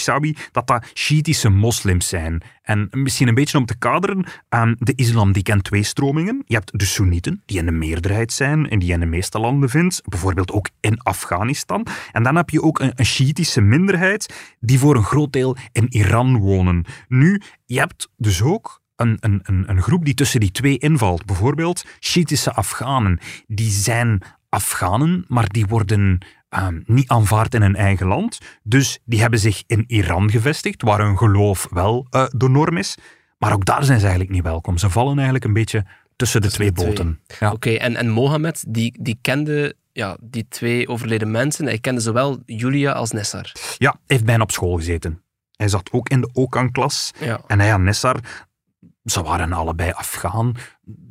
dat 0.52 0.66
dat 0.66 0.86
Shiïtische 0.94 1.48
moslims 1.48 2.08
zijn. 2.08 2.42
En 2.62 2.88
misschien 2.90 3.28
een 3.28 3.34
beetje 3.34 3.58
om 3.58 3.66
te 3.66 3.78
kaderen, 3.78 4.26
ehm, 4.48 4.74
de 4.78 4.92
islam 4.96 5.32
die 5.32 5.42
kent 5.42 5.64
twee 5.64 5.82
stromingen. 5.82 6.42
Je 6.46 6.54
hebt 6.54 6.78
de 6.78 6.84
Soenieten, 6.84 7.42
die 7.46 7.58
in 7.58 7.66
de 7.66 7.72
meerderheid 7.72 8.32
zijn 8.32 8.68
en 8.68 8.78
die 8.78 8.88
je 8.88 8.94
in 8.94 9.00
de 9.00 9.06
meeste 9.06 9.38
landen 9.38 9.68
vindt. 9.68 10.02
Bijvoorbeeld 10.04 10.52
ook 10.52 10.68
in 10.80 11.00
Afghanistan. 11.02 11.86
En 12.12 12.22
dan 12.22 12.36
heb 12.36 12.50
je 12.50 12.62
ook 12.62 12.80
een, 12.80 12.92
een 12.94 13.06
Shiïtische 13.06 13.60
minderheid, 13.60 14.54
die 14.60 14.78
voor 14.78 14.96
een 14.96 15.02
groot 15.02 15.32
deel 15.32 15.56
in 15.72 15.86
Iran 15.88 16.38
wonen. 16.38 16.84
Nu, 17.08 17.40
je 17.64 17.78
hebt 17.78 18.08
dus 18.16 18.42
ook 18.42 18.80
een, 18.96 19.16
een, 19.20 19.40
een, 19.42 19.64
een 19.66 19.82
groep 19.82 20.04
die 20.04 20.14
tussen 20.14 20.40
die 20.40 20.50
twee 20.50 20.78
invalt. 20.78 21.24
Bijvoorbeeld 21.24 21.84
Shiïtische 22.00 22.52
Afghanen. 22.52 23.18
Die 23.46 23.70
zijn 23.70 24.22
Afghanen, 24.56 25.24
maar 25.28 25.48
die 25.48 25.66
worden 25.66 26.18
ehm, 26.48 26.80
niet 26.84 27.08
aanvaard 27.08 27.54
in 27.54 27.62
hun 27.62 27.76
eigen 27.76 28.06
land. 28.06 28.38
Dus 28.62 28.98
die 29.04 29.20
hebben 29.20 29.38
zich 29.38 29.62
in 29.66 29.84
Iran 29.86 30.30
gevestigd, 30.30 30.82
waar 30.82 31.00
hun 31.00 31.18
geloof 31.18 31.66
wel 31.70 32.06
eh, 32.10 32.24
de 32.30 32.48
norm 32.48 32.76
is. 32.76 32.96
Maar 33.38 33.52
ook 33.52 33.64
daar 33.64 33.84
zijn 33.84 33.98
ze 33.98 34.04
eigenlijk 34.04 34.34
niet 34.34 34.42
welkom. 34.42 34.78
Ze 34.78 34.90
vallen 34.90 35.14
eigenlijk 35.14 35.44
een 35.44 35.52
beetje 35.52 35.84
tussen 36.16 36.40
de 36.40 36.50
twee 36.50 36.72
boten. 36.72 37.20
Ja. 37.38 37.52
Oké, 37.52 37.70
en, 37.70 37.96
en 37.96 38.08
Mohammed, 38.08 38.64
die, 38.68 38.96
die 39.00 39.18
kende 39.20 39.76
ja, 39.92 40.16
die 40.20 40.46
twee 40.48 40.88
overleden 40.88 41.30
mensen. 41.30 41.64
Hij 41.64 41.78
kende 41.78 42.00
zowel 42.00 42.42
Julia 42.46 42.92
als 42.92 43.10
Nessar. 43.10 43.52
ja, 43.78 43.90
hij 43.90 44.00
heeft 44.06 44.24
bijna 44.24 44.42
op 44.42 44.50
school 44.50 44.76
gezeten. 44.76 45.22
Hij 45.56 45.68
zat 45.68 45.92
ook 45.92 46.08
in 46.08 46.20
de 46.20 46.30
Okan-klas. 46.32 47.10
Ja. 47.20 47.40
En 47.46 47.60
hij 47.60 47.72
en 47.72 47.84
Nessar, 47.84 48.16
ze 49.04 49.22
waren 49.22 49.52
allebei 49.52 49.90
Afghaan. 49.92 50.54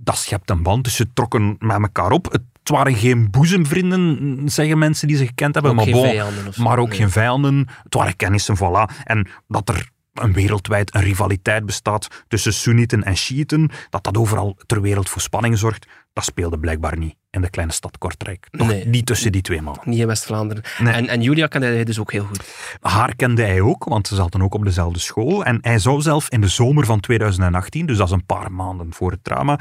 Dat 0.04 0.18
schept 0.18 0.50
een 0.50 0.64
band, 0.64 0.84
dus 0.84 0.96
ze 0.96 1.14
trokken 1.14 1.56
met 1.60 1.82
elkaar 1.82 2.12
op. 2.12 2.32
Het 2.32 2.42
waren 2.70 2.96
geen 2.96 3.32
boezemvrienden, 3.32 4.42
zeggen 4.50 4.78
mensen 4.78 5.08
die 5.08 5.18
ze 5.18 5.26
gekend 5.26 5.54
hebben. 5.54 5.72
Ook 5.72 5.78
maar, 5.78 5.86
geen 5.86 5.94
bon, 5.94 6.06
vijanden 6.06 6.48
of 6.48 6.54
zo, 6.54 6.64
maar 6.64 6.78
ook 6.78 6.90
nee. 6.90 6.98
geen 6.98 7.10
vijanden. 7.10 7.68
Het 7.84 7.94
waren 7.94 8.16
kennissen, 8.16 8.58
voilà. 8.58 9.04
En 9.04 9.28
dat 9.48 9.70
er 9.70 9.90
een 10.14 10.34
wereldwijd 10.34 10.96
een 10.96 11.02
rivaliteit 11.02 11.66
bestaat 11.66 12.24
tussen 12.28 12.54
Soenieten 12.54 13.04
en 13.04 13.18
Shiiten, 13.18 13.70
dat 13.90 14.04
dat 14.04 14.18
overal 14.18 14.58
ter 14.66 14.82
wereld 14.82 15.10
voor 15.10 15.22
spanning 15.22 15.58
zorgt, 15.58 15.88
dat 16.14 16.24
speelde 16.24 16.60
blijkbaar 16.60 16.98
niet 16.98 17.16
in 17.30 17.42
de 17.42 17.50
kleine 17.50 17.74
stad 17.74 17.98
Kortrijk. 17.98 18.48
Toch 18.52 18.68
Nee. 18.68 18.86
niet 18.86 19.06
tussen 19.06 19.32
die 19.32 19.42
twee 19.42 19.62
mannen. 19.62 19.84
Niet 19.86 20.00
in 20.00 20.08
West-Vlaanderen. 20.08 20.64
Nee. 20.80 20.94
En, 20.94 21.08
en 21.08 21.22
Julia 21.22 21.48
kende 21.48 21.68
hij 21.68 21.84
dus 21.84 22.00
ook 22.00 22.12
heel 22.12 22.24
goed. 22.24 22.44
Haar 22.82 23.16
kende 23.16 23.42
hij 23.42 23.62
ook, 23.62 23.84
want 23.84 24.08
ze 24.08 24.16
zaten 24.16 24.42
ook 24.42 24.54
op 24.54 24.64
dezelfde 24.64 25.00
school. 25.00 25.46
En 25.46 25.58
hij 25.62 25.80
zou 25.80 26.02
zelf 26.02 26.30
in 26.30 26.42
de 26.42 26.48
zomer 26.48 26.86
van 26.86 27.00
2018, 27.00 27.86
dus 27.86 27.98
dat 27.98 28.08
is 28.08 28.14
een 28.14 28.26
paar 28.26 28.52
maanden 28.52 28.94
voor 28.94 29.12
het 29.12 29.24
drama, 29.24 29.60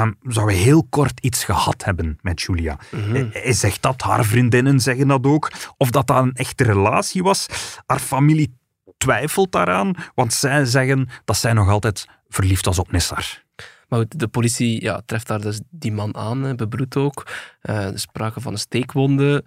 ehm, 0.00 0.12
zou 0.22 0.52
hij 0.52 0.60
heel 0.60 0.86
kort 0.90 1.20
iets 1.20 1.44
gehad 1.44 1.84
hebben 1.84 2.18
met 2.22 2.40
Julia. 2.40 2.78
Hij, 2.96 3.28
hij 3.32 3.52
zegt 3.52 3.82
dat, 3.82 4.02
haar 4.02 4.24
vriendinnen 4.24 4.80
zeggen 4.80 5.08
dat 5.08 5.24
ook. 5.26 5.52
Of 5.76 5.90
dat 5.90 6.06
dat 6.06 6.22
een 6.22 6.32
echte 6.32 6.64
relatie 6.64 7.22
was. 7.22 7.46
Haar 7.86 7.98
familie 7.98 8.56
twijfelt 8.96 9.52
daaraan, 9.52 9.94
want 10.14 10.32
zij 10.32 10.64
zeggen 10.64 11.08
dat 11.24 11.36
zij 11.36 11.52
nog 11.52 11.68
altijd 11.68 12.06
verliefd 12.28 12.64
was 12.64 12.78
op 12.78 12.92
Nissar. 12.92 13.42
Maar 13.88 13.98
goed, 13.98 14.18
de 14.18 14.28
politie 14.28 14.82
ja, 14.82 15.02
treft 15.06 15.26
daar 15.26 15.40
dus 15.40 15.60
die 15.70 15.92
man 15.92 16.16
aan, 16.16 16.56
bebloed 16.56 16.96
ook. 16.96 17.26
Eh, 17.60 17.86
er 17.92 17.98
sprake 17.98 18.40
van 18.40 18.52
een 18.52 18.58
steekwonde. 18.58 19.44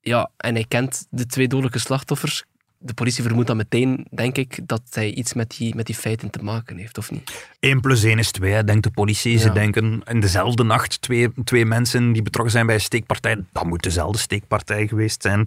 Ja, 0.00 0.30
en 0.36 0.54
hij 0.54 0.64
kent 0.68 1.06
de 1.10 1.26
twee 1.26 1.48
dodelijke 1.48 1.78
slachtoffers. 1.78 2.44
De 2.84 2.94
politie 2.94 3.22
vermoedt 3.22 3.46
dan 3.46 3.56
meteen, 3.56 4.06
denk 4.10 4.36
ik, 4.36 4.58
dat 4.66 4.82
hij 4.90 5.10
iets 5.10 5.32
met 5.32 5.54
die, 5.56 5.74
met 5.74 5.86
die 5.86 5.94
feiten 5.94 6.30
te 6.30 6.42
maken 6.42 6.76
heeft, 6.76 6.98
of 6.98 7.10
niet? 7.10 7.48
1 7.60 7.80
plus 7.80 8.02
1 8.02 8.18
is 8.18 8.30
2, 8.30 8.64
denkt 8.64 8.82
de 8.82 8.90
politie. 8.90 9.38
Ze 9.38 9.52
denken 9.52 10.02
in 10.04 10.20
dezelfde 10.20 10.64
nacht 10.64 11.02
twee, 11.02 11.28
twee 11.44 11.66
mensen 11.66 12.12
die 12.12 12.22
betrokken 12.22 12.52
zijn 12.52 12.66
bij 12.66 12.74
een 12.74 12.80
steekpartij. 12.80 13.44
Dat 13.52 13.64
moet 13.64 13.82
dezelfde 13.82 14.18
steekpartij 14.18 14.86
geweest 14.86 15.22
zijn. 15.22 15.46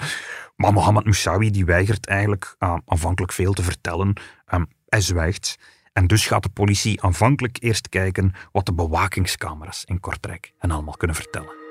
Maar 0.56 0.74
Mohammed 0.74 1.04
Moussaoui 1.04 1.52
die 1.52 1.66
weigert 1.66 2.08
eigenlijk 2.08 2.56
ah, 2.58 2.78
aanvankelijk 2.86 3.34
veel 3.34 3.54
te 3.54 3.64
vertellen. 3.64 4.14
Ehm, 4.46 4.64
hij 4.90 5.02
zwijgt. 5.02 5.58
En 5.94 6.08
dus 6.08 6.26
gaat 6.26 6.44
de 6.44 6.50
politie 6.50 7.02
aanvankelijk 7.02 7.58
eerst 7.60 7.90
kijken 7.90 8.34
wat 8.52 8.66
de 8.66 8.74
bewakingscamera's 8.74 9.84
in 9.86 10.00
Kortrijk 10.00 10.52
hen 10.58 10.72
allemaal 10.72 10.98
kunnen 10.98 11.16
vertellen. 11.16 11.66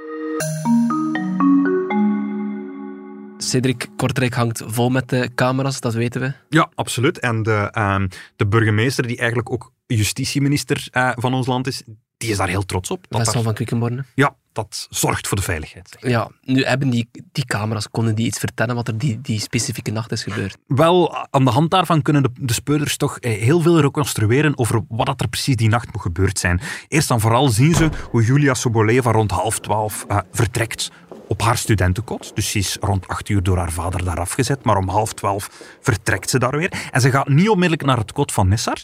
Cedric 3.38 3.86
Kortrijk 3.96 4.34
hangt 4.34 4.62
vol 4.66 4.88
met 4.88 5.08
de 5.08 5.30
camera's, 5.34 5.80
dat 5.80 5.94
weten 5.94 6.20
we. 6.20 6.32
Ja, 6.48 6.70
absoluut. 6.74 7.18
En 7.18 7.42
de, 7.42 7.68
ehm, 7.72 8.08
de 8.36 8.46
burgemeester, 8.46 9.06
die 9.06 9.16
eigenlijk 9.18 9.50
ook 9.52 9.72
justitieminister 9.86 10.88
eh, 10.90 11.10
van 11.14 11.34
ons 11.34 11.46
land 11.46 11.66
is, 11.66 11.82
die 12.16 12.30
is 12.30 12.36
daar 12.36 12.48
heel 12.48 12.64
trots 12.64 12.90
op. 12.90 13.04
Dat 13.08 13.24
daar- 13.24 13.42
van 13.42 13.54
Quickenborne. 13.54 14.04
ja, 14.14 14.34
dat 14.52 14.86
zorgt 14.90 15.28
voor 15.28 15.36
de 15.36 15.42
veiligheid. 15.42 15.96
Ja, 16.00 16.30
nu 16.42 16.64
hebben 16.64 16.90
die, 16.90 17.08
die 17.32 17.44
camera's, 17.44 17.90
konden 17.90 18.14
die 18.14 18.26
iets 18.26 18.38
vertellen 18.38 18.74
wat 18.74 18.88
er 18.88 18.98
die, 18.98 19.20
die 19.20 19.40
specifieke 19.40 19.90
nacht 19.90 20.12
is 20.12 20.22
gebeurd? 20.22 20.56
Wel, 20.66 21.26
aan 21.30 21.44
de 21.44 21.50
hand 21.50 21.70
daarvan 21.70 22.02
kunnen 22.02 22.22
de, 22.22 22.30
de 22.40 22.52
speurders 22.52 22.96
toch 22.96 23.18
eh, 23.18 23.40
heel 23.42 23.60
veel 23.60 23.80
reconstrueren 23.80 24.58
over 24.58 24.80
wat 24.88 25.06
dat 25.06 25.20
er 25.20 25.28
precies 25.28 25.56
die 25.56 25.68
nacht 25.68 25.92
moet 25.92 26.02
gebeurd 26.02 26.38
zijn. 26.38 26.60
Eerst 26.88 27.10
en 27.10 27.20
vooral 27.20 27.48
zien 27.48 27.74
ze 27.74 27.88
hoe 28.10 28.22
Julia 28.24 28.54
Soboleva 28.54 29.10
rond 29.12 29.30
half 29.30 29.58
twaalf 29.58 30.04
eh, 30.08 30.18
vertrekt 30.32 30.90
op 31.28 31.42
haar 31.42 31.56
studentenkot. 31.56 32.34
Dus 32.34 32.50
ze 32.50 32.58
is 32.58 32.76
rond 32.80 33.08
acht 33.08 33.28
uur 33.28 33.42
door 33.42 33.58
haar 33.58 33.72
vader 33.72 34.04
daar 34.04 34.20
afgezet, 34.20 34.64
maar 34.64 34.76
om 34.76 34.88
half 34.88 35.12
twaalf 35.12 35.50
vertrekt 35.80 36.30
ze 36.30 36.38
daar 36.38 36.56
weer. 36.56 36.88
En 36.90 37.00
ze 37.00 37.10
gaat 37.10 37.28
niet 37.28 37.48
onmiddellijk 37.48 37.84
naar 37.84 37.98
het 37.98 38.12
kot 38.12 38.32
van 38.32 38.48
Nessar. 38.48 38.82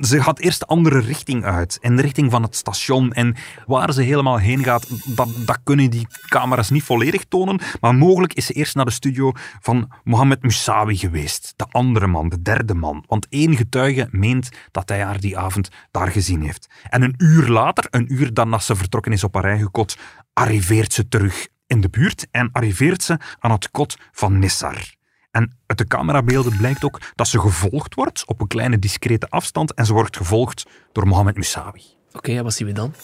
Ze 0.00 0.22
gaat 0.22 0.38
eerst 0.38 0.60
de 0.60 0.66
andere 0.66 0.98
richting 0.98 1.44
uit, 1.44 1.78
in 1.80 1.96
de 1.96 2.02
richting 2.02 2.30
van 2.30 2.42
het 2.42 2.56
station. 2.56 3.12
En 3.12 3.36
waar 3.66 3.92
ze 3.92 4.02
helemaal 4.02 4.36
heen 4.36 4.64
gaat, 4.64 4.86
dat, 5.16 5.58
kunnen 5.64 5.90
die 5.90 6.06
camera's 6.28 6.70
niet 6.70 6.82
volledig 6.82 7.24
tonen. 7.24 7.60
Maar 7.80 7.94
mogelijk 7.94 8.34
is 8.34 8.46
ze 8.46 8.52
eerst 8.52 8.74
naar 8.74 8.84
de 8.84 8.90
studio 8.90 9.32
van 9.60 9.92
Mohammed 10.04 10.42
Moussaoui 10.42 10.96
geweest. 10.96 11.52
De 11.56 11.66
andere 11.70 12.06
man, 12.06 12.28
de 12.28 12.42
derde 12.42 12.74
man. 12.74 13.04
Want 13.06 13.26
één 13.28 13.56
getuige 13.56 14.08
meent 14.10 14.48
dat 14.70 14.88
hij 14.88 15.02
haar 15.02 15.20
die 15.20 15.38
avond 15.38 15.68
daar 15.90 16.08
gezien 16.08 16.42
heeft. 16.42 16.68
En 16.88 17.02
een 17.02 17.14
uur 17.16 17.48
later, 17.48 17.86
een 17.90 18.12
uur 18.12 18.30
nadat 18.32 18.64
ze 18.64 18.76
vertrokken 18.76 19.12
is 19.12 19.24
op 19.24 19.34
haar 19.34 19.44
eigen 19.44 19.70
kot, 19.70 19.96
arriveert 20.32 20.92
ze 20.92 21.08
terug 21.08 21.46
in 21.66 21.80
de 21.80 21.88
buurt 21.88 22.26
en 22.30 22.48
arriveert 22.52 23.02
ze 23.02 23.18
aan 23.38 23.50
het 23.50 23.70
kot 23.70 23.96
van 24.12 24.38
Nissar. 24.38 24.94
En 25.30 25.58
uit 25.66 25.78
de 25.78 25.86
camerabeelden 25.86 26.56
blijkt 26.56 26.84
ook 26.84 27.00
dat 27.14 27.28
ze 27.28 27.40
gevolgd 27.40 27.94
wordt 27.94 28.26
op 28.26 28.40
een 28.40 28.46
kleine 28.46 28.78
discrete 28.78 29.28
afstand 29.28 29.74
en 29.74 29.86
ze 29.86 29.92
wordt 29.92 30.16
gevolgd 30.16 30.66
door 30.92 31.06
Mohammed 31.06 31.34
Moussaoui. 31.34 31.82
Oké, 32.12 32.32
ja, 32.32 32.42
wat 32.42 32.54
zien 32.54 32.66
we 32.66 32.72
dan? 32.72 32.94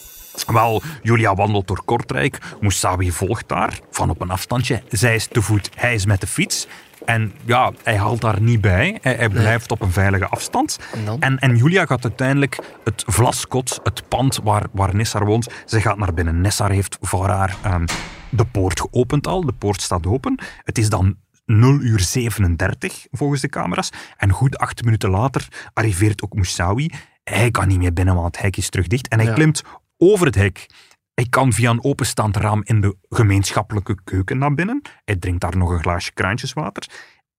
Wel, 0.47 0.81
Julia 1.01 1.35
wandelt 1.35 1.67
door 1.67 1.83
Kortrijk. 1.85 2.37
Moussaoui 2.59 3.11
volgt 3.11 3.47
daar, 3.47 3.79
van 3.89 4.09
op 4.09 4.21
een 4.21 4.29
afstandje. 4.29 4.83
Zij 4.89 5.15
is 5.15 5.27
te 5.27 5.41
voet, 5.41 5.69
hij 5.75 5.93
is 5.93 6.05
met 6.05 6.21
de 6.21 6.27
fiets. 6.27 6.67
En 7.05 7.31
ja, 7.45 7.71
hij 7.83 7.97
haalt 7.97 8.21
daar 8.21 8.41
niet 8.41 8.61
bij. 8.61 8.97
Hij, 9.01 9.15
hij 9.15 9.29
blijft 9.29 9.71
op 9.71 9.81
een 9.81 9.91
veilige 9.91 10.27
afstand. 10.27 10.79
En? 11.05 11.19
En, 11.19 11.39
en 11.39 11.55
Julia 11.57 11.85
gaat 11.85 12.03
uiteindelijk 12.03 12.59
het 12.83 13.03
vlaskot, 13.07 13.79
het 13.83 14.07
pand 14.07 14.39
waar, 14.43 14.65
waar 14.71 14.95
Nessar 14.95 15.25
woont, 15.25 15.47
ze 15.65 15.81
gaat 15.81 15.97
naar 15.97 16.13
binnen. 16.13 16.41
Nessar 16.41 16.71
heeft 16.71 16.97
voor 17.01 17.27
haar 17.29 17.55
ehm, 17.61 17.85
de 18.29 18.45
poort 18.45 18.79
geopend 18.81 19.27
al. 19.27 19.45
De 19.45 19.53
poort 19.53 19.81
staat 19.81 20.05
open. 20.07 20.39
Het 20.63 20.77
is 20.77 20.89
dan 20.89 21.15
0 21.45 21.79
uur 21.79 21.99
37 21.99 23.05
volgens 23.11 23.41
de 23.41 23.49
camera's. 23.49 23.89
En 24.17 24.31
goed 24.31 24.57
acht 24.57 24.83
minuten 24.83 25.09
later 25.09 25.47
arriveert 25.73 26.23
ook 26.23 26.33
Moussaoui. 26.33 26.89
Hij 27.23 27.51
kan 27.51 27.67
niet 27.67 27.77
meer 27.77 27.93
binnen, 27.93 28.15
want 28.15 28.35
het 28.35 28.41
hek 28.45 28.57
is 28.57 28.69
terug 28.69 28.87
dicht. 28.87 29.07
En 29.07 29.17
hij 29.19 29.27
Ja. 29.27 29.33
klimt 29.33 29.63
over 29.97 30.25
het 30.25 30.35
hek. 30.35 30.65
Hij 31.13 31.25
kan 31.29 31.53
via 31.53 31.69
een 31.69 31.83
openstaand 31.83 32.37
raam 32.37 32.61
in 32.63 32.81
de 32.81 32.95
gemeenschappelijke 33.09 33.97
keuken 34.03 34.37
naar 34.37 34.53
binnen. 34.53 34.81
Hij 35.05 35.15
drinkt 35.15 35.41
daar 35.41 35.57
nog 35.57 35.69
een 35.69 35.79
glaasje 35.79 36.13
kraantjeswater. 36.13 36.89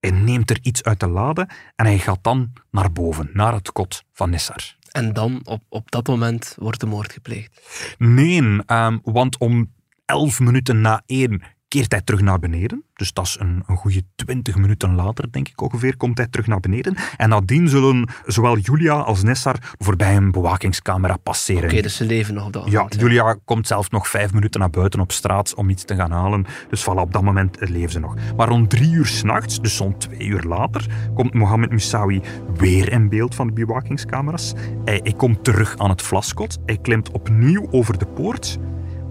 Hij 0.00 0.10
neemt 0.10 0.50
er 0.50 0.58
iets 0.62 0.82
uit 0.82 1.00
de 1.00 1.08
lade 1.08 1.48
en 1.76 1.86
hij 1.86 1.98
gaat 1.98 2.24
dan 2.24 2.52
naar 2.70 2.92
boven, 2.92 3.30
naar 3.32 3.52
het 3.52 3.72
kot 3.72 4.04
van 4.12 4.30
Nissar. 4.30 4.76
En 4.90 5.12
dan, 5.12 5.40
op, 5.44 5.62
op 5.68 5.90
dat 5.90 6.06
moment, 6.06 6.56
wordt 6.58 6.80
de 6.80 6.86
moord 6.86 7.12
gepleegd. 7.12 7.60
Nee, 7.98 8.62
ehm, 8.66 8.98
want 9.02 9.38
om 9.38 9.72
elf 10.04 10.40
minuten 10.40 10.80
na 10.80 11.02
één 11.06 11.42
keert 11.72 11.92
hij 11.92 12.00
terug 12.02 12.20
naar 12.20 12.38
beneden. 12.38 12.84
Dus 12.94 13.12
dat 13.12 13.26
is 13.26 13.36
een, 13.40 13.62
een 13.66 13.76
goede 13.76 14.02
twintig 14.14 14.56
minuten 14.56 14.94
later, 14.94 15.32
denk 15.32 15.48
ik 15.48 15.60
ongeveer, 15.60 15.96
komt 15.96 16.18
hij 16.18 16.26
terug 16.26 16.46
naar 16.46 16.60
beneden. 16.60 16.96
En 17.16 17.28
nadien 17.28 17.68
zullen 17.68 18.08
zowel 18.26 18.58
Julia 18.58 18.94
als 18.94 19.22
Nessar 19.22 19.56
voorbij 19.78 20.16
een 20.16 20.30
bewakingscamera 20.30 21.16
passeren. 21.16 21.70
Oké, 21.70 21.82
dus 21.82 21.96
ze 21.96 22.04
leven 22.04 22.34
nog 22.34 22.50
dat 22.50 22.70
Ja, 22.70 22.82
moment. 22.82 23.00
Julia 23.00 23.36
komt 23.44 23.66
zelfs 23.66 23.88
nog 23.88 24.08
vijf 24.08 24.32
minuten 24.32 24.60
naar 24.60 24.70
buiten 24.70 25.00
op 25.00 25.12
straat 25.12 25.54
om 25.54 25.68
iets 25.68 25.84
te 25.84 25.94
gaan 25.94 26.10
halen. 26.10 26.46
Dus 26.68 26.82
voilà, 26.82 27.00
op 27.00 27.12
dat 27.12 27.22
moment 27.22 27.56
leven 27.60 27.92
ze 27.92 27.98
nog. 27.98 28.14
Maar 28.36 28.48
rond 28.48 28.70
drie 28.70 28.92
uur 28.92 29.06
s'nachts, 29.06 29.60
dus 29.60 29.76
zo'n 29.76 29.98
twee 29.98 30.26
uur 30.26 30.42
later, 30.42 30.86
komt 31.14 31.34
Mohammed 31.34 31.70
Moussaoui 31.70 32.20
weer 32.54 32.92
in 32.92 33.08
beeld 33.08 33.34
van 33.34 33.46
de 33.46 33.52
bewakingscamera's. 33.52 34.52
Hij, 34.84 35.00
hij 35.02 35.12
komt 35.12 35.44
terug 35.44 35.78
aan 35.78 35.90
het 35.90 36.02
vlaskot. 36.02 36.58
Hij 36.66 36.78
klimt 36.82 37.10
opnieuw 37.10 37.66
over 37.70 37.98
de 37.98 38.06
poort. 38.06 38.58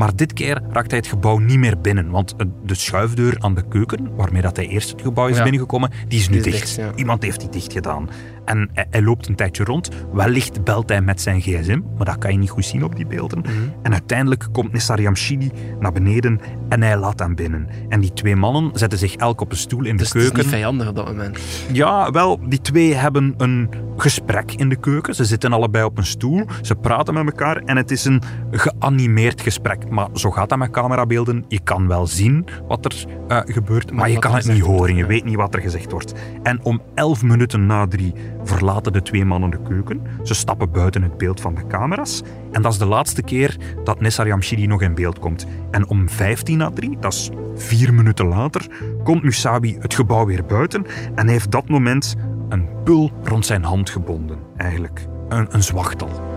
Maar 0.01 0.15
dit 0.15 0.33
keer 0.33 0.61
raakt 0.69 0.89
hij 0.91 0.99
het 0.99 1.07
gebouw 1.09 1.37
niet 1.37 1.57
meer 1.57 1.79
binnen, 1.81 2.09
want 2.09 2.35
eh, 2.37 2.45
de 2.65 2.73
schuifdeur 2.75 3.35
aan 3.39 3.53
de 3.55 3.67
keuken, 3.67 4.15
waarmee 4.15 4.41
dat 4.41 4.55
hij 4.55 4.67
eerst 4.67 4.91
het 4.91 5.01
gebouw 5.01 5.27
is 5.27 5.37
Ja. 5.37 5.43
binnengekomen, 5.43 5.89
die 6.07 6.19
is 6.19 6.29
nu 6.29 6.41
Die 6.41 6.45
is 6.53 6.59
dicht. 6.59 6.75
dicht, 6.75 6.89
ja. 6.89 6.95
Iemand 6.95 7.23
heeft 7.23 7.39
die 7.39 7.49
dicht 7.49 7.73
gedaan. 7.73 8.09
En 8.45 8.69
hij, 8.73 8.85
hij 8.89 9.01
loopt 9.01 9.27
een 9.27 9.35
tijdje 9.35 9.63
rond. 9.63 9.89
Wellicht 10.13 10.63
belt 10.63 10.89
hij 10.89 11.01
met 11.01 11.21
zijn 11.21 11.41
gsm, 11.41 11.79
maar 11.97 12.05
dat 12.05 12.17
kan 12.17 12.31
je 12.31 12.37
niet 12.37 12.49
goed 12.49 12.65
zien 12.65 12.83
op 12.83 12.95
die 12.95 13.05
beelden. 13.07 13.39
Mhm. 13.39 13.51
En 13.83 13.91
uiteindelijk 13.91 14.47
komt 14.51 14.71
Nessar 14.71 15.01
Yamshidi 15.01 15.51
naar 15.79 15.91
beneden 15.91 16.39
en 16.69 16.81
hij 16.81 16.97
laat 16.97 17.19
hem 17.19 17.35
binnen. 17.35 17.67
En 17.89 17.99
die 17.99 18.13
twee 18.13 18.35
mannen 18.35 18.71
zetten 18.73 18.99
zich 18.99 19.15
elk 19.15 19.41
op 19.41 19.51
een 19.51 19.57
stoel 19.57 19.85
in 19.85 19.97
de 19.97 19.97
Dus 19.97 20.07
het 20.07 20.15
is 20.15 20.21
keuken. 20.23 20.37
niet 20.39 20.53
vijandig 20.53 20.87
op 20.87 20.95
dat 20.95 21.05
moment. 21.05 21.39
Ja, 21.71 22.11
wel, 22.11 22.39
die 22.47 22.61
twee 22.61 22.93
hebben 22.93 23.33
een 23.37 23.69
gesprek 23.97 24.51
in 24.53 24.69
de 24.69 24.75
keuken. 24.75 25.15
Ze 25.15 25.25
zitten 25.25 25.53
allebei 25.53 25.83
op 25.83 25.97
een 25.97 26.05
stoel, 26.05 26.45
ze 26.61 26.75
praten 26.75 27.13
met 27.13 27.25
elkaar 27.25 27.57
en 27.57 27.77
het 27.77 27.91
is 27.91 28.05
een 28.05 28.21
geanimeerd 28.51 29.41
gesprek. 29.41 29.89
Maar 29.89 30.07
zo 30.13 30.31
gaat 30.31 30.49
dat 30.49 30.57
met 30.57 30.69
camerabeelden. 30.69 31.45
Je 31.47 31.59
kan 31.59 31.87
wel 31.87 32.07
zien 32.07 32.45
wat 32.67 32.85
er 32.85 33.05
eh, 33.27 33.39
gebeurt, 33.45 33.91
maar, 33.91 34.07
je 34.07 34.13
wat 34.13 34.23
kan 34.23 34.35
het 34.35 34.47
niet 34.47 34.61
horen. 34.61 34.95
Je 34.95 35.05
weet 35.05 35.23
niet 35.23 35.35
wat 35.35 35.55
er 35.55 35.61
gezegd 35.61 35.91
wordt. 35.91 36.13
En 36.43 36.59
om 36.63 36.81
elf 36.95 37.23
minuten 37.23 37.65
na 37.65 37.87
drie 37.87 38.13
verlaten 38.43 38.93
de 38.93 39.01
twee 39.01 39.25
mannen 39.25 39.49
de 39.49 39.61
keuken. 39.61 40.01
Ze 40.23 40.33
stappen 40.33 40.71
buiten 40.71 41.01
het 41.01 41.17
beeld 41.17 41.41
van 41.41 41.55
de 41.55 41.67
camera's. 41.67 42.21
En 42.51 42.61
dat 42.61 42.71
is 42.71 42.77
de 42.77 42.85
laatste 42.85 43.21
keer 43.21 43.57
dat 43.83 44.01
Nessar 44.01 44.27
Yamshidi 44.27 44.67
nog 44.67 44.81
in 44.81 44.95
beeld 44.95 45.19
komt. 45.19 45.45
En 45.71 45.87
om 45.87 46.09
15 46.09 46.57
na 46.57 46.69
3, 46.69 46.97
dat 46.99 47.13
is 47.13 47.29
vier 47.55 47.93
minuten 47.93 48.25
later, 48.25 48.67
komt 49.03 49.23
Musabi 49.23 49.77
het 49.79 49.93
gebouw 49.93 50.25
weer 50.25 50.45
buiten 50.45 50.85
en 51.15 51.27
heeft 51.27 51.51
dat 51.51 51.69
moment 51.69 52.15
een 52.49 52.67
pul 52.83 53.11
rond 53.23 53.45
zijn 53.45 53.63
hand 53.63 53.89
gebonden, 53.89 54.37
eigenlijk. 54.57 55.07
Een, 55.29 55.47
een 55.49 55.63
zwachtel. 55.63 56.30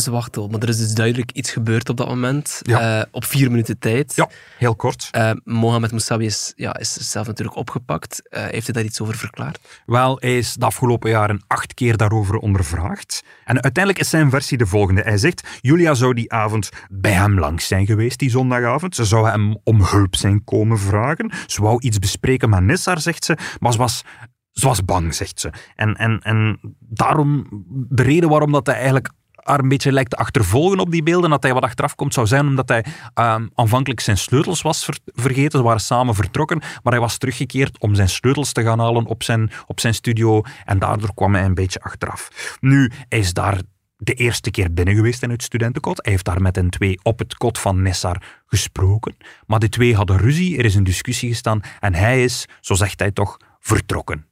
Zwachtel, 0.00 0.48
maar 0.48 0.60
er 0.60 0.68
is 0.68 0.78
dus 0.78 0.92
duidelijk 0.92 1.32
iets 1.32 1.50
gebeurd 1.50 1.88
op 1.88 1.96
dat 1.96 2.08
moment. 2.08 2.60
Ja. 2.62 3.00
Eh, 3.00 3.06
op 3.10 3.24
vier 3.24 3.50
minuten 3.50 3.78
tijd. 3.78 4.12
Ja, 4.16 4.28
heel 4.58 4.76
kort. 4.76 5.08
Eh, 5.10 5.30
Mohamed 5.44 5.90
Moussaoui 5.90 6.26
is, 6.26 6.52
ja, 6.56 6.76
is 6.76 7.10
zelf 7.10 7.26
natuurlijk 7.26 7.56
opgepakt. 7.56 8.28
Eh, 8.28 8.42
heeft 8.42 8.64
hij 8.64 8.74
daar 8.74 8.84
iets 8.84 9.00
over 9.00 9.14
verklaard? 9.14 9.58
Wel, 9.86 10.16
hij 10.20 10.38
is 10.38 10.54
de 10.54 10.64
afgelopen 10.64 11.10
jaren 11.10 11.44
acht 11.46 11.74
keer 11.74 11.96
daarover 11.96 12.36
ondervraagd. 12.36 13.22
En 13.44 13.62
uiteindelijk 13.62 14.04
is 14.04 14.10
zijn 14.10 14.30
versie 14.30 14.58
de 14.58 14.66
volgende. 14.66 15.00
Hij 15.00 15.18
zegt, 15.18 15.48
Julia 15.60 15.94
zou 15.94 16.14
die 16.14 16.32
avond 16.32 16.68
bij 16.90 17.12
hem 17.12 17.38
langs 17.38 17.66
zijn 17.66 17.86
geweest, 17.86 18.18
die 18.18 18.30
zondagavond. 18.30 18.94
Ze 18.94 19.04
zou 19.04 19.28
hem 19.28 19.58
om 19.64 19.82
hulp 19.82 20.16
zijn 20.16 20.44
komen 20.44 20.78
vragen. 20.78 21.32
Ze 21.46 21.62
wou 21.62 21.80
iets 21.80 21.98
bespreken 21.98 22.50
met 22.50 22.62
Nissar, 22.62 23.00
zegt 23.00 23.24
ze, 23.24 23.36
maar 23.58 23.72
ze 23.72 23.78
was... 23.78 24.02
Ze 24.50 24.66
was 24.66 24.84
bang, 24.84 25.14
zegt 25.14 25.40
ze. 25.40 25.52
En, 25.76 25.94
en, 25.96 26.20
en 26.22 26.60
daarom, 26.80 27.46
de 27.88 28.02
reden 28.02 28.28
waarom 28.28 28.52
dat 28.52 28.66
hij 28.66 28.74
eigenlijk 28.74 29.10
haar 29.44 29.58
een 29.58 29.68
beetje 29.68 29.92
lijkt 29.92 30.10
te 30.10 30.16
achtervolgen 30.16 30.78
op 30.78 30.90
die 30.90 31.02
beelden, 31.02 31.30
dat 31.30 31.42
hij 31.42 31.52
wat 31.54 31.62
achteraf 31.62 31.94
komt, 31.94 32.14
zou 32.14 32.26
zijn 32.26 32.46
omdat 32.46 32.68
hij 32.68 32.84
ehm, 33.14 33.46
aanvankelijk 33.54 34.00
zijn 34.00 34.18
sleutels 34.18 34.62
was 34.62 34.84
ver- 34.84 34.98
vergeten. 35.04 35.58
Ze 35.58 35.64
waren 35.64 35.80
samen 35.80 36.14
vertrokken, 36.14 36.58
maar 36.58 36.92
hij 36.92 37.00
was 37.00 37.18
teruggekeerd 37.18 37.78
om 37.78 37.94
zijn 37.94 38.08
sleutels 38.08 38.52
te 38.52 38.62
gaan 38.62 38.78
halen 38.78 39.06
op 39.06 39.22
zijn, 39.22 39.50
op 39.66 39.80
zijn 39.80 39.94
studio 39.94 40.42
en 40.64 40.78
daardoor 40.78 41.14
kwam 41.14 41.34
hij 41.34 41.44
een 41.44 41.54
beetje 41.54 41.80
achteraf. 41.80 42.56
Nu, 42.60 42.90
hij 43.08 43.18
is 43.18 43.32
daar 43.32 43.60
de 43.96 44.14
eerste 44.14 44.50
keer 44.50 44.72
binnen 44.72 44.94
geweest 44.94 45.22
in 45.22 45.30
het 45.30 45.42
studentenkot. 45.42 46.02
Hij 46.02 46.12
heeft 46.12 46.24
daar 46.24 46.42
met 46.42 46.56
hen 46.56 46.70
twee 46.70 46.98
op 47.02 47.18
het 47.18 47.36
kot 47.36 47.58
van 47.58 47.82
Nessar 47.82 48.22
gesproken. 48.46 49.16
Maar 49.46 49.58
die 49.58 49.68
twee 49.68 49.96
hadden 49.96 50.16
ruzie, 50.16 50.58
er 50.58 50.64
is 50.64 50.74
een 50.74 50.84
discussie 50.84 51.28
gestaan 51.28 51.60
en 51.80 51.94
hij 51.94 52.24
is, 52.24 52.46
zo 52.60 52.74
zegt 52.74 53.00
hij 53.00 53.10
toch, 53.10 53.36
vertrokken. 53.60 54.26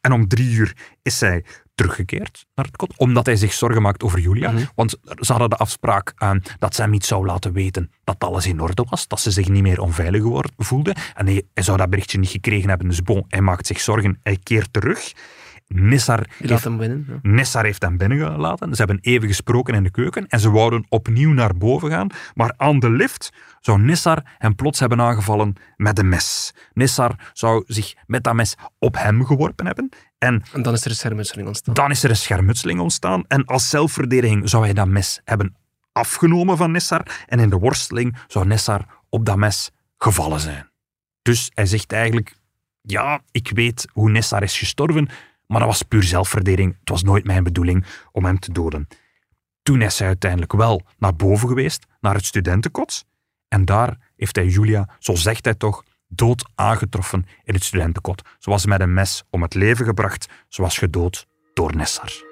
En 0.00 0.12
om 0.12 0.28
drie 0.28 0.50
uur 0.50 0.76
is 1.02 1.20
hij 1.20 1.44
teruggekeerd 1.78 2.46
naar 2.54 2.64
het 2.64 2.76
kot, 2.76 2.92
omdat 2.96 3.26
hij 3.26 3.36
zich 3.36 3.52
zorgen 3.52 3.82
maakt 3.82 4.02
over 4.02 4.18
Julia. 4.18 4.50
Mhm. 4.50 4.64
Want 4.74 4.96
ze 5.20 5.32
hadden 5.32 5.50
de 5.50 5.56
afspraak 5.56 6.12
eh, 6.16 6.30
dat 6.58 6.74
ze 6.74 6.80
hem 6.80 6.90
niet 6.90 7.04
zou 7.04 7.26
laten 7.26 7.52
weten 7.52 7.90
dat 8.04 8.16
alles 8.18 8.46
in 8.46 8.60
orde 8.60 8.86
was, 8.88 9.08
dat 9.08 9.20
ze 9.20 9.30
zich 9.30 9.48
niet 9.48 9.62
meer 9.62 9.80
onveilig 9.80 10.22
voelde. 10.56 10.94
En 11.14 11.26
hij, 11.26 11.42
hij 11.54 11.62
zou 11.62 11.76
dat 11.76 11.90
berichtje 11.90 12.18
niet 12.18 12.30
gekregen 12.30 12.68
hebben, 12.68 12.88
dus 12.88 13.02
bon, 13.02 13.24
hij 13.28 13.40
maakt 13.40 13.66
zich 13.66 13.80
zorgen, 13.80 14.18
hij 14.22 14.38
keert 14.42 14.72
terug. 14.72 15.12
Nissar 15.68 16.26
heeft 16.38 16.64
hem 16.64 16.78
winnen. 16.78 17.06
Ja. 17.08 17.18
Nessar 17.22 17.64
heeft 17.64 17.82
hem 17.82 17.96
binnengelaten. 17.96 18.74
Ze 18.74 18.76
hebben 18.76 18.98
even 19.00 19.28
gesproken 19.28 19.74
in 19.74 19.82
de 19.82 19.90
keuken 19.90 20.26
en 20.26 20.40
ze 20.40 20.50
wouden 20.50 20.86
opnieuw 20.88 21.32
naar 21.32 21.56
boven 21.56 21.90
gaan. 21.90 22.10
Maar 22.34 22.54
aan 22.56 22.78
de 22.78 22.90
lift 22.90 23.32
zou 23.60 23.80
Nissar 23.80 24.22
hem 24.38 24.54
plots 24.54 24.80
hebben 24.80 25.00
aangevallen 25.00 25.54
met 25.76 25.98
een 25.98 26.08
mes. 26.08 26.54
Nissar 26.72 27.30
zou 27.32 27.64
zich 27.66 27.94
met 28.06 28.24
dat 28.24 28.34
mes 28.34 28.56
op 28.78 28.96
hem 28.96 29.24
geworpen 29.26 29.66
hebben. 29.66 29.88
En 30.18 30.42
En 30.52 30.62
dan 30.62 30.72
is 30.72 30.84
er 30.84 30.90
een 30.90 30.96
schermutseling 30.96 31.48
ontstaan. 31.48 31.74
dan 31.74 31.90
is 31.90 32.02
er 32.02 32.10
een 32.10 32.16
schermutseling 32.16 32.80
ontstaan. 32.80 33.24
En 33.28 33.44
als 33.44 33.68
zelfverdediging 33.68 34.48
zou 34.48 34.64
hij 34.64 34.74
dat 34.74 34.88
mes 34.88 35.20
hebben 35.24 35.56
afgenomen 35.92 36.56
van 36.56 36.70
Nessar. 36.70 37.24
En 37.26 37.38
in 37.38 37.50
de 37.50 37.58
worsteling 37.58 38.16
zou 38.26 38.46
Nessar 38.46 38.86
op 39.08 39.24
dat 39.24 39.36
mes 39.36 39.70
gevallen 39.98 40.40
zijn. 40.40 40.70
Dus 41.22 41.50
hij 41.54 41.66
zegt 41.66 41.92
eigenlijk: 41.92 42.36
Ja, 42.80 43.20
ik 43.30 43.50
weet 43.54 43.86
hoe 43.92 44.10
Nessar 44.10 44.42
is 44.42 44.58
gestorven, 44.58 45.08
maar 45.46 45.58
dat 45.58 45.68
was 45.68 45.82
puur 45.82 46.02
zelfverdediging. 46.02 46.76
Het 46.80 46.88
was 46.88 47.02
nooit 47.02 47.24
mijn 47.24 47.42
bedoeling 47.42 47.84
om 48.12 48.24
hem 48.24 48.38
te 48.38 48.52
doden. 48.52 48.88
Toen 49.62 49.82
is 49.82 49.98
hij 49.98 50.08
uiteindelijk 50.08 50.52
wel 50.52 50.82
naar 50.98 51.14
boven 51.16 51.48
geweest, 51.48 51.86
naar 52.00 52.14
het 52.14 52.24
studentenkot. 52.24 53.04
En 53.48 53.64
daar 53.64 53.98
heeft 54.16 54.36
hij 54.36 54.46
Julia, 54.46 54.88
zo 54.98 55.14
zegt 55.14 55.44
hij 55.44 55.54
toch, 55.54 55.84
dood 56.08 56.48
aangetroffen 56.54 57.26
in 57.44 57.54
het 57.54 57.64
studentenkot. 57.64 58.22
Ze 58.38 58.50
was 58.50 58.66
met 58.66 58.80
een 58.80 58.94
mes 58.94 59.22
om 59.30 59.42
het 59.42 59.54
leven 59.54 59.84
gebracht. 59.84 60.28
Ze 60.48 60.62
was 60.62 60.78
gedood 60.78 61.26
door 61.54 61.76
Nessar. 61.76 62.26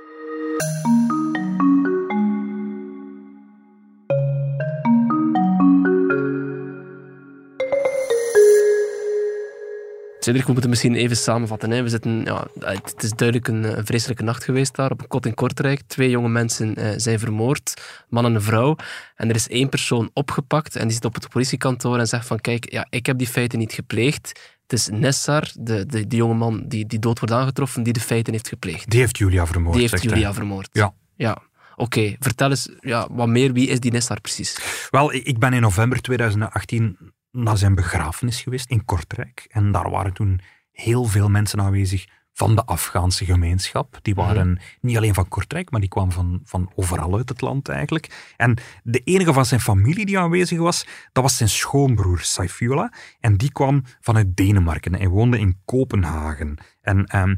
Cedric, 10.26 10.46
we 10.46 10.52
moeten 10.52 10.70
misschien 10.70 10.94
even 10.94 11.16
samenvatten. 11.16 11.70
Hè. 11.70 11.82
We 11.82 11.88
zitten, 11.88 12.24
ja, 12.24 12.46
het 12.58 13.02
is 13.02 13.10
duidelijk 13.10 13.48
een, 13.48 13.78
een 13.78 13.86
vreselijke 13.86 14.22
nacht 14.22 14.44
geweest 14.44 14.74
daar 14.74 14.90
op 14.90 15.00
een 15.00 15.06
kot 15.06 15.26
in 15.26 15.34
Kortrijk. 15.34 15.80
Twee 15.86 16.10
jonge 16.10 16.28
mensen 16.28 16.74
eh, 16.74 16.92
zijn 16.96 17.18
vermoord, 17.18 17.74
man 18.08 18.24
en 18.24 18.34
een 18.34 18.42
vrouw. 18.42 18.76
En 19.16 19.28
er 19.28 19.34
is 19.34 19.48
één 19.48 19.68
persoon 19.68 20.10
opgepakt 20.12 20.76
en 20.76 20.82
die 20.82 20.92
zit 20.92 21.04
op 21.04 21.14
het 21.14 21.28
politiekantoor 21.28 21.98
en 21.98 22.06
zegt 22.06 22.26
van 22.26 22.40
kijk, 22.40 22.72
ja, 22.72 22.86
ik 22.90 23.06
heb 23.06 23.18
die 23.18 23.26
feiten 23.26 23.58
niet 23.58 23.72
gepleegd. 23.72 24.40
Het 24.62 24.72
is 24.72 24.88
Nessar, 24.92 25.50
de, 25.58 25.86
de, 25.86 26.06
die 26.06 26.18
jonge 26.18 26.34
man 26.34 26.64
die, 26.68 26.86
die 26.86 26.98
dood 26.98 27.18
wordt 27.18 27.34
aangetroffen, 27.34 27.82
die 27.82 27.92
de 27.92 28.00
feiten 28.00 28.32
heeft 28.32 28.48
gepleegd. 28.48 28.90
Die 28.90 29.00
heeft 29.00 29.18
Julia 29.18 29.46
vermoord. 29.46 29.72
Die 29.76 29.88
heeft 29.88 30.02
hij. 30.02 30.12
Julia 30.12 30.34
vermoord. 30.34 30.68
Ja. 30.72 30.94
Ja. 31.16 31.38
Oké, 31.76 32.16
vertel 32.18 32.50
eens 32.50 32.68
ja, 32.80 33.08
wat 33.10 33.28
meer. 33.28 33.52
Wie 33.52 33.68
is 33.68 33.80
die 33.80 33.92
Nessar 33.92 34.20
precies? 34.20 34.58
Wel, 34.90 35.12
ik 35.12 35.38
ben 35.38 35.52
in 35.52 35.60
november 35.60 36.00
2018 36.00 37.14
naar 37.36 37.56
zijn 37.56 37.74
begrafenis 37.74 38.40
geweest 38.40 38.70
in 38.70 38.84
Kortrijk. 38.84 39.46
En 39.48 39.72
daar 39.72 39.90
waren 39.90 40.12
toen 40.12 40.40
heel 40.72 41.04
veel 41.04 41.28
mensen 41.28 41.60
aanwezig 41.60 42.06
van 42.36 42.54
de 42.54 42.64
Afghaanse 42.64 43.24
gemeenschap. 43.24 43.98
Die 44.02 44.14
waren 44.14 44.58
niet 44.80 44.96
alleen 44.96 45.14
van 45.14 45.28
Kortrijk, 45.28 45.70
maar 45.70 45.80
die 45.80 45.88
kwamen 45.88 46.12
van, 46.12 46.40
van 46.44 46.72
overal 46.74 47.16
uit 47.16 47.28
het 47.28 47.40
land 47.40 47.68
eigenlijk. 47.68 48.32
En 48.36 48.56
de 48.82 48.98
enige 48.98 49.32
van 49.32 49.46
zijn 49.46 49.60
familie 49.60 50.06
die 50.06 50.18
aanwezig 50.18 50.58
was, 50.58 50.86
dat 51.12 51.22
was 51.22 51.36
zijn 51.36 51.48
schoonbroer 51.48 52.20
Saifullah. 52.20 52.92
En 53.20 53.36
die 53.36 53.52
kwam 53.52 53.82
vanuit 54.00 54.36
Denemarken. 54.36 54.94
Hij 54.94 55.08
woonde 55.08 55.38
in 55.38 55.60
Kopenhagen. 55.64 56.58
En 56.80 57.04
ehm, 57.04 57.36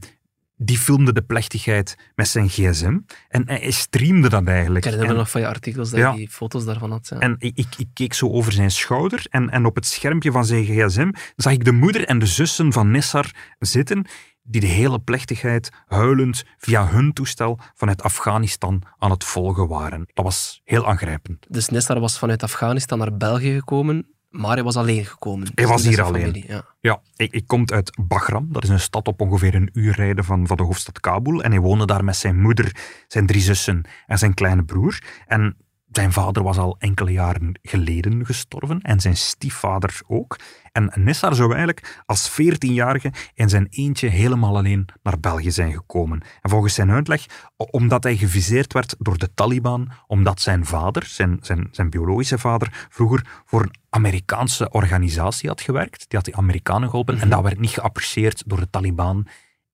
die 0.61 0.79
filmde 0.79 1.13
de 1.13 1.23
plechtigheid 1.23 1.97
met 2.15 2.29
zijn 2.29 2.49
gsm. 2.49 2.99
En 3.29 3.43
hij 3.47 3.71
streamde 3.71 4.29
dat 4.29 4.47
eigenlijk. 4.47 4.85
Ik 4.85 4.91
herinner 4.91 5.15
me 5.15 5.21
nog 5.21 5.31
van 5.31 5.41
je 5.41 5.47
artikels 5.47 5.91
dat 5.91 5.99
Ja. 5.99 6.13
die 6.13 6.29
foto's 6.29 6.65
daarvan 6.65 6.91
had. 6.91 7.09
Ja. 7.09 7.19
en 7.19 7.37
ik, 7.39 7.57
ik, 7.57 7.67
ik 7.77 7.89
keek 7.95 8.15
zo 8.15 8.29
over 8.31 8.53
zijn 8.53 8.71
schouder 8.71 9.27
en, 9.31 9.51
en 9.51 9.65
op 9.67 9.75
het 9.75 9.87
schermpje 9.87 10.31
van 10.31 10.45
zijn 10.45 10.65
gsm 10.65 11.11
zag 11.37 11.53
ik 11.53 11.65
de 11.65 11.73
moeder 11.73 12.05
en 12.07 12.19
de 12.19 12.27
zussen 12.27 12.73
van 12.73 12.91
Nissar 12.91 13.31
zitten, 13.59 14.07
die 14.43 14.61
de 14.61 14.67
hele 14.67 14.99
plechtigheid 14.99 15.71
huilend 15.87 16.45
via 16.59 16.87
hun 16.89 17.13
toestel 17.13 17.59
vanuit 17.75 18.03
Afghanistan 18.03 18.83
aan 18.99 19.11
het 19.11 19.25
volgen 19.25 19.69
waren. 19.69 20.07
Dat 20.15 20.25
was 20.25 20.61
heel 20.65 20.87
aangrijpend. 20.87 21.47
Dus 21.49 21.69
Nessar 21.69 22.01
was 22.01 22.19
vanuit 22.19 22.43
Afghanistan 22.43 22.99
naar 22.99 23.17
België 23.17 23.55
gekomen, 23.55 24.07
maar 24.39 24.55
hij 24.55 24.63
was 24.63 24.77
alleen 24.77 25.05
gekomen. 25.05 25.45
Hij 25.45 25.55
Dus 25.55 25.67
was 25.67 25.85
hier 25.85 26.03
alleen. 26.03 26.21
familie, 26.23 26.45
Ja. 26.49 26.65
Ja, 26.81 27.01
ik, 27.17 27.33
ik 27.33 27.47
kom 27.47 27.63
uit 27.67 27.99
Bagram. 28.01 28.49
Dat 28.53 28.63
is 28.63 28.69
een 28.69 28.81
stad 28.81 29.07
op 29.09 29.21
ongeveer 29.21 29.55
een 29.55 29.71
uur 29.73 29.95
rijden 29.95 30.25
van, 30.25 30.47
van 30.47 30.57
de 30.57 30.63
hoofdstad 30.63 31.01
Kabul. 31.01 31.43
En 31.43 31.51
hij 31.51 31.61
woonde 31.61 31.87
daar 31.87 32.05
met 32.05 32.17
zijn 32.17 32.41
moeder, 32.41 32.77
zijn 33.09 33.27
drie 33.27 33.41
zussen 33.41 33.85
en 34.07 34.19
zijn 34.19 34.35
kleine 34.35 34.65
broer. 34.65 35.03
En 35.27 35.57
zijn 35.91 36.13
vader 36.13 36.43
was 36.43 36.59
al 36.59 36.77
enkele 36.79 37.13
jaren 37.13 37.59
geleden 37.63 38.27
gestorven 38.27 38.81
en 38.81 39.01
zijn 39.01 39.17
stiefvader 39.17 40.01
ook. 40.07 40.37
En 40.73 40.93
Nissar 40.95 41.35
zou 41.35 41.49
eigenlijk 41.49 42.03
als 42.07 42.31
14-jarige 42.31 43.13
in 43.35 43.49
zijn 43.49 43.67
eentje 43.71 44.09
helemaal 44.09 44.57
alleen 44.57 44.89
naar 45.03 45.21
België 45.21 45.51
zijn 45.51 45.73
gekomen. 45.73 46.21
En 46.41 46.51
volgens 46.51 46.75
zijn 46.75 46.91
uitleg, 46.91 47.27
omdat 47.57 48.03
hij 48.03 48.17
geviseerd 48.17 48.73
werd 48.73 48.95
door 48.99 49.19
de 49.19 49.35
Taliban, 49.35 49.89
omdat 50.07 50.41
zijn 50.41 50.67
vader, 50.67 51.05
zijn, 51.05 51.39
zijn, 51.43 51.69
zijn 51.71 51.91
biologische 51.91 52.39
vader, 52.39 52.87
vroeger 52.91 53.27
voor 53.45 53.63
een 53.63 53.75
Amerikaanse 53.91 54.71
organisatie 54.71 55.49
had 55.49 55.61
gewerkt. 55.61 55.99
Die 55.99 56.19
had 56.19 56.25
die 56.25 56.37
Amerikanen 56.37 56.89
geholpen 56.89 57.21
en 57.21 57.29
dat 57.29 57.43
werd 57.43 57.59
niet 57.59 57.71
geapprecieerd 57.71 58.43
door 58.47 58.61
de 58.61 58.71
Taliban. 58.71 59.27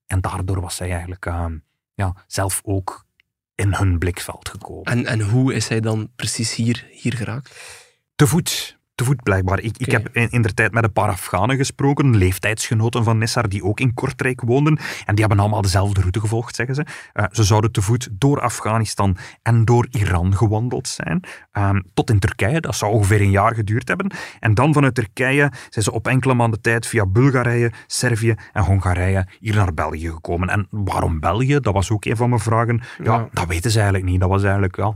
En 0.07 0.21
daardoor 0.21 0.61
was 0.61 0.79
hij 0.79 0.91
eigenlijk 0.91 1.25
eh, 1.25 1.45
ja, 1.93 2.15
zelf 2.27 2.61
ook 2.63 3.04
in 3.55 3.73
hun 3.73 3.99
blikveld 3.99 4.49
gekomen. 4.49 4.83
En, 4.83 5.05
en 5.05 5.21
hoe 5.21 5.53
is 5.53 5.67
hij 5.67 5.79
dan 5.79 6.11
precies 6.15 6.55
hier, 6.55 6.87
hier 6.91 7.13
geraakt? 7.13 7.51
Te 8.15 8.27
voet. 8.27 8.77
Te 8.95 9.03
voet 9.03 9.23
blijkbaar. 9.23 9.59
Ik, 9.59 9.77
ik 9.77 9.91
heb 9.91 10.09
in, 10.11 10.27
in 10.31 10.41
der 10.41 10.53
tijd 10.53 10.71
met 10.73 10.83
een 10.83 10.91
paar 10.91 11.09
Afghanen 11.09 11.57
gesproken, 11.57 12.17
leeftijdsgenoten 12.17 13.03
van 13.03 13.17
Nessar, 13.17 13.49
die 13.49 13.63
ook 13.63 13.79
in 13.79 13.93
Kortrijk 13.93 14.41
woonden. 14.41 14.77
En 15.05 15.15
die 15.15 15.19
hebben 15.25 15.39
allemaal 15.39 15.61
dezelfde 15.61 15.99
route 15.99 16.19
gevolgd, 16.19 16.55
zeggen 16.55 16.75
ze. 16.75 16.85
Eh, 17.13 17.25
ze 17.31 17.43
zouden 17.43 17.71
te 17.71 17.81
voet 17.81 18.09
door 18.11 18.41
Afghanistan 18.41 19.17
en 19.41 19.65
door 19.65 19.87
Iran 19.91 20.35
gewandeld 20.35 20.87
zijn. 20.87 21.23
ehm, 21.51 21.81
tot 21.93 22.09
in 22.09 22.19
Turkije. 22.19 22.61
Dat 22.61 22.75
zou 22.75 22.91
ongeveer 22.93 23.21
een 23.21 23.29
jaar 23.31 23.55
geduurd 23.55 23.87
hebben. 23.87 24.11
En 24.39 24.53
dan 24.53 24.73
vanuit 24.73 24.95
Turkije 24.95 25.51
zijn 25.69 25.85
ze 25.85 25.91
op 25.91 26.07
enkele 26.07 26.33
maanden 26.33 26.61
tijd 26.61 26.87
via 26.87 27.05
Bulgarije, 27.05 27.71
Servië 27.87 28.35
en 28.53 28.63
Hongarije 28.63 29.27
hier 29.39 29.55
naar 29.55 29.73
België 29.73 30.09
gekomen. 30.09 30.49
En 30.49 30.67
waarom 30.69 31.19
België? 31.19 31.59
Dat 31.59 31.73
was 31.73 31.91
ook 31.91 32.05
een 32.05 32.15
van 32.17 32.29
mijn 32.29 32.41
vragen. 32.41 32.81
Ja, 32.97 33.03
Ja. 33.13 33.29
dat 33.33 33.47
weten 33.47 33.71
ze 33.71 33.77
eigenlijk 33.79 34.09
niet. 34.09 34.19
Dat 34.19 34.29
was 34.29 34.41
eigenlijk 34.43 34.75
ja, 34.75 34.93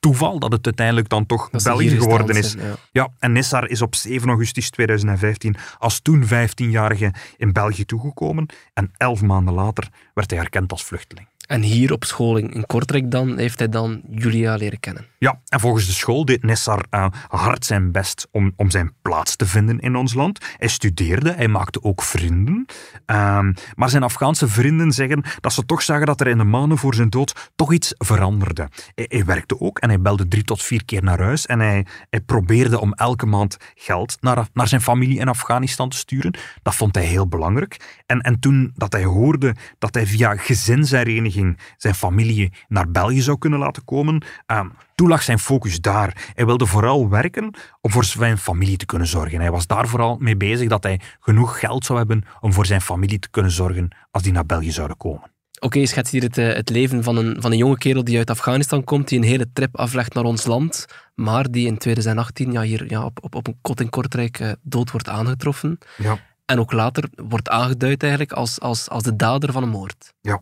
toeval 0.00 0.38
dat 0.38 0.52
het 0.52 0.64
uiteindelijk 0.64 1.08
dan 1.08 1.26
toch 1.26 1.50
België 1.50 1.90
geworden 1.90 2.36
is. 2.36 2.50
zijn, 2.50 2.66
ja. 2.66 2.74
Ja, 2.92 3.08
en 3.18 3.32
Nissar 3.32 3.68
is 3.68 3.82
op 3.82 3.94
7 3.94 4.28
augustus 4.28 4.70
2015 4.70 5.56
als 5.78 6.00
toen 6.00 6.24
15-jarige 6.24 7.14
in 7.36 7.52
België 7.52 7.84
toegekomen 7.84 8.46
en 8.72 8.92
elf 8.96 9.22
maanden 9.22 9.54
later 9.54 9.88
werd 10.14 10.30
hij 10.30 10.40
erkend 10.40 10.72
als 10.72 10.84
vluchteling. 10.84 11.28
En 11.46 11.62
hier 11.62 11.92
op 11.92 12.04
school 12.04 12.36
in, 12.36 12.66
Kortrijk 12.66 13.10
dan, 13.10 13.38
heeft 13.38 13.58
hij 13.58 13.68
dan 13.68 14.02
Julia 14.10 14.54
leren 14.54 14.80
kennen. 14.80 15.06
Ja, 15.18 15.40
en 15.48 15.60
volgens 15.60 15.86
de 15.86 15.92
school 15.92 16.24
deed 16.24 16.42
Nessar 16.42 16.84
eh, 16.90 17.06
hard 17.28 17.64
zijn 17.64 17.92
best 17.92 18.28
om, 18.30 18.52
om 18.56 18.70
zijn 18.70 18.92
plaats 19.02 19.36
te 19.36 19.46
vinden 19.46 19.78
in 19.78 19.96
ons 19.96 20.14
land. 20.14 20.44
Hij 20.56 20.68
studeerde, 20.68 21.32
hij 21.32 21.48
maakte 21.48 21.82
ook 21.82 22.02
vrienden. 22.02 22.66
Ehm, 23.06 23.52
maar 23.74 23.90
zijn 23.90 24.02
Afghaanse 24.02 24.48
vrienden 24.48 24.92
zeggen 24.92 25.22
dat 25.40 25.52
ze 25.52 25.64
toch 25.66 25.82
zagen 25.82 26.06
dat 26.06 26.20
er 26.20 26.26
in 26.26 26.38
de 26.38 26.44
maanden 26.44 26.78
voor 26.78 26.94
zijn 26.94 27.10
dood 27.10 27.50
toch 27.54 27.72
iets 27.72 27.94
veranderde. 27.98 28.68
Hij, 28.94 29.06
hij 29.08 29.24
werkte 29.24 29.60
ook 29.60 29.78
en 29.78 29.88
hij 29.88 30.00
belde 30.00 30.28
drie 30.28 30.44
tot 30.44 30.62
vier 30.62 30.84
keer 30.84 31.02
naar 31.02 31.20
huis 31.20 31.46
en 31.46 31.60
hij, 31.60 31.86
hij 32.10 32.20
probeerde 32.20 32.80
om 32.80 32.92
elke 32.92 33.26
maand 33.26 33.56
geld 33.74 34.16
naar, 34.20 34.46
naar 34.52 34.68
zijn 34.68 34.80
familie 34.80 35.18
in 35.18 35.28
Afghanistan 35.28 35.88
te 35.88 35.96
sturen. 35.96 36.34
Dat 36.62 36.74
vond 36.74 36.94
hij 36.94 37.04
heel 37.04 37.28
belangrijk. 37.28 38.02
En, 38.06 38.20
en 38.20 38.40
toen 38.40 38.72
dat 38.74 38.92
hij 38.92 39.04
hoorde 39.04 39.54
dat 39.78 39.94
hij 39.94 40.06
via 40.06 40.36
gezinshereniging 40.36 41.35
zijn 41.76 41.94
familie 41.94 42.52
naar 42.68 42.90
België 42.90 43.20
zou 43.20 43.38
kunnen 43.38 43.58
laten 43.58 43.84
komen, 43.84 44.24
ehm, 44.46 44.68
toen 44.94 45.08
lag 45.08 45.22
zijn 45.22 45.38
focus 45.38 45.80
daar. 45.80 46.30
Hij 46.34 46.46
wilde 46.46 46.66
vooral 46.66 47.08
werken 47.08 47.54
om 47.80 47.90
voor 47.90 48.04
zijn 48.04 48.38
familie 48.38 48.76
te 48.76 48.86
kunnen 48.86 49.08
zorgen. 49.08 49.40
Hij 49.40 49.50
was 49.50 49.66
daar 49.66 49.88
vooral 49.88 50.16
mee 50.20 50.36
bezig 50.36 50.68
dat 50.68 50.82
hij 50.82 51.00
genoeg 51.20 51.58
geld 51.58 51.84
zou 51.84 51.98
hebben 51.98 52.24
om 52.40 52.52
voor 52.52 52.66
zijn 52.66 52.80
familie 52.80 53.18
te 53.18 53.30
kunnen 53.30 53.52
zorgen 53.52 53.88
als 54.10 54.22
die 54.22 54.32
naar 54.32 54.46
België 54.46 54.70
zouden 54.70 54.96
komen. 54.96 55.34
Oké, 55.60 55.78
je 55.78 55.86
schetst 55.86 56.12
hier 56.12 56.22
het, 56.22 56.38
eh, 56.38 56.54
het 56.54 56.68
leven 56.68 57.02
van 57.02 57.16
een, 57.16 57.42
van 57.42 57.52
een 57.52 57.58
jonge 57.58 57.78
kerel 57.78 58.04
die 58.04 58.18
uit 58.18 58.30
Afghanistan 58.30 58.84
komt, 58.84 59.08
die 59.08 59.18
een 59.18 59.24
hele 59.24 59.52
trip 59.52 59.76
aflegt 59.76 60.14
naar 60.14 60.24
ons 60.24 60.44
land, 60.44 60.86
maar 61.14 61.50
die 61.50 61.66
in 61.66 61.78
2018 61.78 62.52
ja, 62.52 62.62
hier 62.62 62.90
ja, 62.90 63.04
op, 63.04 63.18
op, 63.24 63.34
op 63.34 63.46
een 63.46 63.58
kot 63.60 63.80
in 63.80 63.90
Kortrijk 63.90 64.38
eh, 64.38 64.52
dood 64.62 64.90
wordt 64.90 65.08
aangetroffen. 65.08 65.78
Ja. 65.96 66.18
En 66.44 66.58
ook 66.58 66.72
later 66.72 67.08
wordt 67.14 67.48
aangeduid 67.48 68.02
eigenlijk 68.02 68.32
als, 68.32 68.60
als, 68.60 68.88
als 68.88 69.02
de 69.02 69.16
dader 69.16 69.52
van 69.52 69.62
een 69.62 69.68
moord. 69.68 70.12
Ja. 70.20 70.40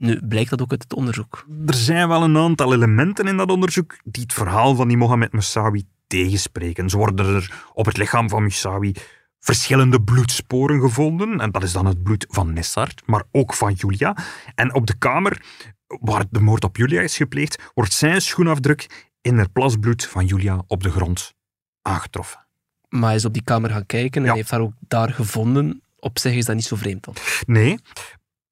Nu, 0.00 0.20
blijkt 0.28 0.50
dat 0.50 0.62
ook 0.62 0.70
uit 0.70 0.82
het 0.82 0.92
onderzoek? 0.94 1.46
Er 1.66 1.74
zijn 1.74 2.08
wel 2.08 2.22
een 2.22 2.36
aantal 2.36 2.72
elementen 2.74 3.26
in 3.26 3.36
dat 3.36 3.50
onderzoek 3.50 3.98
die 4.04 4.22
het 4.22 4.32
verhaal 4.32 4.74
van 4.74 4.88
die 4.88 4.96
Mohamed 4.96 5.32
Moussaoui 5.32 5.84
tegenspreken. 6.06 6.88
Zo 6.90 6.96
worden 6.98 7.26
er 7.34 7.64
op 7.72 7.86
het 7.86 7.96
lichaam 7.96 8.28
van 8.28 8.40
Moussaoui 8.40 8.94
verschillende 9.40 10.02
bloedsporen 10.02 10.80
gevonden. 10.80 11.40
En 11.40 11.50
dat 11.50 11.62
is 11.62 11.72
dan 11.72 11.86
het 11.86 12.02
bloed 12.02 12.26
van 12.28 12.52
Nessart, 12.52 13.02
maar 13.06 13.22
ook 13.30 13.54
van 13.54 13.72
Julia. 13.72 14.16
En 14.54 14.74
op 14.74 14.86
de 14.86 14.98
kamer 14.98 15.42
waar 15.86 16.24
de 16.30 16.40
moord 16.40 16.64
op 16.64 16.76
Julia 16.76 17.00
is 17.00 17.16
gepleegd, 17.16 17.70
wordt 17.74 17.92
zijn 17.92 18.20
schoenafdruk 18.20 19.08
in 19.20 19.38
het 19.38 19.52
plasbloed 19.52 20.06
van 20.06 20.26
Julia 20.26 20.62
op 20.66 20.82
de 20.82 20.90
grond 20.90 21.34
aangetroffen. 21.82 22.46
Maar 22.88 23.08
hij 23.08 23.14
is 23.14 23.24
op 23.24 23.32
die 23.32 23.42
kamer 23.44 23.70
gaan 23.70 23.86
kijken 23.86 24.22
en 24.22 24.28
Ja. 24.28 24.34
heeft 24.34 24.50
haar 24.50 24.60
ook 24.60 24.72
daar 24.88 25.10
gevonden. 25.12 25.82
Op 25.98 26.18
zich 26.18 26.34
is 26.34 26.44
dat 26.44 26.54
niet 26.54 26.64
zo 26.64 26.76
vreemd 26.76 27.04
dan. 27.04 27.14
Nee, 27.46 27.78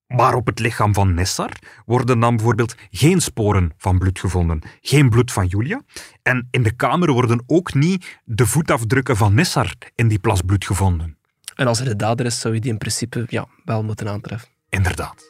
maar 0.08 0.34
op 0.34 0.46
het 0.46 0.58
lichaam 0.58 0.94
van 0.94 1.14
Nessar 1.14 1.50
worden 1.86 2.20
dan 2.20 2.36
bijvoorbeeld 2.36 2.74
geen 2.90 3.20
sporen 3.20 3.72
van 3.76 3.98
bloed 3.98 4.18
gevonden. 4.18 4.62
Geen 4.80 5.10
bloed 5.10 5.32
van 5.32 5.46
Julia. 5.46 5.80
En 6.22 6.48
in 6.50 6.62
de 6.62 6.72
kamer 6.76 7.12
worden 7.12 7.42
ook 7.46 7.74
niet 7.74 8.20
de 8.24 8.46
voetafdrukken 8.46 9.16
van 9.16 9.34
Nessar 9.34 9.72
in 9.94 10.08
die 10.08 10.18
plas 10.18 10.40
bloed 10.40 10.64
gevonden. 10.66 11.16
En 11.54 11.66
als 11.66 11.78
hij 11.78 11.88
de 11.88 11.96
dader 11.96 12.26
is, 12.26 12.40
zou 12.40 12.54
je 12.54 12.60
die 12.60 12.70
in 12.70 12.78
principe 12.78 13.24
ja, 13.28 13.46
wel 13.64 13.82
moeten 13.82 14.08
aantreffen. 14.08 14.48
Inderdaad. 14.68 15.24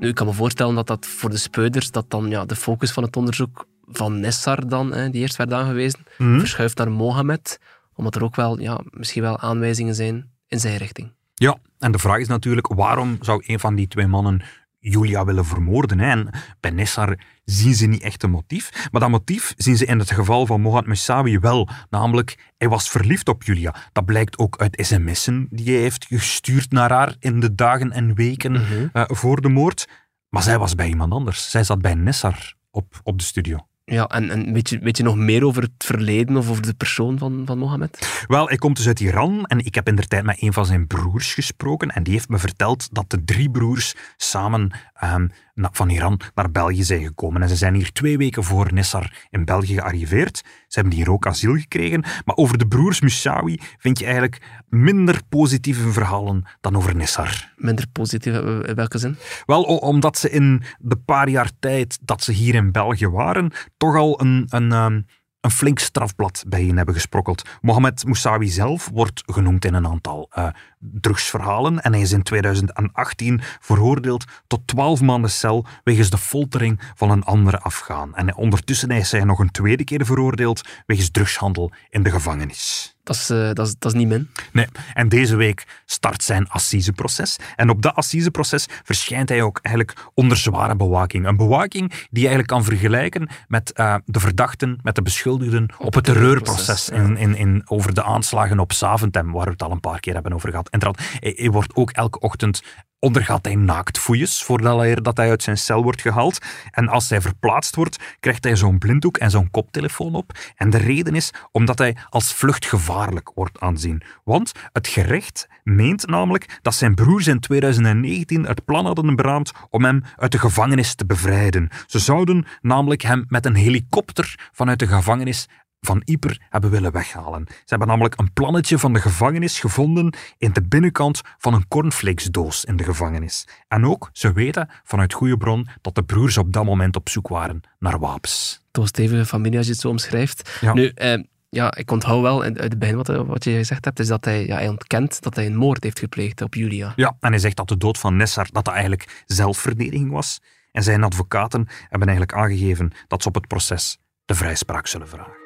Nu, 0.00 0.08
ik 0.08 0.14
kan 0.14 0.26
me 0.26 0.32
voorstellen 0.32 0.74
dat 0.74 0.86
dat 0.86 1.06
voor 1.06 1.30
de 1.30 1.36
speuders, 1.36 1.90
dat 1.90 2.10
dan 2.10 2.28
ja, 2.28 2.44
de 2.44 2.56
focus 2.56 2.90
van 2.92 3.02
het 3.02 3.16
onderzoek 3.16 3.66
van 3.86 4.20
Nessar 4.20 4.68
dan, 4.68 4.92
hè, 4.92 5.10
die 5.10 5.20
eerst 5.20 5.36
werd 5.36 5.52
aangewezen, 5.52 6.00
Mhm. 6.18 6.38
verschuift 6.38 6.78
naar 6.78 6.90
Mohammed, 6.90 7.58
omdat 7.94 8.14
er 8.14 8.24
ook 8.24 8.36
wel, 8.36 8.60
ja, 8.60 8.80
misschien 8.90 9.22
wel 9.22 9.38
aanwijzingen 9.38 9.94
zijn 9.94 10.32
in 10.54 10.60
zijn 10.60 10.76
richting. 10.76 11.12
Ja, 11.34 11.58
en 11.78 11.92
de 11.92 11.98
vraag 11.98 12.18
is 12.18 12.28
natuurlijk, 12.28 12.66
waarom 12.66 13.18
zou 13.20 13.42
een 13.46 13.60
van 13.60 13.74
die 13.74 13.88
twee 13.88 14.06
mannen 14.06 14.42
Julia 14.78 15.24
willen 15.24 15.44
vermoorden? 15.44 15.98
Hè? 15.98 16.10
En 16.10 16.28
bij 16.60 16.70
Nessar 16.70 17.18
zien 17.44 17.74
ze 17.74 17.86
niet 17.86 18.02
echt 18.02 18.22
een 18.22 18.30
motief. 18.30 18.88
Maar 18.90 19.00
dat 19.00 19.10
motief 19.10 19.54
zien 19.56 19.76
ze 19.76 19.84
in 19.84 19.98
het 19.98 20.10
geval 20.10 20.46
van 20.46 20.60
Mohamed 20.60 20.86
Moussaoui 20.86 21.38
wel. 21.38 21.68
Namelijk, 21.90 22.52
hij 22.58 22.68
was 22.68 22.90
verliefd 22.90 23.28
op 23.28 23.42
Julia. 23.42 23.74
Dat 23.92 24.04
blijkt 24.04 24.38
ook 24.38 24.56
uit 24.58 24.78
sms'en 24.86 25.46
die 25.50 25.74
hij 25.74 25.82
heeft 25.82 26.06
gestuurd 26.06 26.70
naar 26.70 26.90
haar 26.90 27.16
in 27.18 27.40
de 27.40 27.54
dagen 27.54 27.92
en 27.92 28.14
weken 28.14 28.62
eh, 28.92 29.04
voor 29.06 29.40
de 29.40 29.48
moord. 29.48 29.88
Maar 30.28 30.42
zij 30.42 30.58
was 30.58 30.74
bij 30.74 30.88
iemand 30.88 31.12
anders. 31.12 31.50
Zij 31.50 31.64
zat 31.64 31.80
bij 31.80 31.94
Nessar 31.94 32.54
op, 32.70 33.00
op 33.02 33.18
de 33.18 33.24
studio. 33.24 33.58
Ja, 33.86 34.06
en, 34.06 34.30
en 34.30 34.52
weet, 34.52 34.68
je, 34.68 34.78
weet 34.78 34.96
je 34.96 35.02
nog 35.02 35.16
meer 35.16 35.44
over 35.44 35.62
het 35.62 35.84
verleden 35.84 36.36
of 36.36 36.50
over 36.50 36.62
de 36.62 36.74
persoon 36.74 37.18
van, 37.18 37.42
van 37.46 37.58
Mohammed? 37.58 38.24
Wel, 38.26 38.46
hij 38.46 38.56
komt 38.56 38.76
dus 38.76 38.86
uit 38.86 39.00
Iran 39.00 39.46
en 39.46 39.58
ik 39.58 39.74
heb 39.74 39.88
in 39.88 39.96
de 39.96 40.06
tijd 40.06 40.24
met 40.24 40.42
een 40.42 40.52
van 40.52 40.66
zijn 40.66 40.86
broers 40.86 41.34
gesproken 41.34 41.88
en 41.88 42.02
die 42.02 42.12
heeft 42.12 42.28
me 42.28 42.38
verteld 42.38 42.94
dat 42.94 43.10
de 43.10 43.24
drie 43.24 43.50
broers 43.50 43.94
samen 44.16 44.70
ehm, 44.94 45.26
van 45.54 45.88
Iran 45.88 46.20
naar 46.34 46.50
België 46.50 46.84
zijn 46.84 47.04
gekomen. 47.04 47.42
En 47.42 47.48
ze 47.48 47.56
zijn 47.56 47.74
hier 47.74 47.92
twee 47.92 48.18
weken 48.18 48.44
voor 48.44 48.72
Nessar 48.72 49.26
in 49.30 49.44
België 49.44 49.74
gearriveerd. 49.74 50.36
Ze 50.68 50.80
hebben 50.80 50.98
hier 50.98 51.10
ook 51.10 51.26
asiel 51.26 51.54
gekregen. 51.56 52.04
Maar 52.24 52.36
over 52.36 52.58
de 52.58 52.66
broers 52.66 53.00
Moussaoui 53.00 53.60
vind 53.78 53.98
je 53.98 54.04
eigenlijk 54.04 54.42
minder 54.68 55.20
positieve 55.28 55.92
verhalen 55.92 56.44
dan 56.60 56.76
over 56.76 56.96
Nessar. 56.96 57.52
Minder 57.56 57.86
positief, 57.92 58.34
eh, 58.34 58.68
in 58.68 58.74
welke 58.74 58.98
zin? 58.98 59.16
Wel, 59.46 59.62
omdat 59.62 60.18
ze 60.18 60.30
in 60.30 60.62
de 60.78 60.96
paar 60.96 61.28
jaar 61.28 61.50
tijd 61.58 61.98
dat 62.02 62.22
ze 62.22 62.32
hier 62.32 62.54
in 62.54 62.72
België 62.72 63.08
waren, 63.08 63.52
toch 63.76 63.96
al 63.96 64.20
een, 64.20 64.46
een, 64.48 64.72
ehm, 64.72 65.00
een 65.40 65.50
flink 65.50 65.78
strafblad 65.78 66.44
bij 66.46 66.64
hen 66.64 66.76
hebben 66.76 66.94
gesprokkeld. 66.94 67.42
Mohamed 67.60 68.04
Moussaoui 68.04 68.48
zelf 68.48 68.90
wordt 68.92 69.22
genoemd 69.26 69.64
in 69.64 69.74
een 69.74 69.86
aantal 69.86 70.26
eh, 70.30 70.48
drugsverhalen 70.78 71.80
en 71.80 71.92
hij 71.92 72.02
is 72.02 72.12
in 72.12 72.22
2018 72.22 73.40
veroordeeld 73.60 74.24
tot 74.46 74.66
12 74.66 75.00
maanden 75.00 75.30
cel 75.30 75.66
wegens 75.84 76.10
de 76.10 76.18
foltering 76.18 76.80
van 76.94 77.10
een 77.10 77.24
andere 77.24 77.58
Afghaan. 77.58 78.14
En 78.14 78.36
ondertussen 78.36 78.90
is 78.90 79.12
hij 79.12 79.24
nog 79.24 79.38
een 79.38 79.50
tweede 79.50 79.84
keer 79.84 80.04
veroordeeld 80.06 80.68
wegens 80.86 81.10
drugshandel 81.10 81.72
in 81.88 82.02
de 82.02 82.10
gevangenis. 82.10 82.93
Dat 83.04 83.16
is, 83.16 83.30
eh, 83.30 83.52
dat 83.52 83.66
is, 83.66 83.74
dat 83.78 83.92
is 83.92 83.98
niet 83.98 84.08
min. 84.08 84.30
Nee, 84.52 84.66
en 84.92 85.08
deze 85.08 85.36
week 85.36 85.82
start 85.84 86.22
zijn 86.22 86.48
assiseproces. 86.48 87.36
En 87.56 87.70
op 87.70 87.82
dat 87.82 87.94
assiseproces 87.94 88.66
verschijnt 88.82 89.28
hij 89.28 89.42
ook 89.42 89.58
eigenlijk 89.62 90.06
onder 90.14 90.36
zware 90.36 90.76
bewaking. 90.76 91.26
Een 91.26 91.36
bewaking 91.36 91.88
die 91.88 92.22
je 92.22 92.28
eigenlijk 92.28 92.48
kan 92.48 92.64
vergelijken 92.64 93.28
met 93.48 93.72
eh, 93.72 93.94
de 94.04 94.20
verdachten, 94.20 94.78
met 94.82 94.94
de 94.94 95.02
beschuldigden 95.02 95.68
op, 95.78 95.94
het 95.94 96.04
terreurproces 96.04 96.88
in, 96.88 97.16
in, 97.16 97.36
in, 97.36 97.62
over 97.64 97.94
de 97.94 98.04
aanslagen 98.04 98.58
op 98.58 98.72
Zaventem, 98.72 99.32
waar 99.32 99.44
we 99.44 99.50
het 99.50 99.62
al 99.62 99.70
een 99.70 99.80
paar 99.80 100.00
keer 100.00 100.14
hebben 100.14 100.32
over 100.32 100.50
gehad. 100.50 100.68
En 100.68 100.80
hij 101.20 101.50
wordt 101.50 101.76
ook 101.76 101.90
elke 101.90 102.18
ochtend 102.18 102.62
ondergaat 103.04 103.44
hij 103.44 103.54
naaktvoejes 103.54 104.42
voordat 104.42 104.78
hij, 104.78 104.94
dat 104.94 105.16
hij 105.16 105.30
uit 105.30 105.42
zijn 105.42 105.58
cel 105.58 105.82
wordt 105.82 106.00
gehaald. 106.00 106.38
En 106.70 106.88
als 106.88 107.08
hij 107.08 107.20
verplaatst 107.20 107.76
wordt, 107.76 108.16
krijgt 108.20 108.44
hij 108.44 108.56
zo'n 108.56 108.78
blinddoek 108.78 109.16
en 109.16 109.30
zo'n 109.30 109.50
koptelefoon 109.50 110.14
op. 110.14 110.32
En 110.56 110.70
de 110.70 110.78
reden 110.78 111.14
is 111.14 111.30
omdat 111.52 111.78
hij 111.78 111.96
als 112.10 112.34
vluchtgevaarlijk 112.34 113.30
wordt 113.34 113.60
aanzien. 113.60 114.02
Want 114.24 114.52
het 114.72 114.88
gerecht 114.88 115.48
meent 115.64 116.06
namelijk 116.06 116.58
dat 116.62 116.74
zijn 116.74 116.94
broers 116.94 117.26
in 117.26 117.40
2019 117.40 118.44
het 118.44 118.64
plan 118.64 118.86
hadden 118.86 119.16
beraamd 119.16 119.52
om 119.70 119.84
hem 119.84 120.02
uit 120.16 120.32
de 120.32 120.38
gevangenis 120.38 120.94
te 120.94 121.06
bevrijden. 121.06 121.68
Ze 121.86 121.98
zouden 121.98 122.46
namelijk 122.60 123.02
hem 123.02 123.24
met 123.28 123.46
een 123.46 123.54
helikopter 123.54 124.48
vanuit 124.52 124.78
de 124.78 124.86
gevangenis 124.86 125.48
van 125.84 126.02
Yper 126.04 126.40
hebben 126.48 126.70
willen 126.70 126.92
weghalen. 126.92 127.44
Ze 127.48 127.54
hebben 127.64 127.88
namelijk 127.88 128.18
een 128.18 128.32
plannetje 128.32 128.78
van 128.78 128.92
de 128.92 129.00
gevangenis 129.00 129.60
gevonden 129.60 130.14
in 130.38 130.52
de 130.52 130.62
binnenkant 130.62 131.20
van 131.38 131.54
een 131.54 131.68
cornflakesdoos 131.68 132.64
in 132.64 132.76
de 132.76 132.84
gevangenis. 132.84 133.46
En 133.68 133.86
ook, 133.86 134.10
ze 134.12 134.32
weten 134.32 134.68
vanuit 134.84 135.12
goede 135.12 135.36
bron 135.36 135.68
dat 135.80 135.94
de 135.94 136.02
broers 136.02 136.38
op 136.38 136.52
dat 136.52 136.64
moment 136.64 136.96
op 136.96 137.08
zoek 137.08 137.28
waren 137.28 137.60
naar 137.78 137.98
wapens. 137.98 138.62
Toch 138.70 138.88
stevige 138.88 139.26
familie 139.26 139.56
als 139.56 139.66
je 139.66 139.72
het 139.72 139.80
zo 139.80 139.88
omschrijft. 139.88 140.58
Ja. 140.60 140.72
Nu, 140.72 140.88
eh, 140.88 141.22
ja, 141.54 141.74
ik 141.74 141.90
onthoud 141.90 142.22
wel 142.22 142.42
uit 142.42 142.58
het 142.58 142.78
begin 142.78 142.96
wat, 142.96 143.06
wat 143.06 143.44
je 143.44 143.50
gezegd 143.50 143.84
hebt, 143.84 143.98
is 143.98 144.06
dat 144.06 144.24
hij, 144.24 144.46
ja, 144.46 144.54
hij 144.54 144.68
ontkent 144.68 145.22
dat 145.22 145.34
hij 145.34 145.46
een 145.46 145.56
moord 145.56 145.82
heeft 145.82 145.98
gepleegd 145.98 146.42
op 146.42 146.54
Julia. 146.54 146.92
Ja, 146.96 147.16
en 147.20 147.30
hij 147.30 147.38
zegt 147.38 147.56
dat 147.56 147.68
de 147.68 147.76
dood 147.76 147.98
van 147.98 148.16
Nessar 148.16 148.48
dat 148.52 148.64
dat 148.64 148.74
eigenlijk 148.74 149.22
zelfverdediging 149.26 150.10
was. 150.10 150.40
En 150.72 150.82
zijn 150.82 151.04
advocaten 151.04 151.66
hebben 151.88 152.08
eigenlijk 152.08 152.38
aangegeven 152.38 152.92
dat 153.06 153.22
ze 153.22 153.28
op 153.28 153.34
het 153.34 153.46
proces 153.46 153.98
de 154.24 154.34
vrijspraak 154.34 154.86
zullen 154.86 155.08
vragen. 155.08 155.43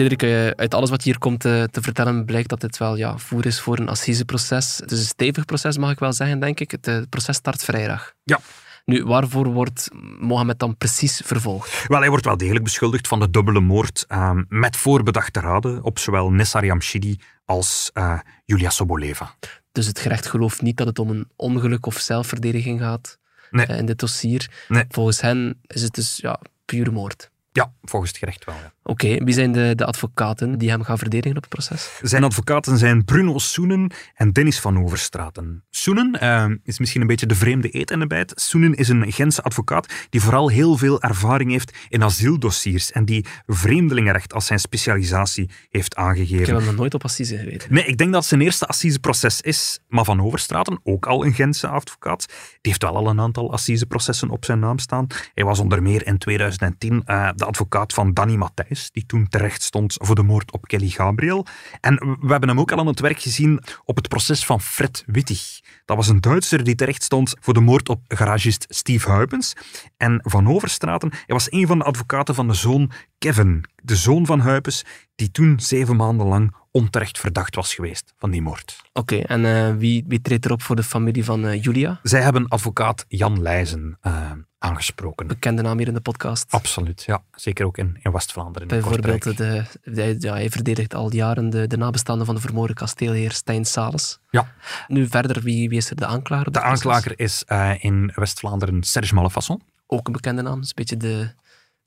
Cedric, 0.00 0.22
eh, 0.22 0.46
uit 0.46 0.74
alles 0.74 0.90
wat 0.90 1.02
hier 1.02 1.18
komt 1.18 1.44
eh, 1.44 1.62
te 1.62 1.82
vertellen, 1.82 2.24
blijkt 2.24 2.48
dat 2.48 2.60
dit 2.60 2.78
wel 2.78 2.96
ja, 2.96 3.18
voer 3.18 3.46
is 3.46 3.60
voor 3.60 3.78
een 3.78 3.88
assiseproces. 3.88 4.76
Het 4.76 4.90
is 4.90 4.98
een 4.98 5.04
stevig 5.04 5.44
proces, 5.44 5.78
mag 5.78 5.90
ik 5.90 5.98
wel 5.98 6.12
zeggen, 6.12 6.40
denk 6.40 6.60
ik. 6.60 6.70
Het 6.70 6.86
eh, 6.86 7.00
proces 7.08 7.36
start 7.36 7.64
vrijdag. 7.64 8.12
Ja. 8.24 8.38
Nu, 8.84 9.04
waarvoor 9.04 9.48
wordt 9.48 9.88
Mohammed 10.18 10.58
dan 10.58 10.76
precies 10.76 11.22
vervolgd? 11.24 11.84
Wel, 11.88 12.00
hij 12.00 12.08
wordt 12.08 12.24
wel 12.24 12.36
degelijk 12.36 12.64
beschuldigd 12.64 13.08
van 13.08 13.20
de 13.20 13.30
dubbele 13.30 13.60
moord 13.60 14.04
ehm, 14.08 14.42
met 14.48 14.76
voorbedachte 14.76 15.40
raden 15.40 15.82
op 15.82 15.98
zowel 15.98 16.30
Nessar 16.30 16.64
Yamshidi 16.64 17.18
als 17.44 17.90
eh, 17.92 18.18
Julia 18.44 18.70
Soboleva. 18.70 19.34
Dus 19.72 19.86
het 19.86 19.98
gerecht 19.98 20.26
gelooft 20.26 20.62
niet 20.62 20.76
dat 20.76 20.86
het 20.86 20.98
om 20.98 21.10
een 21.10 21.28
ongeluk 21.36 21.86
of 21.86 21.98
zelfverdediging 21.98 22.80
gaat 22.80 23.18
Nee. 23.50 23.66
eh, 23.66 23.78
in 23.78 23.86
dit 23.86 23.98
dossier. 23.98 24.50
Nee. 24.68 24.84
Volgens 24.88 25.20
hen 25.20 25.60
is 25.66 25.82
het 25.82 25.94
dus 25.94 26.16
ja, 26.16 26.40
pure 26.64 26.90
moord. 26.90 27.30
Ja, 27.52 27.72
volgens 27.82 28.10
het 28.10 28.20
gerecht 28.20 28.44
wel. 28.44 28.54
Ja. 28.54 28.72
Oké, 28.82 29.24
wie 29.24 29.34
zijn 29.34 29.52
de, 29.52 29.72
de 29.74 29.84
advocaten 29.84 30.58
die 30.58 30.70
hem 30.70 30.82
gaan 30.82 30.98
verdedigen 30.98 31.36
op 31.36 31.42
het 31.42 31.52
proces? 31.52 31.98
Zijn 32.02 32.24
advocaten 32.24 32.78
zijn 32.78 33.04
Bruno 33.04 33.38
Soenen 33.38 33.90
en 34.14 34.32
Dennis 34.32 34.60
van 34.60 34.82
Overstraten. 34.82 35.64
Soenen 35.70 36.20
eh, 36.20 36.46
is 36.62 36.78
misschien 36.78 37.00
een 37.00 37.06
beetje 37.06 37.26
de 37.26 37.34
vreemde 37.34 37.76
eet 37.76 37.90
in 37.90 37.98
de 37.98 38.06
bijt. 38.06 38.32
Soenen 38.34 38.74
is 38.74 38.88
een 38.88 39.12
Gentse 39.12 39.42
advocaat 39.42 39.92
die 40.10 40.20
vooral 40.20 40.48
heel 40.48 40.76
veel 40.76 41.02
ervaring 41.02 41.50
heeft 41.50 41.76
in 41.88 42.02
asieldossiers 42.02 42.92
en 42.92 43.04
die 43.04 43.26
vreemdelingenrecht 43.46 44.32
als 44.34 44.46
zijn 44.46 44.58
specialisatie 44.58 45.50
heeft 45.70 45.92
Ik 45.92 45.98
heb 45.98 46.06
aangegeven. 46.06 46.54
hem 46.54 46.64
nog 46.64 46.76
nooit 46.76 46.94
op 46.94 47.04
assise 47.04 47.36
geweten. 47.36 47.74
Nee, 47.74 47.84
ik 47.84 47.98
denk 47.98 48.10
dat 48.10 48.20
het 48.20 48.28
zijn 48.28 48.40
eerste 48.40 48.66
assiseproces 48.66 49.40
is. 49.40 49.80
Maar 49.88 50.04
Van 50.04 50.22
Overstraten, 50.22 50.80
ook 50.82 51.06
al 51.06 51.24
een 51.24 51.34
Gentse 51.34 51.68
advocaat, 51.68 52.26
die 52.28 52.36
heeft 52.60 52.82
wel 52.82 52.96
al 52.96 53.08
een 53.08 53.20
aantal 53.20 53.52
assiseprocessen 53.52 54.30
op 54.30 54.44
zijn 54.44 54.58
naam 54.58 54.78
staan. 54.78 55.06
Hij 55.34 55.44
was 55.44 55.58
onder 55.58 55.82
meer 55.82 56.06
in 56.06 56.18
2010 56.18 57.02
eh, 57.04 57.28
de 57.40 57.46
advocaat 57.46 57.92
van 57.92 58.14
Danny 58.14 58.36
Matthijs, 58.36 58.90
die 58.92 59.06
toen 59.06 59.28
terecht 59.28 59.62
stond 59.62 59.96
voor 59.98 60.14
de 60.14 60.22
moord 60.22 60.52
op 60.52 60.66
Kelly 60.66 60.88
Gabriel. 60.88 61.46
En 61.80 61.96
we 62.20 62.30
hebben 62.30 62.48
hem 62.48 62.60
ook 62.60 62.72
al 62.72 62.78
aan 62.78 62.86
het 62.86 63.00
werk 63.00 63.20
gezien 63.20 63.62
op 63.84 63.96
het 63.96 64.08
proces 64.08 64.44
van 64.44 64.60
Fred 64.60 65.04
Wittig. 65.06 65.60
Dat 65.84 65.96
was 65.96 66.08
een 66.08 66.20
Duitser 66.20 66.64
die 66.64 66.74
terecht 66.74 67.02
stond 67.02 67.34
voor 67.40 67.54
de 67.54 67.60
moord 67.60 67.88
op 67.88 68.00
garagist 68.08 68.66
Steve 68.68 69.10
Huipens. 69.10 69.56
En 69.96 70.20
Van 70.22 70.48
Overstraten, 70.48 71.10
hij 71.10 71.22
was 71.26 71.52
een 71.52 71.66
van 71.66 71.78
de 71.78 71.84
advocaten 71.84 72.34
van 72.34 72.48
de 72.48 72.54
zoon 72.54 72.90
Kevin, 73.18 73.64
de 73.82 73.96
zoon 73.96 74.26
van 74.26 74.40
Huipens, 74.40 74.84
die 75.14 75.30
toen 75.30 75.60
zeven 75.60 75.96
maanden 75.96 76.26
lang 76.26 76.54
onterecht 76.70 77.18
verdacht 77.18 77.54
was 77.54 77.74
geweest 77.74 78.12
van 78.16 78.30
die 78.30 78.42
moord. 78.42 78.80
Oké, 78.92 79.16
en 79.16 79.44
eh, 79.44 79.76
wie, 79.76 80.04
wie 80.06 80.20
treedt 80.20 80.44
erop 80.44 80.62
voor 80.62 80.76
de 80.76 80.82
familie 80.82 81.24
van 81.24 81.46
eh, 81.46 81.62
Julia? 81.62 82.00
Zij 82.02 82.20
hebben 82.20 82.48
advocaat 82.48 83.04
Jan 83.08 83.42
Leijzen 83.42 83.98
eh, 84.00 84.30
aangesproken. 84.64 85.26
Bekende 85.26 85.62
naam 85.62 85.78
hier 85.78 85.86
in 85.86 85.94
de 85.94 86.00
podcast. 86.00 86.52
Absoluut, 86.52 87.02
ja. 87.02 87.22
Zeker 87.34 87.66
ook 87.66 87.78
in, 87.78 87.98
in 88.02 88.12
West-Vlaanderen. 88.12 88.68
Bijvoorbeeld, 88.68 89.22
de, 89.36 89.64
de- 89.84 90.16
ja, 90.18 90.32
hij 90.32 90.50
verdedigt 90.50 90.94
al 90.94 91.12
jaren 91.12 91.50
de, 91.50 91.66
de 91.66 91.76
nabestaanden 91.76 92.26
van 92.26 92.34
de 92.34 92.40
vermoorde 92.40 92.74
kasteelheer 92.74 93.32
Stijn 93.32 93.64
Sales. 93.64 94.18
Ja, 94.30 94.52
Nu 94.88 95.06
verder, 95.08 95.42
wie, 95.42 95.68
wie 95.68 95.78
is 95.78 95.90
er 95.90 95.96
de 95.96 96.06
aanklager? 96.06 96.52
de 96.52 96.60
aanklager 96.60 97.18
is 97.18 97.44
eh, 97.46 97.72
in 97.84 98.12
West-Vlaanderen 98.14 98.82
Serge 98.82 99.14
Malefasson. 99.14 99.62
Ook 99.86 100.06
een 100.06 100.12
bekende 100.12 100.42
naam. 100.42 100.60
Is 100.60 100.68
een 100.68 100.72
beetje 100.74 100.96
de, 100.96 101.30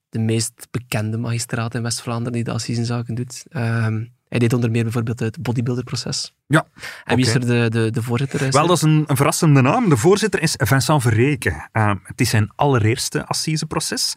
de 0.09 0.19
meest 0.19 0.67
bekende 0.71 1.17
magistraat 1.17 1.76
in 1.76 1.82
West-Vlaanderen 1.84 2.34
die 2.34 2.43
de 2.43 2.51
assisenzaken 2.51 3.15
doet. 3.15 3.45
Ehm, 3.49 4.05
hij 4.34 4.42
deed 4.42 4.54
onder 4.54 4.72
meer 4.72 4.84
bijvoorbeeld 4.84 5.20
het 5.20 5.42
bodybuilderproces. 5.42 6.34
Ja, 6.48 6.66
En 7.04 7.16
wie 7.16 7.26
is 7.26 7.34
er 7.34 7.40
de, 7.40 7.70
de, 7.70 7.92
de 7.92 8.04
voorzitter? 8.04 8.42
is? 8.42 8.54
Wel, 8.54 8.68
dat 8.68 8.78
is 8.78 8.82
een, 8.82 9.04
een 9.08 9.16
verrassende 9.16 9.62
naam. 9.62 9.90
De 9.90 9.98
voorzitter 9.98 10.42
is 10.42 10.54
Vincent 10.58 11.02
Verreken. 11.02 11.70
Eh, 11.72 11.92
het 12.04 12.22
is 12.22 12.30
zijn 12.30 12.52
allereerste 12.56 13.26
assiseproces. 13.26 14.14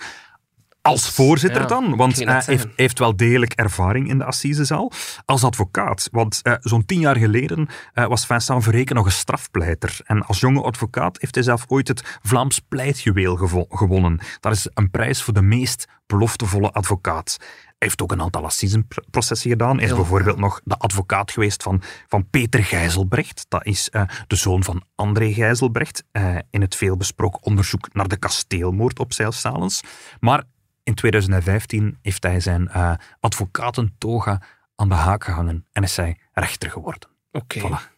Als 0.83 1.11
voorzitter 1.11 1.61
ja, 1.61 1.67
dan, 1.67 1.97
want 1.97 2.17
ging 2.17 2.29
hij 2.29 2.61
heeft, 2.77 2.99
wel 2.99 3.17
degelijk 3.17 3.53
ervaring 3.53 4.09
in 4.09 4.19
de 4.19 4.25
assisezaal. 4.25 4.93
Als 5.25 5.45
advocaat, 5.45 6.09
want 6.13 6.41
eh, 6.43 6.55
zo'n 6.61 6.85
tien 6.85 7.01
jaar 7.01 7.17
geleden 7.17 7.69
eh, 7.93 8.07
was 8.07 8.27
Vincent 8.27 8.63
Verreken 8.63 8.97
nog 8.97 9.05
een 9.05 9.13
strafpleiter. 9.13 9.99
En 10.05 10.27
als 10.27 10.41
jonge 10.41 10.63
advocaat 10.63 11.21
heeft 11.21 11.35
hij 11.35 11.45
zelf 11.45 11.65
ooit 11.69 11.89
het 11.89 12.19
Vlaams 12.23 12.59
Pleitjuweel 12.59 13.67
gewonnen. 13.69 14.21
Dat 14.41 14.53
is 14.53 14.69
een 14.75 14.91
prijs 14.91 15.23
voor 15.23 15.35
de 15.35 15.43
meest 15.43 15.87
beloftevolle 16.07 16.71
advocaat. 16.73 17.37
Heeft 17.79 18.03
ook 18.03 18.13
een 18.13 18.23
aantal 18.23 18.45
assisenprocessen 18.45 19.51
gedaan. 19.51 19.75
Hij 19.77 19.85
is 19.85 19.91
Ja. 19.91 19.97
bijvoorbeeld 19.97 20.39
nog 20.39 20.61
de 20.65 20.77
advocaat 20.77 21.31
geweest 21.31 21.63
van, 21.63 21.83
van 22.07 22.29
Peter 22.31 22.65
Gijzelbrecht. 22.65 23.47
Dat 23.49 23.67
is 23.67 23.91
eh, 23.91 24.03
de 24.27 24.37
zoon 24.37 24.65
van 24.65 24.83
André 24.95 25.33
Gijzelbrecht 25.33 26.05
eh, 26.13 26.37
in 26.51 26.61
het 26.61 26.75
veelbesproken 26.77 27.43
onderzoek 27.43 27.95
naar 27.95 28.09
de 28.09 28.17
kasteelmoord 28.17 28.99
op 28.99 29.13
Zeilsalens. 29.13 29.81
Maar 30.21 30.43
in 30.83 30.95
2015 30.95 31.99
heeft 32.03 32.23
hij 32.23 32.41
zijn 32.41 32.69
eh, 32.69 32.93
advocatentoga 33.21 34.43
aan 34.77 34.89
de 34.89 34.95
haak 34.95 35.25
gehangen 35.25 35.67
en 35.73 35.83
is 35.83 35.97
hij 35.97 36.19
rechter 36.33 36.71
geworden. 36.71 37.09
Oké. 37.33 37.61
Voilà. 37.61 37.96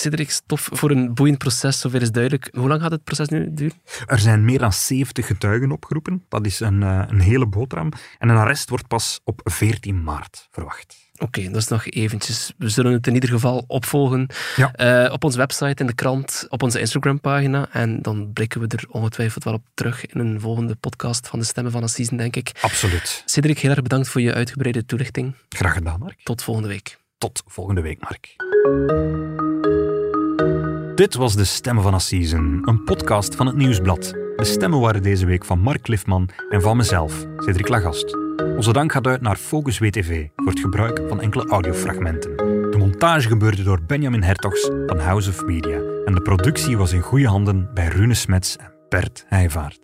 Cedric, 0.00 0.30
stof 0.30 0.68
voor 0.72 0.90
een 0.90 1.14
boeiend 1.14 1.38
proces, 1.38 1.80
zover 1.80 2.02
is 2.02 2.10
duidelijk. 2.10 2.48
Hoe 2.56 2.68
lang 2.68 2.80
gaat 2.82 2.90
het 2.90 3.04
proces 3.04 3.28
nu 3.28 3.48
duren? 3.54 3.76
Er 4.06 4.18
zijn 4.18 4.44
meer 4.44 4.58
dan 4.58 4.72
70 4.72 5.26
getuigen 5.26 5.70
opgeroepen. 5.72 6.24
Dat 6.28 6.46
is 6.46 6.60
een, 6.60 6.82
eh, 6.82 7.02
een 7.08 7.20
hele 7.20 7.46
boterham. 7.46 7.92
En 8.18 8.28
een 8.28 8.36
arrest 8.36 8.68
wordt 8.68 8.88
pas 8.88 9.20
op 9.24 9.40
14 9.44 10.02
maart 10.02 10.48
verwacht. 10.50 10.96
Oké, 11.18 11.42
dat 11.44 11.56
is 11.56 11.68
nog 11.68 11.86
eventjes. 11.86 12.52
We 12.58 12.68
zullen 12.68 12.92
het 12.92 13.06
in 13.06 13.14
ieder 13.14 13.28
geval 13.30 13.64
opvolgen 13.66 14.26
Ja. 14.56 14.72
eh, 14.72 15.12
op 15.12 15.24
onze 15.24 15.38
website, 15.38 15.80
in 15.82 15.86
de 15.86 15.94
krant, 15.94 16.46
op 16.48 16.62
onze 16.62 16.80
Instagram-pagina. 16.80 17.68
En 17.72 18.02
dan 18.02 18.32
blikken 18.32 18.60
we 18.60 18.66
er 18.66 18.84
ongetwijfeld 18.88 19.44
wel 19.44 19.52
op 19.54 19.64
terug 19.74 20.06
in 20.06 20.20
een 20.20 20.40
volgende 20.40 20.74
podcast 20.74 21.28
van 21.28 21.38
de 21.38 21.44
Stemmen 21.44 21.72
van 21.72 21.82
Assisen, 21.82 22.16
denk 22.16 22.36
ik. 22.36 22.52
Absoluut. 22.60 23.22
Cedric, 23.26 23.58
heel 23.58 23.70
erg 23.70 23.82
bedankt 23.82 24.08
voor 24.08 24.20
je 24.20 24.34
uitgebreide 24.34 24.84
toelichting. 24.86 25.34
Graag 25.48 25.72
gedaan, 25.74 25.98
Mark. 25.98 26.20
Tot 26.22 26.42
volgende 26.42 26.68
week. 26.68 26.98
Tot 27.18 27.42
volgende 27.46 27.80
week, 27.80 28.00
Mark. 28.00 28.36
Dit 31.00 31.14
was 31.14 31.36
De 31.36 31.44
Stemmen 31.44 31.82
van 31.82 31.94
Assisen, 31.94 32.62
een 32.64 32.84
podcast 32.84 33.34
van 33.34 33.46
het 33.46 33.56
Nieuwsblad. 33.56 34.12
De 34.36 34.44
stemmen 34.44 34.80
waren 34.80 35.02
deze 35.02 35.26
week 35.26 35.44
van 35.44 35.58
Mark 35.58 35.82
Cliffman 35.82 36.28
en 36.50 36.62
van 36.62 36.76
mezelf, 36.76 37.26
Cedric 37.36 37.68
Lagast. 37.68 38.16
Onze 38.56 38.72
dank 38.72 38.92
gaat 38.92 39.06
uit 39.06 39.20
naar 39.20 39.36
Focus 39.36 39.78
WTV 39.78 40.26
voor 40.36 40.46
het 40.46 40.60
gebruik 40.60 41.02
van 41.08 41.20
enkele 41.20 41.46
audiofragmenten. 41.46 42.36
De 42.70 42.76
montage 42.78 43.28
gebeurde 43.28 43.62
door 43.62 43.82
Benjamin 43.86 44.22
Hertogs 44.22 44.70
van 44.86 44.98
House 44.98 45.30
of 45.30 45.44
Media 45.44 45.80
en 46.04 46.14
de 46.14 46.22
productie 46.22 46.76
was 46.76 46.92
in 46.92 47.00
goede 47.00 47.28
handen 47.28 47.70
bij 47.74 47.86
Rune 47.86 48.14
Smets 48.14 48.56
en 48.56 48.72
Bert 48.88 49.24
Heijvaart. 49.28 49.78